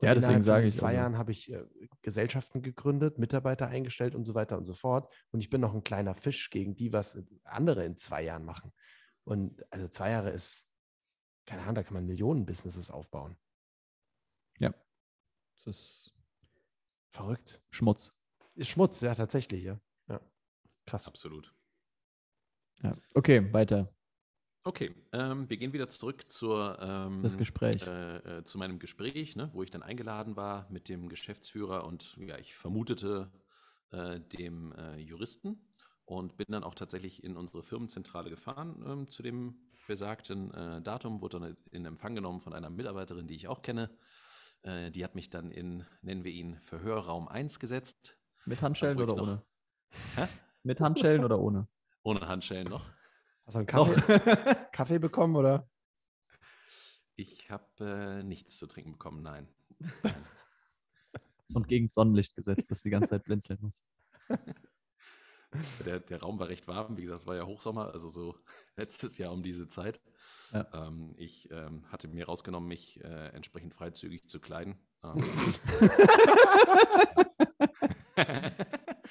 Und 0.00 0.06
Ja, 0.06 0.14
deswegen 0.14 0.42
sage 0.42 0.66
ich, 0.66 0.76
zwei 0.76 0.88
also- 0.88 0.96
Jahren 0.96 1.18
habe 1.18 1.32
ich 1.32 1.52
äh, 1.52 1.64
Gesellschaften 2.02 2.62
gegründet, 2.62 3.18
Mitarbeiter 3.18 3.66
eingestellt 3.68 4.14
und 4.14 4.24
so 4.24 4.34
weiter 4.34 4.56
und 4.56 4.64
so 4.64 4.72
fort. 4.72 5.12
Und 5.30 5.40
ich 5.40 5.50
bin 5.50 5.60
noch 5.60 5.74
ein 5.74 5.84
kleiner 5.84 6.14
Fisch 6.14 6.48
gegen 6.50 6.74
die, 6.74 6.92
was 6.92 7.22
andere 7.44 7.84
in 7.84 7.96
zwei 7.96 8.22
Jahren 8.22 8.44
machen. 8.44 8.72
Und 9.24 9.62
also 9.70 9.88
zwei 9.88 10.10
Jahre 10.10 10.30
ist, 10.30 10.72
keine 11.44 11.62
Ahnung, 11.62 11.74
da 11.74 11.82
kann 11.82 11.94
man 11.94 12.06
Millionen-Businesses 12.06 12.90
aufbauen. 12.90 13.36
Das 15.62 15.76
ist 15.76 16.14
Verrückt. 17.10 17.60
Schmutz. 17.70 18.16
Ist 18.54 18.68
Schmutz, 18.68 19.02
ja, 19.02 19.14
tatsächlich, 19.14 19.64
ja. 19.64 19.78
ja. 20.08 20.20
Krass. 20.86 21.06
Absolut. 21.06 21.54
Ja. 22.82 22.96
Okay, 23.14 23.52
weiter. 23.52 23.92
Okay, 24.62 24.94
ähm, 25.12 25.48
wir 25.48 25.56
gehen 25.56 25.72
wieder 25.72 25.88
zurück 25.88 26.30
zur, 26.30 26.78
ähm, 26.80 27.22
Das 27.22 27.38
Gespräch. 27.38 27.82
Äh, 27.86 28.16
äh, 28.38 28.44
zu 28.44 28.58
meinem 28.58 28.78
Gespräch, 28.78 29.34
ne, 29.34 29.50
wo 29.54 29.62
ich 29.62 29.70
dann 29.70 29.82
eingeladen 29.82 30.36
war 30.36 30.66
mit 30.70 30.88
dem 30.90 31.08
Geschäftsführer 31.08 31.84
und 31.86 32.16
ja, 32.18 32.36
ich 32.36 32.54
vermutete 32.54 33.30
äh, 33.90 34.20
dem 34.20 34.72
äh, 34.72 34.98
Juristen 34.98 35.58
und 36.04 36.36
bin 36.36 36.46
dann 36.50 36.62
auch 36.62 36.74
tatsächlich 36.74 37.24
in 37.24 37.36
unsere 37.38 37.62
Firmenzentrale 37.62 38.28
gefahren 38.28 38.84
ähm, 38.86 39.08
zu 39.08 39.22
dem 39.22 39.54
besagten 39.86 40.52
äh, 40.52 40.82
Datum, 40.82 41.22
wurde 41.22 41.40
dann 41.40 41.56
in 41.70 41.86
Empfang 41.86 42.14
genommen 42.14 42.40
von 42.40 42.52
einer 42.52 42.68
Mitarbeiterin, 42.68 43.26
die 43.26 43.34
ich 43.36 43.48
auch 43.48 43.62
kenne. 43.62 43.90
Äh, 44.62 44.90
die 44.90 45.02
hat 45.04 45.14
mich 45.14 45.30
dann 45.30 45.50
in, 45.50 45.86
nennen 46.02 46.22
wir 46.22 46.32
ihn, 46.32 46.60
Verhörraum 46.60 47.28
1 47.28 47.60
gesetzt. 47.60 48.18
Mit 48.44 48.60
Handschellen 48.60 48.98
oder 49.00 49.14
noch- 49.16 49.22
ohne? 49.22 49.42
Hä? 50.16 50.28
Mit 50.64 50.80
Handschellen 50.80 51.24
oder 51.24 51.38
ohne? 51.40 51.66
Ohne 52.02 52.20
Handschellen 52.28 52.68
noch. 52.68 52.84
Hast 53.50 53.54
du 53.54 53.58
einen 53.58 53.66
Kaffee, 53.66 54.66
Kaffee 54.72 54.98
bekommen 55.00 55.34
oder? 55.34 55.68
Ich 57.16 57.50
habe 57.50 57.64
äh, 57.80 58.22
nichts 58.22 58.56
zu 58.58 58.68
trinken 58.68 58.92
bekommen, 58.92 59.22
nein. 59.22 59.48
nein. 60.04 60.24
Und 61.52 61.66
gegen 61.66 61.88
Sonnenlicht 61.88 62.36
gesetzt, 62.36 62.70
dass 62.70 62.78
du 62.78 62.84
die 62.84 62.90
ganze 62.90 63.10
Zeit 63.10 63.24
blinzeln 63.24 63.58
musst. 63.60 63.84
Der, 65.84 65.98
der 65.98 66.20
Raum 66.20 66.38
war 66.38 66.46
recht 66.46 66.68
warm, 66.68 66.96
wie 66.96 67.02
gesagt, 67.02 67.22
es 67.22 67.26
war 67.26 67.34
ja 67.34 67.44
Hochsommer, 67.44 67.92
also 67.92 68.08
so 68.08 68.36
letztes 68.76 69.18
Jahr 69.18 69.32
um 69.32 69.42
diese 69.42 69.66
Zeit. 69.66 70.00
Ja. 70.52 70.64
Ähm, 70.72 71.12
ich 71.16 71.50
ähm, 71.50 71.82
hatte 71.90 72.06
mir 72.06 72.26
rausgenommen, 72.26 72.68
mich 72.68 73.02
äh, 73.02 73.30
entsprechend 73.30 73.74
freizügig 73.74 74.28
zu 74.28 74.38
kleiden. 74.38 74.78
Ähm, 75.02 75.28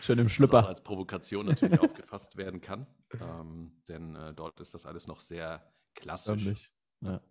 Schön 0.02 0.20
im 0.20 0.30
Schlüpper. 0.30 0.68
als 0.68 0.82
Provokation 0.82 1.46
natürlich 1.46 1.80
aufgefasst 1.80 2.38
werden 2.38 2.62
kann, 2.62 2.88
ähm, 3.20 3.82
denn 3.88 4.16
äh, 4.16 4.34
dort 4.34 4.60
ist 4.60 4.74
das 4.74 4.86
alles 4.86 5.08
noch 5.08 5.20
sehr 5.20 5.72
klassisch. 5.96 6.72
Ja. 7.02 7.22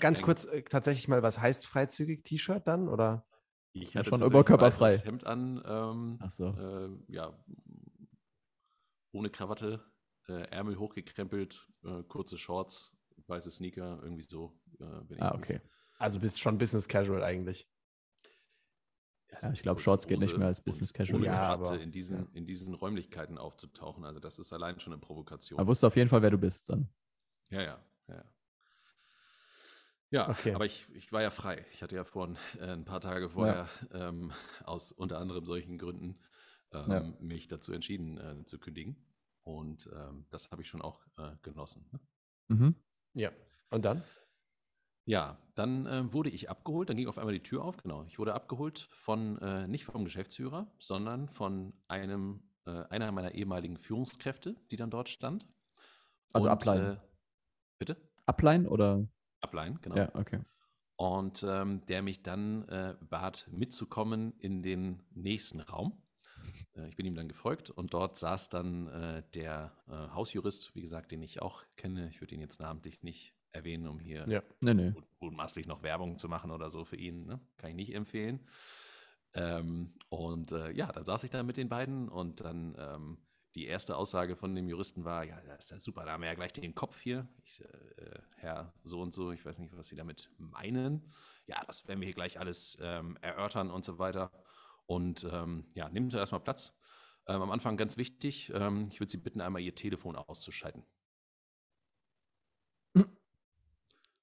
Ganz 0.00 0.22
kurz 0.22 0.44
äh, 0.44 0.62
tatsächlich 0.62 1.06
mal, 1.08 1.22
was 1.22 1.38
heißt 1.38 1.66
freizügig 1.66 2.24
T-Shirt 2.24 2.66
dann? 2.66 2.88
Oder? 2.88 3.26
Ich 3.72 3.96
hatte 3.96 4.10
schon 4.10 4.22
oberkörperfrei. 4.22 4.86
weißes 4.86 5.04
Hemd 5.04 5.26
an, 5.26 5.62
ähm, 5.64 6.18
Ach 6.20 6.32
so. 6.32 6.48
äh, 6.48 6.88
ja, 7.06 7.32
ohne 9.12 9.30
Krawatte, 9.30 9.84
äh, 10.28 10.42
Ärmel 10.50 10.78
hochgekrempelt, 10.78 11.68
äh, 11.84 12.02
kurze 12.04 12.36
Shorts, 12.38 12.96
weiße 13.26 13.50
Sneaker, 13.50 14.00
irgendwie 14.02 14.24
so. 14.24 14.58
Äh, 14.80 15.04
bin 15.04 15.20
Ah, 15.20 15.32
ich 15.34 15.38
okay. 15.40 15.60
Also 15.98 16.18
bist 16.20 16.40
schon 16.40 16.58
Business 16.58 16.88
Casual 16.88 17.22
eigentlich. 17.22 17.68
Also 19.32 19.46
Ja, 19.48 19.52
ich 19.52 19.62
glaub, 19.62 19.76
kurze 19.76 19.84
Shorts 19.84 20.06
geht 20.06 20.20
nicht 20.20 20.36
mehr 20.36 20.48
als 20.48 20.60
Business 20.60 20.92
Casual. 20.92 21.24
Ja, 21.24 21.40
aber- 21.48 21.80
in, 21.80 21.92
diesen, 21.92 22.18
ja. 22.18 22.26
in 22.34 22.46
diesen 22.46 22.74
Räumlichkeiten 22.74 23.38
aufzutauchen. 23.38 24.04
Also 24.04 24.20
das 24.20 24.38
ist 24.38 24.52
allein 24.52 24.78
schon 24.80 24.92
eine 24.92 25.00
Provokation. 25.00 25.56
Man 25.58 25.66
wusste 25.66 25.86
auf 25.86 25.96
jeden 25.96 26.08
Fall, 26.08 26.22
wer 26.22 26.30
du 26.30 26.38
bist 26.38 26.68
dann. 26.68 26.88
ja, 27.50 27.62
ja, 27.62 27.84
ja. 28.08 28.24
Ja, 30.12 30.28
Okay. 30.28 30.54
aber 30.54 30.66
ich, 30.66 30.88
ich 30.92 31.12
war 31.12 31.22
ja 31.22 31.30
frei. 31.30 31.64
Ich 31.72 31.82
hatte 31.84 31.94
ja 31.94 32.02
vor 32.04 32.34
äh, 32.58 32.64
ein 32.66 32.84
paar 32.84 33.00
Tage 33.00 33.30
vorher 33.30 33.68
ähm, 33.92 34.32
aus 34.64 34.90
unter 34.90 35.18
anderem 35.20 35.44
solchen 35.46 35.78
Gründen 35.78 36.18
ähm, 36.72 36.90
Ja. 36.90 37.00
mich 37.20 37.46
dazu 37.46 37.72
entschieden 37.72 38.18
äh, 38.18 38.44
zu 38.44 38.58
kündigen. 38.58 38.96
Und 39.44 39.88
ähm, 39.94 40.26
das 40.30 40.50
habe 40.50 40.62
ich 40.62 40.68
schon 40.68 40.82
auch 40.82 41.06
äh, 41.16 41.36
genossen. 41.42 41.86
Ne? 41.92 42.00
Mhm. 42.48 42.74
Ja. 43.14 43.30
Und 43.70 43.84
dann? 43.84 44.02
Ja, 45.10 45.36
dann 45.56 45.86
äh, 45.86 46.12
wurde 46.12 46.30
ich 46.30 46.50
abgeholt, 46.50 46.88
dann 46.88 46.96
ging 46.96 47.08
auf 47.08 47.18
einmal 47.18 47.34
die 47.34 47.42
Tür 47.42 47.64
auf, 47.64 47.78
genau. 47.78 48.04
Ich 48.04 48.20
wurde 48.20 48.32
abgeholt 48.32 48.88
von, 48.92 49.38
äh, 49.38 49.66
nicht 49.66 49.84
vom 49.84 50.04
Geschäftsführer, 50.04 50.70
sondern 50.78 51.28
von 51.28 51.72
einem, 51.88 52.44
äh, 52.64 52.84
einer 52.90 53.10
meiner 53.10 53.34
ehemaligen 53.34 53.76
Führungskräfte, 53.76 54.54
die 54.70 54.76
dann 54.76 54.88
dort 54.88 55.08
stand. 55.08 55.48
Also 56.32 56.46
Und, 56.46 56.52
Upline. 56.52 56.92
Äh, 56.92 56.96
bitte? 57.80 57.96
Upline 58.26 58.70
oder? 58.70 59.04
Upline, 59.40 59.80
genau. 59.82 59.96
Ja, 59.96 60.14
okay. 60.14 60.42
Und 60.94 61.44
ähm, 61.44 61.84
der 61.86 62.02
mich 62.02 62.22
dann 62.22 62.68
äh, 62.68 62.94
bat, 63.00 63.48
mitzukommen 63.50 64.34
in 64.38 64.62
den 64.62 65.02
nächsten 65.10 65.58
Raum. 65.58 66.00
Äh, 66.76 66.88
ich 66.88 66.94
bin 66.94 67.04
ihm 67.04 67.16
dann 67.16 67.26
gefolgt 67.26 67.70
und 67.70 67.94
dort 67.94 68.16
saß 68.16 68.48
dann 68.48 68.86
äh, 68.86 69.24
der 69.34 69.72
äh, 69.88 70.14
Hausjurist, 70.14 70.72
wie 70.76 70.82
gesagt, 70.82 71.10
den 71.10 71.22
ich 71.22 71.42
auch 71.42 71.64
kenne. 71.74 72.08
Ich 72.10 72.20
würde 72.20 72.36
ihn 72.36 72.40
jetzt 72.40 72.60
namentlich 72.60 73.02
nicht 73.02 73.34
erwähnen, 73.52 73.86
um 73.88 73.98
hier 73.98 74.28
Ja. 74.28 74.42
Nee, 74.60 74.74
nee. 74.74 74.90
mut- 74.90 75.04
mutmaßlich 75.20 75.66
noch 75.66 75.82
Werbung 75.82 76.18
zu 76.18 76.28
machen 76.28 76.50
oder 76.50 76.70
so 76.70 76.84
für 76.84 76.96
ihn. 76.96 77.26
Ne? 77.26 77.40
Kann 77.56 77.70
ich 77.70 77.76
nicht 77.76 77.94
empfehlen. 77.94 78.46
Ähm, 79.32 79.94
und 80.08 80.52
äh, 80.52 80.72
ja, 80.72 80.90
dann 80.90 81.04
saß 81.04 81.22
ich 81.24 81.30
da 81.30 81.42
mit 81.42 81.56
den 81.56 81.68
beiden 81.68 82.08
und 82.08 82.40
dann 82.40 82.74
ähm, 82.78 83.18
die 83.54 83.66
erste 83.66 83.96
Aussage 83.96 84.36
von 84.36 84.54
dem 84.54 84.68
Juristen 84.68 85.04
war, 85.04 85.24
ja, 85.24 85.34
das 85.42 85.64
ist 85.66 85.70
ja 85.70 85.80
super, 85.80 86.04
da 86.04 86.12
haben 86.12 86.20
wir 86.22 86.28
ja 86.28 86.34
gleich 86.34 86.52
den 86.52 86.74
Kopf 86.74 87.00
hier. 87.00 87.28
Ich, 87.44 87.60
äh, 87.60 88.18
Herr 88.36 88.72
so 88.84 89.00
und 89.00 89.12
so, 89.12 89.32
ich 89.32 89.44
weiß 89.44 89.58
nicht, 89.58 89.76
was 89.76 89.88
Sie 89.88 89.96
damit 89.96 90.30
meinen. 90.38 91.08
Ja, 91.46 91.62
das 91.66 91.86
werden 91.88 92.00
wir 92.00 92.06
hier 92.06 92.14
gleich 92.14 92.38
alles 92.38 92.78
ähm, 92.80 93.16
erörtern 93.20 93.70
und 93.70 93.84
so 93.84 93.98
weiter. 93.98 94.30
Und 94.86 95.26
ähm, 95.32 95.64
ja, 95.74 95.88
nehmen 95.88 96.10
Sie 96.10 96.16
erstmal 96.16 96.40
Platz. 96.40 96.76
Ähm, 97.26 97.42
am 97.42 97.50
Anfang 97.50 97.76
ganz 97.76 97.96
wichtig, 97.96 98.50
ähm, 98.54 98.88
ich 98.90 98.98
würde 99.00 99.10
Sie 99.10 99.18
bitten, 99.18 99.40
einmal 99.40 99.62
Ihr 99.62 99.74
Telefon 99.74 100.16
auszuschalten. 100.16 100.84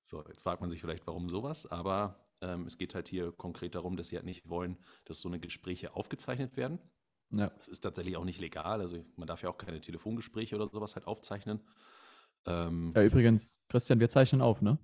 So, 0.07 0.23
jetzt 0.29 0.43
fragt 0.43 0.61
man 0.61 0.69
sich 0.69 0.79
vielleicht, 0.79 1.05
warum 1.05 1.29
sowas, 1.29 1.65
aber 1.65 2.23
ähm, 2.39 2.65
es 2.65 2.77
geht 2.77 2.95
halt 2.95 3.09
hier 3.09 3.33
konkret 3.33 3.75
darum, 3.75 3.97
dass 3.97 4.07
sie 4.07 4.15
halt 4.15 4.25
nicht 4.25 4.47
wollen, 4.47 4.77
dass 5.03 5.19
so 5.19 5.27
eine 5.27 5.37
Gespräche 5.37 5.95
aufgezeichnet 5.95 6.55
werden. 6.55 6.79
Ja. 7.31 7.49
Das 7.49 7.67
ist 7.67 7.81
tatsächlich 7.81 8.15
auch 8.15 8.23
nicht 8.23 8.39
legal, 8.39 8.79
also 8.79 9.03
man 9.17 9.27
darf 9.27 9.43
ja 9.43 9.49
auch 9.49 9.57
keine 9.57 9.81
Telefongespräche 9.81 10.55
oder 10.55 10.69
sowas 10.69 10.95
halt 10.95 11.07
aufzeichnen. 11.07 11.59
Ähm, 12.45 12.93
ja, 12.95 13.03
übrigens, 13.03 13.59
Christian, 13.67 13.99
wir 13.99 14.07
zeichnen 14.07 14.41
auf, 14.41 14.61
ne? 14.61 14.79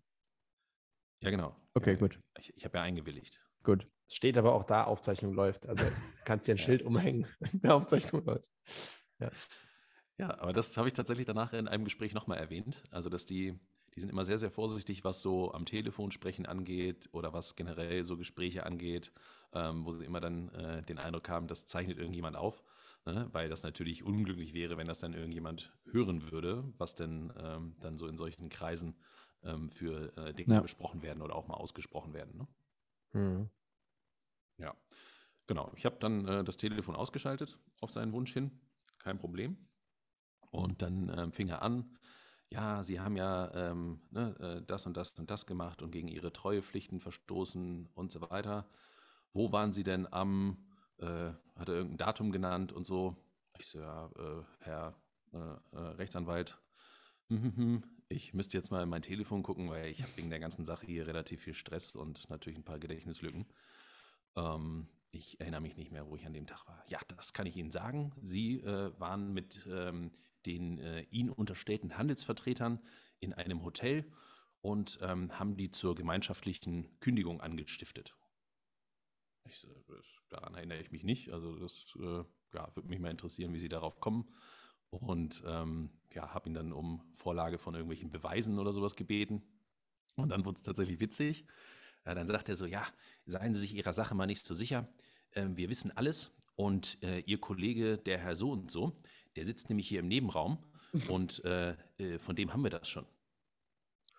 ja, 1.22 1.30
genau. 1.30 1.56
Okay, 1.74 1.94
ja, 1.94 1.98
gut. 1.98 2.20
Ich, 2.38 2.54
ich 2.58 2.66
habe 2.66 2.80
ja 2.80 2.84
eingewilligt. 2.84 3.40
Gut. 3.64 3.88
Es 4.10 4.16
steht 4.16 4.38
aber 4.38 4.54
auch 4.54 4.66
da, 4.66 4.84
Aufzeichnung 4.84 5.34
läuft. 5.34 5.66
Also 5.68 5.86
kannst 6.26 6.50
dir 6.50 6.56
ein 6.56 6.58
Schild 6.58 6.82
umhängen, 6.82 7.28
der 7.54 7.76
Aufzeichnung 7.76 8.26
läuft. 8.26 8.50
Ja, 10.20 10.38
aber 10.40 10.54
das 10.54 10.78
habe 10.78 10.88
ich 10.88 10.94
tatsächlich 10.94 11.26
danach 11.26 11.54
in 11.54 11.68
einem 11.68 11.86
Gespräch 11.86 12.14
nochmal 12.14 12.38
erwähnt. 12.38 12.84
Also, 12.92 13.10
dass 13.10 13.26
die, 13.26 13.60
die 13.96 14.00
sind 14.00 14.10
immer 14.10 14.26
sehr, 14.26 14.38
sehr 14.40 14.52
vorsichtig, 14.52 15.04
was 15.04 15.22
so 15.22 15.54
am 15.54 15.66
Telefon 15.66 16.12
sprechen 16.12 16.46
angeht 16.46 17.10
oder 17.12 17.34
was 17.34 17.56
generell 17.56 18.04
so 18.04 18.18
Gespräche 18.18 18.66
angeht, 18.66 19.12
ähm, 19.54 19.86
wo 19.86 19.92
sie 19.92 20.06
immer 20.06 20.20
dann 20.20 20.50
äh, 20.50 20.82
den 20.84 20.98
Eindruck 20.98 21.30
haben, 21.30 21.48
das 21.48 21.66
zeichnet 21.66 21.98
irgendjemand 21.98 22.36
auf, 22.36 22.64
ne? 23.06 23.30
weil 23.32 23.50
das 23.50 23.64
natürlich 23.64 24.04
unglücklich 24.04 24.54
wäre, 24.54 24.78
wenn 24.78 24.88
das 24.88 25.00
dann 25.00 25.14
irgendjemand 25.14 25.74
hören 25.92 26.32
würde, 26.32 26.64
was 26.78 26.96
denn 26.96 27.32
ähm, 27.38 27.74
dann 27.80 27.98
so 27.98 28.08
in 28.08 28.18
solchen 28.18 28.50
Kreisen 28.50 28.96
ähm, 29.44 29.70
für 29.70 30.16
äh, 30.18 30.34
Dinge 30.34 30.56
Ja. 30.56 30.62
besprochen 30.62 31.02
werden 31.02 31.22
oder 31.22 31.36
auch 31.36 31.48
mal 31.48 31.56
ausgesprochen 31.56 32.14
werden. 32.14 32.38
Ne? 32.38 32.48
Hm. 33.14 33.50
Ja, 34.58 34.76
genau. 35.48 35.72
Ich 35.76 35.86
habe 35.86 35.98
dann 36.00 36.28
äh, 36.28 36.44
das 36.44 36.58
Telefon 36.58 36.96
ausgeschaltet 36.96 37.60
auf 37.82 37.92
seinen 37.92 38.14
Wunsch 38.14 38.34
hin. 38.34 38.62
Kein 39.00 39.18
Problem. 39.20 39.58
Und 40.52 40.82
dann 40.82 41.12
ähm, 41.18 41.32
fing 41.34 41.50
er 41.50 41.62
an, 41.64 41.98
ja, 42.54 42.84
Sie 42.84 43.00
haben 43.00 43.18
ja 43.18 43.52
ähm, 43.54 44.00
ne, 44.12 44.36
äh, 44.40 44.66
das 44.66 44.86
und 44.86 44.96
das 44.96 45.18
und 45.18 45.32
das 45.32 45.46
gemacht 45.48 45.82
und 45.82 45.92
gegen 45.92 46.08
Ihre 46.08 46.32
Treuepflichten 46.32 47.00
verstoßen 47.00 47.90
und 47.96 48.12
so 48.12 48.22
weiter. 48.30 48.68
Wo 49.34 49.52
waren 49.52 49.74
Sie 49.74 49.84
denn 49.84 50.12
am, 50.14 50.58
äh, 51.00 51.32
hat 51.56 51.68
er 51.68 51.76
irgendein 51.76 51.98
Datum 51.98 52.32
genannt 52.32 52.72
und 52.72 52.86
so? 52.86 53.16
Ich 53.58 53.66
so, 53.66 53.80
ja, 53.80 54.06
äh, 54.18 54.44
Herr 54.60 54.96
äh, 55.34 55.38
äh, 55.38 55.80
Rechtsanwalt, 55.98 56.60
hm, 57.30 57.42
hm, 57.42 57.58
hm, 57.58 57.84
ich 58.08 58.36
müsste 58.36 58.58
jetzt 58.58 58.70
mal 58.70 58.84
in 58.84 58.90
mein 58.90 59.02
Telefon 59.02 59.42
gucken, 59.42 59.70
weil 59.72 59.88
ich 59.88 60.04
habe 60.04 60.16
wegen 60.16 60.30
der 60.30 60.40
ganzen 60.40 60.64
Sache 60.64 60.86
hier 60.86 61.08
relativ 61.08 61.42
viel 61.42 61.56
Stress 61.56 61.96
und 61.96 62.30
natürlich 62.30 62.60
ein 62.60 62.64
paar 62.66 62.80
Gedächtnislücken. 62.80 63.48
Ähm, 64.36 64.88
ich 65.12 65.40
erinnere 65.40 65.62
mich 65.62 65.76
nicht 65.76 65.92
mehr, 65.92 66.08
wo 66.08 66.16
ich 66.16 66.26
an 66.28 66.34
dem 66.34 66.46
Tag 66.46 66.68
war. 66.68 66.84
Ja, 66.88 67.00
das 67.08 67.34
kann 67.34 67.48
ich 67.48 67.58
Ihnen 67.58 67.72
sagen. 67.72 68.12
Sie 68.22 68.60
äh, 68.60 68.92
waren 69.00 69.34
mit 69.34 69.68
ähm, 69.68 70.12
den 70.46 70.80
äh, 70.80 71.02
Ihnen 71.10 71.30
unterstellten 71.30 71.98
Handelsvertretern 71.98 72.80
in 73.20 73.34
einem 73.34 73.64
Hotel 73.64 74.06
und 74.62 75.00
ähm, 75.02 75.38
haben 75.38 75.58
die 75.58 75.72
zur 75.72 75.96
gemeinschaftlichen 75.96 77.00
Kündigung 77.00 77.42
angestiftet. 77.42 78.16
Ich, 79.46 79.68
das, 79.88 80.06
daran 80.30 80.56
erinnere 80.56 80.80
ich 80.80 80.92
mich 80.92 81.04
nicht. 81.04 81.32
Also 81.32 81.58
das 81.58 81.86
äh, 82.00 82.24
ja, 82.54 82.76
würde 82.76 82.88
mich 82.88 83.00
mal 83.00 83.12
interessieren, 83.12 83.54
wie 83.54 83.60
Sie 83.60 83.70
darauf 83.70 84.00
kommen. 84.00 84.30
Und 84.90 85.44
ähm, 85.46 85.90
ja, 86.14 86.34
habe 86.34 86.48
ihn 86.48 86.54
dann 86.54 86.72
um 86.72 87.02
Vorlage 87.14 87.58
von 87.58 87.74
irgendwelchen 87.74 88.12
Beweisen 88.12 88.60
oder 88.60 88.72
sowas 88.72 88.96
gebeten. 88.96 89.42
Und 90.16 90.30
dann 90.30 90.46
wurde 90.46 90.58
es 90.58 90.64
tatsächlich 90.64 91.00
witzig. 91.00 91.46
Ja, 92.06 92.14
dann 92.14 92.28
sagt 92.28 92.48
er 92.48 92.56
so, 92.56 92.66
ja, 92.66 92.86
seien 93.26 93.54
Sie 93.54 93.62
sich 93.62 93.74
Ihrer 93.74 93.94
Sache 93.94 94.14
mal 94.14 94.28
nicht 94.28 94.46
so 94.46 94.54
sicher. 94.54 94.88
Ähm, 95.34 95.58
wir 95.58 95.70
wissen 95.70 95.92
alles 95.92 96.32
und 96.56 97.02
äh, 97.04 97.20
Ihr 97.26 97.40
Kollege, 97.40 97.98
der 97.98 98.18
Herr 98.20 98.36
so 98.36 98.52
und 98.52 98.70
so, 98.72 99.02
der 99.36 99.46
sitzt 99.46 99.70
nämlich 99.70 99.88
hier 99.88 100.00
im 100.00 100.08
Nebenraum 100.08 100.58
und 101.10 101.44
äh, 101.46 101.76
äh, 101.98 102.20
von 102.20 102.36
dem 102.36 102.54
haben 102.54 102.64
wir 102.64 102.70
das 102.70 102.88
schon. 102.88 103.06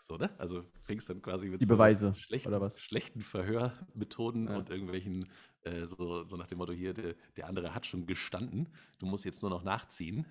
So, 0.03 0.17
ne? 0.19 0.29
Also 0.39 0.65
fängst 0.83 1.09
dann 1.09 1.23
quasi 1.23 1.49
mit 1.49 1.61
Die 1.63 1.65
so 1.65 1.75
Beweise, 1.75 2.13
schlechten, 2.15 2.49
oder 2.49 2.61
was? 2.61 2.79
schlechten 2.79 3.21
Verhörmethoden 3.23 4.49
Ja. 4.49 4.57
und 4.59 4.69
irgendwelchen, 4.69 5.31
äh, 5.63 5.87
so, 5.87 6.25
so 6.25 6.37
nach 6.37 6.47
dem 6.47 6.59
Motto 6.59 6.73
hier, 6.73 6.93
der, 6.93 7.15
der 7.37 7.47
andere 7.47 7.75
hat 7.75 7.87
schon 7.87 8.07
gestanden, 8.07 8.69
du 8.99 9.07
musst 9.07 9.25
jetzt 9.25 9.41
nur 9.43 9.51
noch 9.51 9.63
nachziehen. 9.65 10.27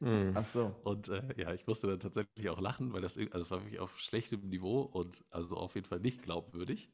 Hm. 0.00 0.32
Ach 0.34 0.46
so. 0.46 0.74
Und 0.82 1.08
äh, 1.08 1.22
ja, 1.40 1.54
ich 1.54 1.66
musste 1.66 1.86
dann 1.86 2.00
tatsächlich 2.00 2.50
auch 2.50 2.60
lachen, 2.60 2.92
weil 2.92 3.00
das, 3.00 3.16
also 3.16 3.38
es 3.40 3.50
war 3.50 3.62
wirklich 3.62 3.78
auf 3.80 3.98
schlechtem 3.98 4.48
Niveau 4.48 4.80
und 4.82 5.24
also 5.30 5.56
auf 5.56 5.74
jeden 5.76 5.86
Fall 5.86 6.00
nicht 6.00 6.22
glaubwürdig. 6.22 6.90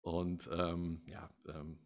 Und 0.00 0.48
ähm, 0.52 1.02
ja, 1.06 1.30
ähm, 1.46 1.78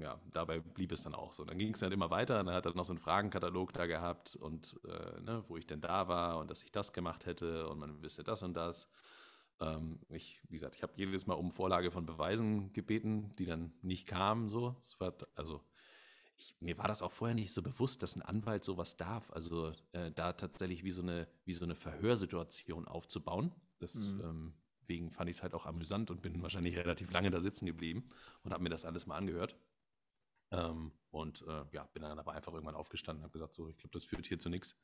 ja, 0.00 0.20
dabei 0.32 0.60
blieb 0.60 0.92
es 0.92 1.02
dann 1.02 1.14
auch 1.14 1.32
so. 1.32 1.44
Dann 1.44 1.58
ging 1.58 1.74
es 1.74 1.80
dann 1.80 1.92
immer 1.92 2.10
weiter. 2.10 2.40
Und 2.40 2.46
dann 2.46 2.54
hat 2.54 2.66
er 2.66 2.74
noch 2.74 2.84
so 2.84 2.92
einen 2.92 3.00
Fragenkatalog 3.00 3.72
da 3.72 3.86
gehabt 3.86 4.36
und 4.36 4.78
äh, 4.84 5.20
ne, 5.20 5.44
wo 5.48 5.56
ich 5.56 5.66
denn 5.66 5.80
da 5.80 6.08
war 6.08 6.38
und 6.38 6.50
dass 6.50 6.62
ich 6.62 6.72
das 6.72 6.92
gemacht 6.92 7.26
hätte 7.26 7.68
und 7.68 7.78
man 7.78 8.02
wüsste 8.02 8.24
das 8.24 8.42
und 8.42 8.54
das. 8.54 8.88
Ähm, 9.60 10.00
ich, 10.10 10.40
wie 10.48 10.54
gesagt, 10.56 10.76
ich 10.76 10.82
habe 10.82 10.92
jedes 10.96 11.26
Mal 11.26 11.34
um 11.34 11.50
Vorlage 11.50 11.90
von 11.90 12.06
Beweisen 12.06 12.72
gebeten, 12.72 13.34
die 13.36 13.46
dann 13.46 13.72
nicht 13.82 14.06
kamen. 14.06 14.48
So, 14.48 14.76
es 14.82 14.98
war 15.00 15.14
also 15.34 15.62
ich, 16.36 16.56
mir 16.60 16.78
war 16.78 16.86
das 16.88 17.02
auch 17.02 17.12
vorher 17.12 17.34
nicht 17.34 17.52
so 17.52 17.62
bewusst, 17.62 18.02
dass 18.02 18.16
ein 18.16 18.22
Anwalt 18.22 18.64
sowas 18.64 18.96
darf. 18.96 19.30
Also 19.32 19.72
äh, 19.92 20.12
da 20.12 20.32
tatsächlich 20.32 20.84
wie 20.84 20.90
so 20.92 21.02
eine, 21.02 21.28
wie 21.44 21.52
so 21.52 21.64
eine 21.64 21.74
Verhörsituation 21.74 22.86
aufzubauen. 22.86 23.52
Deswegen 23.80 24.54
Mhm. 24.88 25.10
fand 25.10 25.30
ich 25.30 25.36
es 25.36 25.42
halt 25.42 25.54
auch 25.54 25.66
amüsant 25.66 26.10
und 26.10 26.22
bin 26.22 26.40
wahrscheinlich 26.42 26.76
relativ 26.78 27.10
lange 27.10 27.30
da 27.30 27.40
sitzen 27.40 27.66
geblieben 27.66 28.08
und 28.44 28.52
habe 28.52 28.62
mir 28.62 28.70
das 28.70 28.84
alles 28.84 29.06
mal 29.06 29.16
angehört. 29.16 29.56
Ähm, 30.50 30.92
und 31.10 31.42
äh, 31.46 31.64
ja, 31.72 31.84
bin 31.92 32.02
dann 32.02 32.18
aber 32.18 32.32
einfach 32.32 32.52
irgendwann 32.52 32.74
aufgestanden 32.74 33.22
und 33.22 33.24
habe 33.24 33.32
gesagt, 33.32 33.54
so, 33.54 33.68
ich 33.68 33.76
glaube, 33.76 33.92
das 33.92 34.04
führt 34.04 34.26
hier 34.26 34.38
zu 34.38 34.48
nichts. 34.48 34.78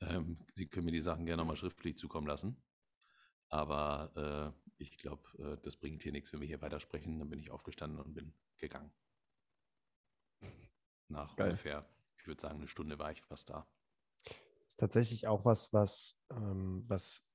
Ähm, 0.00 0.38
Sie 0.54 0.66
können 0.66 0.86
mir 0.86 0.92
die 0.92 1.00
Sachen 1.00 1.26
gerne 1.26 1.42
nochmal 1.42 1.56
schriftlich 1.56 1.96
zukommen 1.96 2.26
lassen. 2.26 2.62
Aber 3.48 4.54
äh, 4.56 4.72
ich 4.78 4.96
glaube, 4.98 5.22
äh, 5.38 5.60
das 5.62 5.76
bringt 5.76 6.02
hier 6.02 6.12
nichts, 6.12 6.32
wenn 6.32 6.40
wir 6.40 6.46
hier 6.46 6.62
weitersprechen. 6.62 7.18
Dann 7.18 7.28
bin 7.28 7.40
ich 7.40 7.50
aufgestanden 7.50 8.00
und 8.00 8.14
bin 8.14 8.32
gegangen. 8.58 8.92
Nach 11.08 11.34
Geil. 11.36 11.48
ungefähr, 11.48 11.88
ich 12.16 12.26
würde 12.26 12.40
sagen, 12.40 12.58
eine 12.58 12.68
Stunde 12.68 12.98
war 12.98 13.10
ich 13.10 13.22
fast 13.22 13.50
da. 13.50 13.66
ist 14.68 14.78
tatsächlich 14.78 15.26
auch 15.26 15.44
was, 15.44 15.72
was, 15.72 16.24
ähm, 16.30 16.84
was 16.86 17.28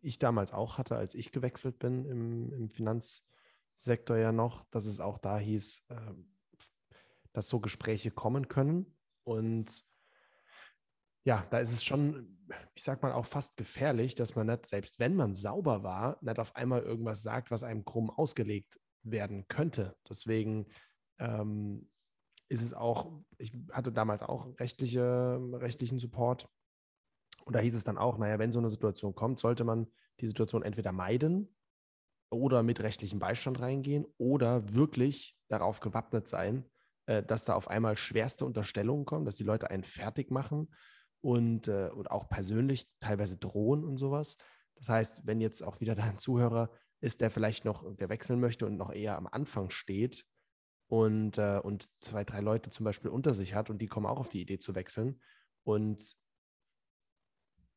ich 0.00 0.18
damals 0.18 0.52
auch 0.52 0.78
hatte, 0.78 0.96
als 0.96 1.14
ich 1.14 1.32
gewechselt 1.32 1.78
bin 1.78 2.04
im, 2.06 2.52
im 2.52 2.70
Finanzsektor 3.76 4.16
ja 4.16 4.32
noch, 4.32 4.64
dass 4.70 4.86
es 4.86 5.00
auch 5.00 5.18
da 5.18 5.38
hieß, 5.38 5.86
ähm, 5.90 6.30
dass 7.32 7.48
so 7.48 7.60
Gespräche 7.60 8.10
kommen 8.10 8.48
können. 8.48 8.96
Und 9.24 9.84
ja, 11.24 11.46
da 11.50 11.58
ist 11.58 11.72
es 11.72 11.84
schon, 11.84 12.38
ich 12.74 12.82
sag 12.82 13.02
mal, 13.02 13.12
auch 13.12 13.26
fast 13.26 13.56
gefährlich, 13.56 14.14
dass 14.14 14.34
man 14.34 14.46
nicht, 14.46 14.66
selbst 14.66 14.98
wenn 14.98 15.14
man 15.14 15.34
sauber 15.34 15.82
war, 15.82 16.18
nicht 16.22 16.38
auf 16.38 16.54
einmal 16.56 16.82
irgendwas 16.82 17.22
sagt, 17.22 17.50
was 17.50 17.62
einem 17.62 17.84
krumm 17.84 18.10
ausgelegt 18.10 18.80
werden 19.02 19.46
könnte. 19.48 19.96
Deswegen 20.08 20.66
ähm, 21.18 21.90
ist 22.48 22.62
es 22.62 22.72
auch, 22.72 23.20
ich 23.38 23.52
hatte 23.72 23.92
damals 23.92 24.22
auch 24.22 24.58
rechtliche, 24.58 25.38
rechtlichen 25.52 25.98
Support. 25.98 26.48
Und 27.44 27.54
da 27.54 27.60
hieß 27.60 27.74
es 27.74 27.84
dann 27.84 27.98
auch, 27.98 28.18
naja, 28.18 28.38
wenn 28.38 28.52
so 28.52 28.58
eine 28.58 28.70
Situation 28.70 29.14
kommt, 29.14 29.38
sollte 29.38 29.64
man 29.64 29.86
die 30.20 30.26
Situation 30.26 30.62
entweder 30.62 30.92
meiden 30.92 31.55
oder 32.30 32.62
mit 32.62 32.80
rechtlichem 32.80 33.18
Beistand 33.18 33.60
reingehen 33.60 34.06
oder 34.18 34.74
wirklich 34.74 35.36
darauf 35.48 35.80
gewappnet 35.80 36.28
sein, 36.28 36.64
äh, 37.06 37.22
dass 37.22 37.44
da 37.44 37.54
auf 37.54 37.68
einmal 37.68 37.96
schwerste 37.96 38.44
Unterstellungen 38.44 39.04
kommen, 39.04 39.24
dass 39.24 39.36
die 39.36 39.44
Leute 39.44 39.70
einen 39.70 39.84
fertig 39.84 40.30
machen 40.30 40.68
und, 41.20 41.68
äh, 41.68 41.88
und 41.88 42.10
auch 42.10 42.28
persönlich 42.28 42.88
teilweise 43.00 43.36
drohen 43.36 43.84
und 43.84 43.98
sowas. 43.98 44.36
Das 44.74 44.88
heißt, 44.88 45.22
wenn 45.24 45.40
jetzt 45.40 45.62
auch 45.62 45.80
wieder 45.80 45.94
da 45.96 46.04
ein 46.04 46.18
Zuhörer 46.18 46.70
ist, 47.00 47.20
der 47.20 47.30
vielleicht 47.30 47.64
noch, 47.64 47.84
der 47.96 48.08
wechseln 48.08 48.40
möchte 48.40 48.66
und 48.66 48.76
noch 48.76 48.92
eher 48.92 49.16
am 49.16 49.26
Anfang 49.26 49.70
steht 49.70 50.26
und, 50.88 51.38
äh, 51.38 51.60
und 51.62 51.88
zwei, 52.00 52.24
drei 52.24 52.40
Leute 52.40 52.70
zum 52.70 52.84
Beispiel 52.84 53.10
unter 53.10 53.34
sich 53.34 53.54
hat 53.54 53.70
und 53.70 53.78
die 53.78 53.86
kommen 53.86 54.06
auch 54.06 54.18
auf 54.18 54.28
die 54.28 54.40
Idee 54.40 54.58
zu 54.58 54.74
wechseln 54.74 55.20
und 55.64 56.16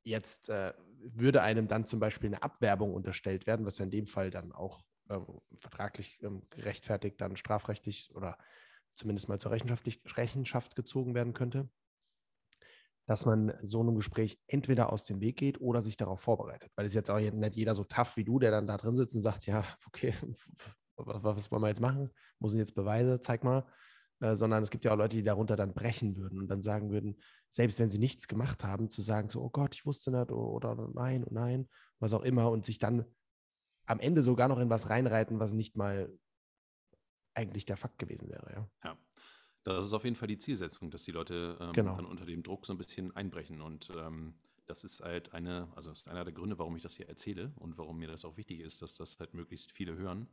jetzt 0.04 0.50
äh, 0.50 0.74
würde 1.02 1.42
einem 1.42 1.68
dann 1.68 1.86
zum 1.86 2.00
Beispiel 2.00 2.28
eine 2.30 2.44
Abwerbung 2.44 2.94
unterstellt 2.94 3.48
werden, 3.48 3.66
was 3.66 3.78
ja 3.78 3.86
in 3.86 3.92
dem 3.92 4.08
Fall 4.08 4.32
dann 4.32 4.52
auch 4.52 4.82
äh, 5.10 5.20
vertraglich 5.56 6.20
ähm, 6.24 6.44
gerechtfertigt 6.50 7.20
dann 7.22 7.36
strafrechtlich 7.36 8.12
oder 8.16 8.38
zumindest 8.96 9.30
mal 9.30 9.40
zur 9.40 9.52
Rechenschaft, 9.52 9.86
Rechenschaft 10.18 10.76
gezogen 10.76 11.16
werden 11.16 11.34
könnte. 11.34 11.70
dass 13.06 13.26
man 13.26 13.54
so 13.64 13.80
einem 13.82 13.96
Gespräch 13.96 14.40
entweder 14.48 14.94
aus 14.94 15.04
dem 15.04 15.20
Weg 15.20 15.38
geht 15.38 15.60
oder 15.62 15.82
sich 15.82 15.98
darauf 15.98 16.22
vorbereitet. 16.22 16.72
Weil 16.76 16.86
es 16.86 16.94
jetzt 16.94 17.10
auch 17.10 17.20
nicht 17.20 17.56
jeder 17.56 17.74
so 17.74 17.84
tough 17.84 18.18
wie 18.18 18.24
du, 18.24 18.38
der 18.38 18.52
dann 18.52 18.68
da 18.68 18.78
drin 18.78 18.96
sitzt 18.96 19.16
und 19.16 19.22
sagt, 19.22 19.48
ja, 19.48 19.64
okay, 19.88 20.14
was 20.96 21.52
wollen 21.52 21.64
wir 21.64 21.70
jetzt 21.70 21.82
machen? 21.82 22.12
Muss 22.38 22.54
ich 22.54 22.60
jetzt 22.60 22.76
Beweise, 22.76 23.20
zeig 23.20 23.44
mal. 23.44 23.66
Äh, 24.22 24.36
sondern 24.36 24.64
es 24.64 24.70
gibt 24.70 24.84
ja 24.84 24.92
auch 24.92 24.98
Leute, 24.98 25.16
die 25.18 25.24
darunter 25.24 25.56
dann 25.56 25.74
brechen 25.74 26.18
würden 26.18 26.40
und 26.40 26.48
dann 26.50 26.62
sagen 26.62 26.92
würden, 26.92 27.22
selbst 27.52 27.80
wenn 27.80 27.90
sie 27.90 28.00
nichts 28.00 28.28
gemacht 28.28 28.64
haben, 28.64 28.90
zu 28.90 29.02
sagen, 29.02 29.30
so, 29.30 29.42
oh 29.42 29.50
Gott, 29.50 29.76
ich 29.76 29.86
wusste 29.86 30.12
nicht 30.12 30.32
oder, 30.32 30.74
oder 30.74 30.90
nein 30.94 31.24
und 31.24 31.32
nein, 31.32 31.70
was 32.00 32.14
auch 32.14 32.24
immer 32.24 32.52
und 32.52 32.66
sich 32.66 32.80
dann 32.80 33.06
am 33.86 34.00
Ende 34.00 34.22
sogar 34.22 34.50
noch 34.50 34.60
in 34.60 34.70
was 34.70 34.90
reinreiten, 34.90 35.40
was 35.40 35.54
nicht 35.54 35.76
mal 35.76 36.12
eigentlich 37.34 37.66
der 37.66 37.78
Fakt 37.78 37.98
gewesen 37.98 38.30
wäre. 38.30 38.52
Ja. 38.54 38.70
ja. 38.84 38.98
Das 39.64 39.86
ist 39.86 39.94
auf 39.94 40.04
jeden 40.04 40.16
Fall 40.16 40.28
die 40.28 40.38
Zielsetzung, 40.38 40.92
dass 40.92 41.04
die 41.04 41.12
Leute 41.12 41.58
ähm, 41.60 41.74
genau. 41.74 41.96
dann 41.96 42.06
unter 42.06 42.26
dem 42.26 42.44
Druck 42.44 42.66
so 42.66 42.74
ein 42.74 42.78
bisschen 42.78 43.16
einbrechen. 43.16 43.62
Und 43.62 43.90
ähm, 43.96 44.36
das 44.66 44.84
ist 44.84 45.02
halt 45.02 45.34
eine, 45.34 45.68
also 45.76 45.92
ist 45.92 46.08
einer 46.08 46.24
der 46.24 46.34
Gründe, 46.34 46.60
warum 46.60 46.76
ich 46.76 46.84
das 46.84 46.96
hier 46.96 47.10
erzähle 47.10 47.54
und 47.56 47.78
warum 47.78 47.98
mir 47.98 48.08
das 48.08 48.26
auch 48.26 48.38
wichtig 48.38 48.60
ist, 48.60 48.82
dass 48.82 48.96
das 48.96 49.20
halt 49.20 49.34
möglichst 49.34 49.72
viele 49.72 49.96
hören, 49.96 50.28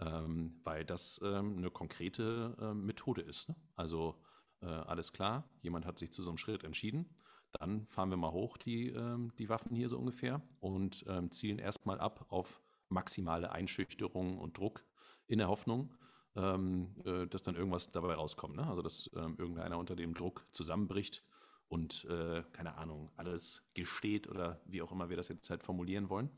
ähm, 0.00 0.60
weil 0.64 0.84
das 0.84 1.20
ähm, 1.24 1.56
eine 1.58 1.70
konkrete 1.70 2.56
äh, 2.60 2.74
Methode 2.74 3.22
ist. 3.22 3.48
Ne? 3.48 3.56
Also 3.74 4.16
äh, 4.60 4.66
alles 4.66 5.12
klar, 5.12 5.48
jemand 5.60 5.86
hat 5.86 5.98
sich 5.98 6.12
zu 6.12 6.22
so 6.22 6.30
einem 6.30 6.38
Schritt 6.38 6.64
entschieden. 6.64 7.08
Dann 7.52 7.86
fahren 7.86 8.10
wir 8.10 8.16
mal 8.16 8.32
hoch 8.32 8.56
die, 8.58 8.88
ähm, 8.90 9.32
die 9.38 9.48
Waffen 9.48 9.74
hier 9.74 9.88
so 9.88 9.98
ungefähr 9.98 10.42
und 10.60 11.04
ähm, 11.08 11.30
zielen 11.30 11.58
erstmal 11.58 11.98
ab 11.98 12.26
auf 12.28 12.60
maximale 12.88 13.50
Einschüchterung 13.52 14.38
und 14.38 14.58
Druck 14.58 14.84
in 15.26 15.38
der 15.38 15.48
Hoffnung, 15.48 15.94
ähm, 16.36 16.94
äh, 17.04 17.26
dass 17.26 17.42
dann 17.42 17.54
irgendwas 17.56 17.90
dabei 17.90 18.14
rauskommt. 18.14 18.56
Ne? 18.56 18.66
Also 18.66 18.82
dass 18.82 19.10
ähm, 19.16 19.36
irgendeiner 19.38 19.78
unter 19.78 19.96
dem 19.96 20.14
Druck 20.14 20.46
zusammenbricht 20.50 21.24
und, 21.68 22.04
äh, 22.06 22.42
keine 22.52 22.76
Ahnung, 22.76 23.10
alles 23.16 23.62
gesteht 23.74 24.28
oder 24.28 24.60
wie 24.64 24.80
auch 24.80 24.92
immer 24.92 25.08
wir 25.10 25.16
das 25.16 25.28
jetzt 25.28 25.50
halt 25.50 25.62
formulieren 25.62 26.08
wollen. 26.08 26.30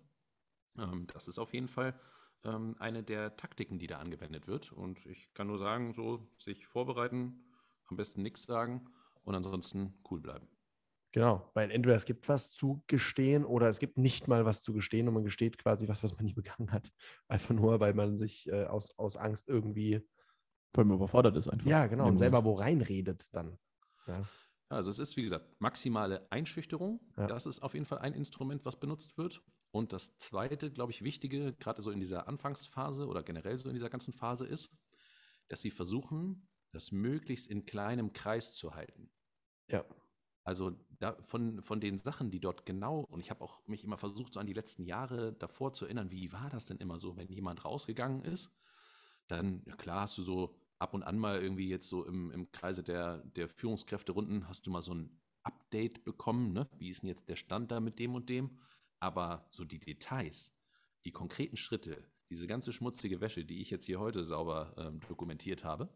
Das 1.08 1.26
ist 1.26 1.38
auf 1.38 1.52
jeden 1.52 1.66
Fall 1.66 1.98
ähm, 2.45 2.76
eine 2.78 3.03
der 3.03 3.36
Taktiken, 3.36 3.78
die 3.78 3.86
da 3.86 3.99
angewendet 3.99 4.47
wird. 4.47 4.72
Und 4.72 5.07
ich 5.07 5.32
kann 5.34 5.47
nur 5.47 5.59
sagen, 5.59 5.93
so 5.93 6.28
sich 6.36 6.66
vorbereiten, 6.66 7.45
am 7.86 7.97
besten 7.97 8.22
nichts 8.22 8.45
sagen 8.45 8.88
und 9.24 9.34
ansonsten 9.34 9.95
cool 10.11 10.20
bleiben. 10.20 10.49
Genau, 11.12 11.51
weil 11.55 11.72
entweder 11.72 11.97
es 11.97 12.05
gibt 12.05 12.28
was 12.28 12.53
zu 12.53 12.84
gestehen 12.86 13.45
oder 13.45 13.68
es 13.68 13.80
gibt 13.80 13.99
nicht 13.99 14.28
mal 14.28 14.45
was 14.45 14.62
zu 14.62 14.72
gestehen 14.72 15.09
und 15.09 15.14
man 15.14 15.24
gesteht 15.24 15.59
quasi 15.59 15.88
was, 15.88 16.05
was 16.05 16.14
man 16.14 16.24
nie 16.24 16.34
begangen 16.34 16.70
hat. 16.70 16.93
Einfach 17.26 17.55
nur, 17.55 17.80
weil 17.80 17.95
man 17.95 18.16
sich 18.16 18.49
äh, 18.49 18.64
aus, 18.66 18.97
aus 18.97 19.16
Angst 19.16 19.49
irgendwie. 19.49 20.07
Vor 20.72 20.84
allem 20.84 20.93
überfordert 20.93 21.36
ist 21.36 21.49
einfach. 21.49 21.66
Ja, 21.66 21.88
genau, 21.88 22.07
und 22.07 22.18
selber 22.18 22.45
wo 22.45 22.55
reinredet 22.55 23.26
dann. 23.34 23.59
Ja. 24.07 24.22
Also 24.68 24.91
es 24.91 25.01
ist, 25.01 25.16
wie 25.16 25.22
gesagt, 25.22 25.61
maximale 25.61 26.30
Einschüchterung. 26.30 27.01
Ja. 27.16 27.26
Das 27.26 27.45
ist 27.47 27.61
auf 27.61 27.74
jeden 27.74 27.86
Fall 27.86 27.99
ein 27.99 28.14
Instrument, 28.14 28.64
was 28.64 28.78
benutzt 28.78 29.18
wird. 29.18 29.43
Und 29.70 29.92
das 29.92 30.16
zweite, 30.16 30.70
glaube 30.70 30.92
ich, 30.92 31.02
wichtige, 31.02 31.52
gerade 31.54 31.82
so 31.82 31.90
in 31.90 32.00
dieser 32.00 32.26
Anfangsphase 32.28 33.06
oder 33.06 33.22
generell 33.22 33.56
so 33.56 33.68
in 33.68 33.74
dieser 33.74 33.90
ganzen 33.90 34.12
Phase 34.12 34.46
ist, 34.46 34.70
dass 35.48 35.62
sie 35.62 35.70
versuchen, 35.70 36.48
das 36.72 36.92
möglichst 36.92 37.48
in 37.48 37.64
kleinem 37.66 38.12
Kreis 38.12 38.54
zu 38.54 38.74
halten. 38.74 39.10
Ja. 39.68 39.84
Also 40.42 40.72
da, 40.98 41.16
von, 41.22 41.62
von 41.62 41.80
den 41.80 41.98
Sachen, 41.98 42.30
die 42.30 42.40
dort 42.40 42.66
genau, 42.66 43.00
und 43.10 43.20
ich 43.20 43.30
habe 43.30 43.44
auch 43.44 43.66
mich 43.66 43.84
immer 43.84 43.98
versucht, 43.98 44.34
so 44.34 44.40
an 44.40 44.46
die 44.46 44.52
letzten 44.52 44.84
Jahre 44.84 45.32
davor 45.34 45.72
zu 45.72 45.84
erinnern, 45.84 46.10
wie 46.10 46.32
war 46.32 46.48
das 46.50 46.66
denn 46.66 46.78
immer 46.78 46.98
so, 46.98 47.16
wenn 47.16 47.28
jemand 47.28 47.64
rausgegangen 47.64 48.24
ist, 48.24 48.50
dann, 49.28 49.62
ja 49.66 49.76
klar, 49.76 50.02
hast 50.02 50.18
du 50.18 50.22
so 50.22 50.56
ab 50.78 50.94
und 50.94 51.02
an 51.02 51.18
mal 51.18 51.40
irgendwie 51.40 51.68
jetzt 51.68 51.88
so 51.88 52.04
im, 52.04 52.30
im 52.32 52.50
Kreise 52.50 52.82
der, 52.82 53.18
der 53.18 53.48
Führungskräfte-Runden, 53.48 54.48
hast 54.48 54.66
du 54.66 54.70
mal 54.70 54.80
so 54.80 54.94
ein 54.94 55.20
Update 55.42 56.04
bekommen, 56.04 56.52
ne? 56.52 56.68
wie 56.78 56.90
ist 56.90 57.02
denn 57.02 57.08
jetzt 57.08 57.28
der 57.28 57.36
Stand 57.36 57.70
da 57.70 57.80
mit 57.80 57.98
dem 57.98 58.14
und 58.14 58.28
dem? 58.28 58.58
Aber 59.01 59.48
so 59.51 59.64
die 59.64 59.80
Details, 59.80 60.55
die 61.05 61.12
konkreten 61.12 61.57
Schritte, 61.57 62.07
diese 62.28 62.46
ganze 62.46 62.72
schmutzige 62.72 63.20
Wäsche, 63.20 63.44
die 63.44 63.61
ich 63.61 63.70
jetzt 63.70 63.86
hier 63.86 63.98
heute 63.98 64.24
sauber 64.24 64.74
ähm, 64.76 65.01
dokumentiert 65.09 65.64
habe, 65.64 65.92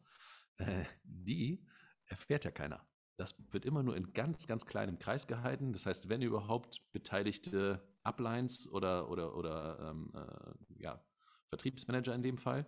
äh, 0.57 0.85
die 1.05 1.65
erfährt 2.07 2.45
ja 2.45 2.51
keiner. 2.51 2.87
Das 3.17 3.37
wird 3.53 3.65
immer 3.65 3.83
nur 3.83 3.97
in 3.97 4.13
ganz, 4.13 4.47
ganz 4.47 4.67
kleinem 4.67 4.99
Kreis 4.99 5.27
gehalten. 5.27 5.73
Das 5.73 5.87
heißt, 5.87 6.09
wenn 6.09 6.23
überhaupt 6.23 6.83
beteiligte 6.93 7.87
Uplines 8.03 8.69
oder, 8.69 9.09
oder, 9.09 9.37
oder 9.37 9.91
ähm, 9.91 10.13
äh, 10.15 10.83
ja, 10.83 11.05
Vertriebsmanager 11.49 12.15
in 12.15 12.23
dem 12.23 12.39
Fall 12.39 12.67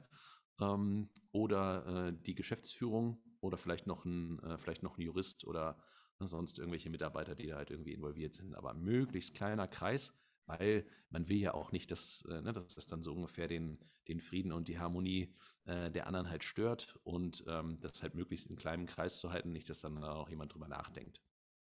ähm, 0.60 1.10
oder 1.32 2.08
äh, 2.08 2.12
die 2.12 2.34
Geschäftsführung 2.34 3.20
oder 3.40 3.58
vielleicht 3.58 3.86
noch 3.86 4.04
ein, 4.04 4.38
äh, 4.44 4.58
vielleicht 4.58 4.82
noch 4.82 4.96
ein 4.98 5.02
Jurist 5.02 5.44
oder 5.44 5.82
sonst 6.20 6.58
irgendwelche 6.58 6.88
Mitarbeiter, 6.88 7.34
die 7.34 7.48
da 7.48 7.56
halt 7.56 7.70
irgendwie 7.70 7.92
involviert 7.92 8.34
sind. 8.34 8.54
Aber 8.54 8.72
möglichst 8.72 9.34
kleiner 9.34 9.68
Kreis, 9.68 10.14
weil 10.46 10.86
man 11.10 11.28
will 11.28 11.38
ja 11.38 11.54
auch 11.54 11.72
nicht, 11.72 11.90
dass, 11.90 12.24
äh, 12.28 12.40
ne, 12.40 12.52
dass 12.52 12.74
das 12.74 12.86
dann 12.86 13.02
so 13.02 13.12
ungefähr 13.12 13.48
den, 13.48 13.78
den 14.08 14.20
Frieden 14.20 14.52
und 14.52 14.68
die 14.68 14.78
Harmonie 14.78 15.34
äh, 15.64 15.90
der 15.90 16.06
anderen 16.06 16.30
halt 16.30 16.44
stört 16.44 16.98
und 17.04 17.44
ähm, 17.46 17.78
das 17.80 18.02
halt 18.02 18.14
möglichst 18.14 18.48
in 18.48 18.56
kleinem 18.56 18.86
Kreis 18.86 19.18
zu 19.20 19.32
halten, 19.32 19.52
nicht, 19.52 19.68
dass 19.68 19.80
dann 19.80 20.02
auch 20.04 20.28
jemand 20.28 20.54
drüber 20.54 20.68
nachdenkt. 20.68 21.20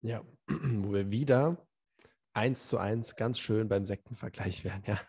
Ja, 0.03 0.23
wo 0.47 0.93
wir 0.93 1.11
wieder 1.11 1.67
eins 2.33 2.69
zu 2.69 2.79
eins 2.79 3.17
ganz 3.17 3.39
schön 3.39 3.69
beim 3.69 3.87
Sektenvergleich 3.87 4.65
wären, 4.65 4.83
ja. 4.87 5.01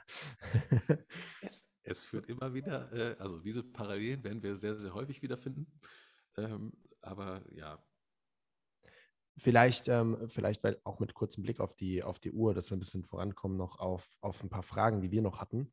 es, 1.41 1.69
es 1.83 2.01
führt 2.01 2.29
immer 2.29 2.53
wieder, 2.53 2.91
äh, 2.93 3.15
also 3.19 3.39
diese 3.39 3.63
Parallelen 3.63 4.23
werden 4.23 4.41
wir 4.43 4.55
sehr, 4.55 4.79
sehr 4.79 4.93
häufig 4.93 5.21
wiederfinden. 5.21 5.67
Ähm, 6.37 6.71
aber 7.01 7.43
ja, 7.53 7.83
Vielleicht, 9.37 9.87
ähm, 9.87 10.17
vielleicht 10.27 10.63
auch 10.83 10.99
mit 10.99 11.13
kurzem 11.13 11.43
Blick 11.43 11.59
auf 11.59 11.73
die, 11.73 12.01
auf 12.01 12.19
die 12.19 12.31
Uhr, 12.31 12.53
dass 12.53 12.71
wir 12.71 12.77
ein 12.77 12.79
bisschen 12.79 13.03
vorankommen, 13.03 13.57
noch 13.57 13.79
auf, 13.79 14.09
auf 14.19 14.43
ein 14.43 14.49
paar 14.49 14.63
Fragen, 14.63 15.01
die 15.01 15.11
wir 15.11 15.21
noch 15.21 15.39
hatten. 15.39 15.71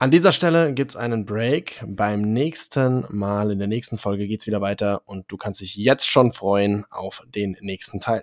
An 0.00 0.12
dieser 0.12 0.30
Stelle 0.30 0.72
gibt 0.74 0.92
es 0.92 0.96
einen 0.96 1.24
Break. 1.24 1.84
Beim 1.84 2.20
nächsten 2.20 3.04
Mal, 3.10 3.50
in 3.50 3.58
der 3.58 3.66
nächsten 3.66 3.98
Folge 3.98 4.28
geht 4.28 4.42
es 4.42 4.46
wieder 4.46 4.60
weiter 4.60 5.02
und 5.06 5.24
du 5.26 5.36
kannst 5.36 5.60
dich 5.60 5.74
jetzt 5.74 6.08
schon 6.08 6.32
freuen 6.32 6.84
auf 6.88 7.24
den 7.26 7.56
nächsten 7.60 7.98
Teil. 7.98 8.22